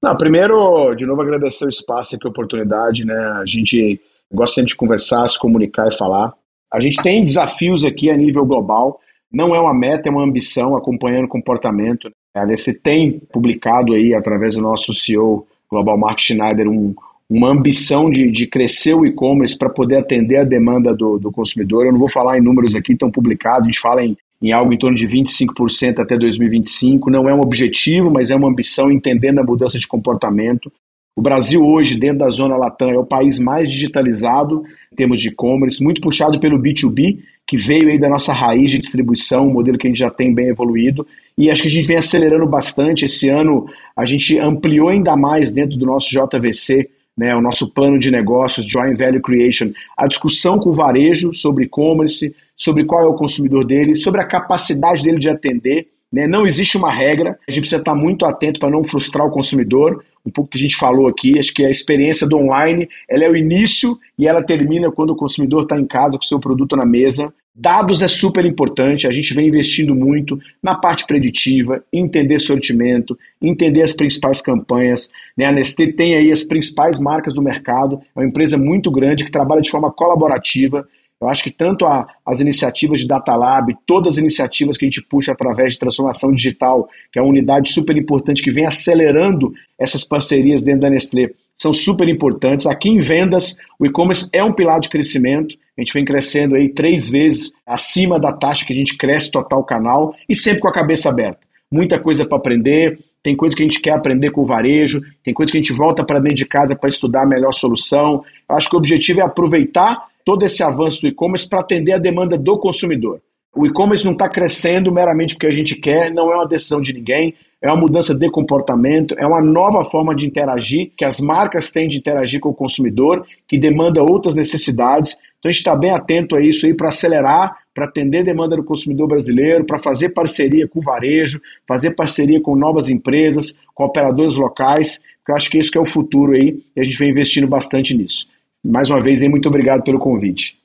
Não, 0.01 0.15
primeiro, 0.15 0.95
de 0.95 1.05
novo, 1.05 1.21
agradecer 1.21 1.65
o 1.65 1.69
espaço 1.69 2.15
e 2.15 2.19
a 2.23 2.29
oportunidade, 2.29 3.03
né? 3.03 3.17
A 3.41 3.45
gente 3.45 3.99
gosta 4.31 4.55
sempre 4.55 4.69
de 4.69 4.77
conversar, 4.77 5.27
se 5.29 5.37
comunicar 5.37 5.89
e 5.89 5.97
falar. 5.97 6.33
A 6.71 6.79
gente 6.79 7.01
tem 7.03 7.25
desafios 7.25 7.83
aqui 7.83 8.09
a 8.09 8.15
nível 8.15 8.45
global, 8.45 8.99
não 9.31 9.53
é 9.53 9.59
uma 9.59 9.73
meta, 9.73 10.07
é 10.07 10.11
uma 10.11 10.23
ambição, 10.23 10.77
acompanhando 10.77 11.25
o 11.25 11.29
comportamento. 11.29 12.09
A 12.33 12.45
DC 12.45 12.75
tem 12.75 13.19
publicado 13.19 13.93
aí, 13.93 14.13
através 14.13 14.55
do 14.55 14.61
nosso 14.61 14.93
CEO 14.93 15.45
Global 15.69 15.97
Mark 15.97 16.19
Schneider, 16.19 16.67
um, 16.67 16.95
uma 17.29 17.51
ambição 17.51 18.09
de, 18.09 18.31
de 18.31 18.47
crescer 18.47 18.93
o 18.93 19.05
e-commerce 19.05 19.57
para 19.57 19.69
poder 19.69 19.97
atender 19.97 20.37
a 20.37 20.43
demanda 20.43 20.93
do, 20.93 21.17
do 21.17 21.31
consumidor. 21.31 21.85
Eu 21.85 21.91
não 21.91 21.99
vou 21.99 22.09
falar 22.09 22.37
em 22.37 22.41
números 22.41 22.75
aqui, 22.75 22.93
estão 22.93 23.11
publicados, 23.11 23.63
a 23.63 23.65
gente 23.65 23.79
fala 23.79 24.03
em, 24.03 24.15
em 24.41 24.51
algo 24.51 24.73
em 24.73 24.77
torno 24.77 24.95
de 24.95 25.07
25% 25.07 25.99
até 25.99 26.17
2025. 26.17 27.09
Não 27.09 27.27
é 27.27 27.33
um 27.33 27.41
objetivo, 27.41 28.09
mas 28.09 28.31
é 28.31 28.35
uma 28.35 28.47
ambição 28.47 28.91
entendendo 28.91 29.39
a 29.39 29.43
mudança 29.43 29.77
de 29.77 29.87
comportamento. 29.87 30.71
O 31.17 31.21
Brasil 31.21 31.65
hoje, 31.65 31.99
dentro 31.99 32.19
da 32.19 32.29
zona 32.29 32.55
Latam, 32.55 32.91
é 32.91 32.97
o 32.97 33.03
país 33.03 33.39
mais 33.39 33.71
digitalizado 33.71 34.63
em 34.93 34.95
termos 34.95 35.19
de 35.19 35.29
e-commerce, 35.29 35.83
muito 35.83 35.99
puxado 35.99 36.39
pelo 36.39 36.59
B2B, 36.61 37.17
que 37.45 37.57
veio 37.57 37.89
aí 37.89 37.97
da 37.97 38.07
nossa 38.07 38.31
raiz 38.31 38.71
de 38.71 38.77
distribuição, 38.77 39.47
um 39.47 39.53
modelo 39.53 39.77
que 39.77 39.87
a 39.87 39.89
gente 39.89 39.99
já 39.99 40.11
tem 40.11 40.33
bem 40.33 40.49
evoluído, 40.49 41.07
e 41.37 41.51
acho 41.51 41.61
que 41.61 41.67
a 41.67 41.71
gente 41.71 41.87
vem 41.87 41.97
acelerando 41.97 42.45
bastante. 42.45 43.05
Esse 43.05 43.29
ano 43.29 43.67
a 43.95 44.05
gente 44.05 44.37
ampliou 44.39 44.89
ainda 44.89 45.15
mais 45.15 45.51
dentro 45.51 45.77
do 45.77 45.85
nosso 45.85 46.09
JVC, 46.09 46.89
né, 47.17 47.35
o 47.35 47.41
nosso 47.41 47.73
plano 47.73 47.99
de 47.99 48.11
negócios, 48.11 48.65
Joint 48.67 48.97
Value 48.97 49.21
Creation, 49.21 49.71
a 49.97 50.07
discussão 50.07 50.59
com 50.59 50.69
o 50.69 50.73
varejo 50.73 51.33
sobre 51.33 51.65
e-commerce, 51.65 52.35
sobre 52.55 52.85
qual 52.85 53.03
é 53.03 53.07
o 53.07 53.15
consumidor 53.15 53.65
dele, 53.65 53.97
sobre 53.97 54.21
a 54.21 54.27
capacidade 54.27 55.03
dele 55.03 55.17
de 55.17 55.29
atender. 55.29 55.87
Né? 56.11 56.25
Não 56.27 56.47
existe 56.47 56.77
uma 56.77 56.91
regra, 56.91 57.37
a 57.47 57.51
gente 57.51 57.61
precisa 57.61 57.81
estar 57.81 57.95
muito 57.95 58.25
atento 58.25 58.59
para 58.59 58.69
não 58.69 58.83
frustrar 58.83 59.25
o 59.25 59.31
consumidor 59.31 60.03
um 60.27 60.31
pouco 60.31 60.51
que 60.51 60.57
a 60.57 60.61
gente 60.61 60.75
falou 60.75 61.07
aqui, 61.07 61.39
acho 61.39 61.53
que 61.53 61.63
a 61.63 61.69
experiência 61.69 62.27
do 62.27 62.37
online, 62.37 62.89
ela 63.09 63.23
é 63.23 63.29
o 63.29 63.37
início 63.37 63.97
e 64.19 64.27
ela 64.27 64.43
termina 64.43 64.91
quando 64.91 65.11
o 65.11 65.15
consumidor 65.15 65.63
está 65.63 65.79
em 65.79 65.85
casa 65.85 66.17
com 66.17 66.23
o 66.23 66.27
seu 66.27 66.39
produto 66.39 66.75
na 66.75 66.85
mesa. 66.85 67.33
Dados 67.59 68.03
é 68.03 68.07
super 68.07 68.45
importante, 68.45 69.07
a 69.07 69.11
gente 69.11 69.33
vem 69.33 69.47
investindo 69.47 69.95
muito 69.95 70.39
na 70.61 70.75
parte 70.75 71.07
preditiva, 71.07 71.83
entender 71.91 72.37
sortimento, 72.37 73.17
entender 73.41 73.81
as 73.81 73.93
principais 73.93 74.39
campanhas. 74.41 75.09
Né? 75.35 75.45
A 75.45 75.51
Nestlé 75.51 75.91
tem 75.91 76.15
aí 76.15 76.31
as 76.31 76.43
principais 76.43 76.99
marcas 76.99 77.33
do 77.33 77.41
mercado, 77.41 77.99
é 78.15 78.19
uma 78.19 78.27
empresa 78.27 78.59
muito 78.59 78.91
grande 78.91 79.25
que 79.25 79.31
trabalha 79.31 79.61
de 79.61 79.71
forma 79.71 79.91
colaborativa, 79.91 80.87
eu 81.19 81.27
acho 81.27 81.45
que 81.45 81.49
tanto 81.49 81.87
a, 81.87 82.07
as 82.23 82.39
iniciativas 82.39 82.99
de 82.99 83.07
Data 83.07 83.35
Lab, 83.35 83.75
todas 83.87 84.15
as 84.15 84.17
iniciativas 84.19 84.77
que 84.77 84.85
a 84.85 84.87
gente 84.87 85.01
puxa 85.01 85.31
através 85.31 85.73
de 85.73 85.79
transformação 85.79 86.31
digital, 86.31 86.87
que 87.11 87.17
é 87.17 87.21
uma 87.23 87.31
unidade 87.31 87.71
super 87.71 87.97
importante 87.97 88.43
que 88.43 88.51
vem 88.51 88.67
acelerando 88.67 89.51
essas 89.79 90.03
parcerias 90.03 90.63
dentro 90.63 90.81
da 90.81 90.91
Nestlé, 90.91 91.31
são 91.55 91.73
super 91.73 92.07
importantes. 92.07 92.67
Aqui 92.67 92.89
em 92.89 92.99
vendas, 92.99 93.57
o 93.79 93.85
e-commerce 93.87 94.29
é 94.31 94.43
um 94.43 94.53
pilar 94.53 94.79
de 94.79 94.89
crescimento. 94.89 95.55
A 95.77 95.81
gente 95.81 95.93
vem 95.93 96.03
crescendo 96.03 96.55
aí 96.55 96.69
três 96.69 97.09
vezes 97.09 97.51
acima 97.65 98.19
da 98.19 98.33
taxa 98.33 98.65
que 98.65 98.73
a 98.73 98.75
gente 98.75 98.97
cresce 98.97 99.31
total 99.31 99.63
canal 99.63 100.15
e 100.27 100.35
sempre 100.35 100.61
com 100.61 100.67
a 100.67 100.73
cabeça 100.73 101.09
aberta. 101.09 101.39
Muita 101.71 101.99
coisa 101.99 102.25
para 102.25 102.37
aprender, 102.37 102.97
tem 103.21 103.35
coisa 103.35 103.55
que 103.55 103.61
a 103.61 103.65
gente 103.65 103.79
quer 103.79 103.91
aprender 103.91 104.31
com 104.31 104.41
o 104.41 104.45
varejo, 104.45 105.01
tem 105.23 105.33
coisa 105.33 105.51
que 105.51 105.57
a 105.57 105.61
gente 105.61 105.73
volta 105.73 106.03
para 106.03 106.19
dentro 106.19 106.37
de 106.37 106.45
casa 106.45 106.75
para 106.75 106.87
estudar 106.87 107.23
a 107.23 107.27
melhor 107.27 107.53
solução. 107.53 108.23
Eu 108.49 108.55
acho 108.55 108.69
que 108.69 108.75
o 108.75 108.79
objetivo 108.79 109.19
é 109.19 109.23
aproveitar 109.23 110.07
todo 110.25 110.43
esse 110.43 110.63
avanço 110.63 111.01
do 111.01 111.07
e-commerce 111.07 111.47
para 111.47 111.59
atender 111.59 111.93
a 111.93 111.99
demanda 111.99 112.37
do 112.37 112.57
consumidor. 112.57 113.21
O 113.55 113.65
e-commerce 113.65 114.05
não 114.05 114.13
está 114.13 114.29
crescendo 114.29 114.91
meramente 114.91 115.35
porque 115.35 115.47
a 115.47 115.51
gente 115.51 115.75
quer, 115.75 116.11
não 116.11 116.31
é 116.31 116.35
uma 116.35 116.47
decisão 116.47 116.79
de 116.79 116.93
ninguém, 116.93 117.33
é 117.61 117.67
uma 117.67 117.81
mudança 117.81 118.13
de 118.13 118.29
comportamento, 118.29 119.15
é 119.17 119.25
uma 119.25 119.41
nova 119.41 119.83
forma 119.83 120.15
de 120.15 120.27
interagir, 120.27 120.91
que 120.95 121.03
as 121.03 121.19
marcas 121.19 121.71
têm 121.71 121.87
de 121.87 121.97
interagir 121.97 122.39
com 122.39 122.49
o 122.49 122.53
consumidor, 122.53 123.25
que 123.47 123.57
demanda 123.57 124.03
outras 124.03 124.35
necessidades. 124.35 125.17
Então 125.39 125.49
a 125.49 125.51
gente 125.51 125.59
está 125.59 125.75
bem 125.75 125.91
atento 125.91 126.35
a 126.35 126.41
isso 126.41 126.65
aí 126.65 126.73
para 126.73 126.89
acelerar, 126.89 127.57
para 127.73 127.85
atender 127.85 128.19
a 128.19 128.23
demanda 128.23 128.55
do 128.55 128.63
consumidor 128.63 129.07
brasileiro, 129.07 129.65
para 129.65 129.79
fazer 129.79 130.09
parceria 130.09 130.67
com 130.67 130.79
o 130.79 130.83
varejo, 130.83 131.41
fazer 131.67 131.91
parceria 131.91 132.41
com 132.41 132.55
novas 132.55 132.89
empresas, 132.89 133.57
com 133.73 133.85
operadores 133.85 134.35
locais, 134.35 134.99
que 135.25 135.31
eu 135.31 135.35
acho 135.35 135.49
que 135.49 135.59
isso 135.59 135.71
que 135.71 135.77
é 135.77 135.81
o 135.81 135.85
futuro 135.85 136.33
aí, 136.33 136.63
e 136.75 136.81
a 136.81 136.83
gente 136.83 136.97
vem 136.97 137.09
investindo 137.09 137.47
bastante 137.47 137.95
nisso 137.95 138.27
mais 138.67 138.89
uma 138.89 138.99
vez, 138.99 139.21
muito 139.23 139.47
obrigado 139.47 139.83
pelo 139.83 139.99
convite. 139.99 140.61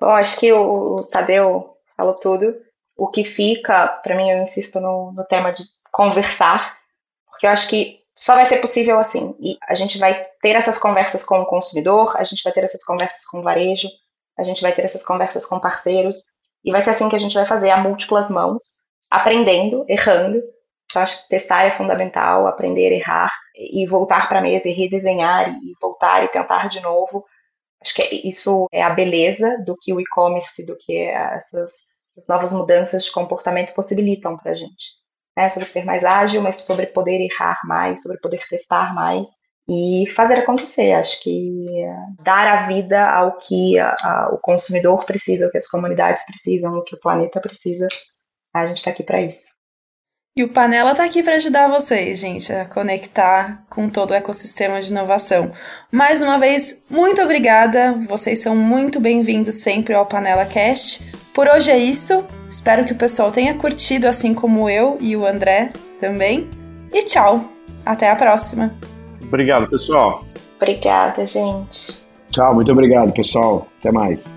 Bom, 0.00 0.10
acho 0.10 0.38
que 0.38 0.52
o 0.52 1.04
Tadeu 1.04 1.76
falou 1.96 2.14
tudo. 2.14 2.54
O 2.96 3.08
que 3.08 3.24
fica, 3.24 3.88
para 3.88 4.16
mim, 4.16 4.30
eu 4.30 4.42
insisto 4.42 4.80
no, 4.80 5.12
no 5.12 5.24
tema 5.24 5.52
de 5.52 5.62
conversar, 5.90 6.76
porque 7.26 7.46
eu 7.46 7.50
acho 7.50 7.68
que 7.68 7.97
só 8.18 8.34
vai 8.34 8.46
ser 8.46 8.58
possível 8.58 8.98
assim. 8.98 9.34
E 9.40 9.56
a 9.66 9.74
gente 9.74 9.98
vai 9.98 10.26
ter 10.42 10.56
essas 10.56 10.78
conversas 10.78 11.24
com 11.24 11.40
o 11.40 11.46
consumidor, 11.46 12.16
a 12.16 12.24
gente 12.24 12.42
vai 12.42 12.52
ter 12.52 12.64
essas 12.64 12.84
conversas 12.84 13.24
com 13.26 13.38
o 13.40 13.42
varejo, 13.42 13.88
a 14.36 14.42
gente 14.42 14.60
vai 14.60 14.72
ter 14.72 14.84
essas 14.84 15.04
conversas 15.04 15.46
com 15.46 15.58
parceiros, 15.58 16.18
e 16.64 16.72
vai 16.72 16.82
ser 16.82 16.90
assim 16.90 17.08
que 17.08 17.16
a 17.16 17.20
gente 17.20 17.34
vai 17.34 17.46
fazer 17.46 17.70
a 17.70 17.76
múltiplas 17.76 18.30
mãos, 18.30 18.82
aprendendo, 19.10 19.84
errando, 19.88 20.42
então, 20.90 21.02
acho 21.02 21.22
que 21.22 21.28
testar 21.28 21.64
é 21.64 21.70
fundamental, 21.70 22.46
aprender, 22.46 22.92
errar 22.92 23.30
e 23.54 23.86
voltar 23.86 24.26
para 24.28 24.38
a 24.38 24.42
mesa 24.42 24.68
e 24.68 24.72
redesenhar 24.72 25.50
e 25.50 25.74
voltar 25.80 26.24
e 26.24 26.28
tentar 26.28 26.68
de 26.68 26.80
novo. 26.80 27.24
Acho 27.80 27.94
que 27.94 28.26
isso 28.26 28.66
é 28.72 28.82
a 28.82 28.90
beleza 28.90 29.58
do 29.64 29.76
que 29.76 29.92
o 29.92 30.00
e-commerce, 30.00 30.64
do 30.64 30.76
que 30.76 30.96
essas, 30.96 31.72
essas, 32.10 32.28
novas 32.28 32.52
mudanças 32.54 33.04
de 33.04 33.12
comportamento 33.12 33.74
possibilitam 33.74 34.36
para 34.38 34.52
a 34.52 34.54
gente. 34.54 34.97
Né? 35.38 35.48
Sobre 35.48 35.68
ser 35.68 35.84
mais 35.84 36.04
ágil, 36.04 36.42
mas 36.42 36.56
sobre 36.64 36.86
poder 36.86 37.20
errar 37.20 37.60
mais, 37.64 38.02
sobre 38.02 38.18
poder 38.18 38.44
testar 38.48 38.92
mais 38.92 39.28
e 39.68 40.04
fazer 40.16 40.34
acontecer. 40.34 40.94
Acho 40.94 41.22
que 41.22 41.64
dar 42.24 42.58
a 42.58 42.66
vida 42.66 43.08
ao 43.08 43.38
que 43.38 43.78
a, 43.78 43.94
a, 44.02 44.30
o 44.32 44.38
consumidor 44.38 45.04
precisa, 45.04 45.46
o 45.46 45.50
que 45.50 45.58
as 45.58 45.68
comunidades 45.68 46.26
precisam, 46.26 46.74
o 46.74 46.82
que 46.82 46.96
o 46.96 47.00
planeta 47.00 47.40
precisa, 47.40 47.86
a 48.52 48.66
gente 48.66 48.78
está 48.78 48.90
aqui 48.90 49.04
para 49.04 49.22
isso. 49.22 49.56
E 50.36 50.42
o 50.42 50.48
Panela 50.48 50.90
está 50.90 51.04
aqui 51.04 51.22
para 51.22 51.36
ajudar 51.36 51.68
vocês, 51.68 52.18
gente, 52.18 52.52
a 52.52 52.64
conectar 52.64 53.64
com 53.70 53.88
todo 53.88 54.10
o 54.10 54.14
ecossistema 54.14 54.80
de 54.80 54.90
inovação. 54.90 55.52
Mais 55.90 56.20
uma 56.20 56.36
vez, 56.36 56.82
muito 56.90 57.22
obrigada. 57.22 57.92
Vocês 58.08 58.40
são 58.40 58.56
muito 58.56 58.98
bem-vindos 58.98 59.54
sempre 59.56 59.94
ao 59.94 60.06
Panela 60.06 60.46
Cast. 60.46 61.17
Por 61.38 61.46
hoje 61.46 61.70
é 61.70 61.78
isso. 61.78 62.24
Espero 62.50 62.84
que 62.84 62.92
o 62.92 62.96
pessoal 62.96 63.30
tenha 63.30 63.54
curtido, 63.54 64.08
assim 64.08 64.34
como 64.34 64.68
eu 64.68 64.98
e 65.00 65.14
o 65.14 65.24
André 65.24 65.70
também. 65.96 66.50
E 66.92 67.04
tchau. 67.04 67.44
Até 67.86 68.10
a 68.10 68.16
próxima. 68.16 68.74
Obrigado, 69.24 69.68
pessoal. 69.70 70.26
Obrigada, 70.56 71.24
gente. 71.24 71.96
Tchau, 72.32 72.56
muito 72.56 72.72
obrigado, 72.72 73.12
pessoal. 73.12 73.68
Até 73.78 73.92
mais. 73.92 74.34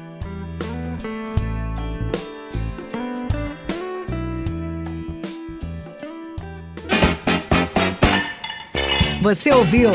Você 9.23 9.51
ouviu 9.51 9.89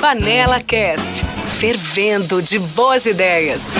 Panela 0.00 0.60
Cast, 0.60 1.24
fervendo 1.58 2.40
de 2.40 2.60
boas 2.60 3.04
ideias. 3.04 3.74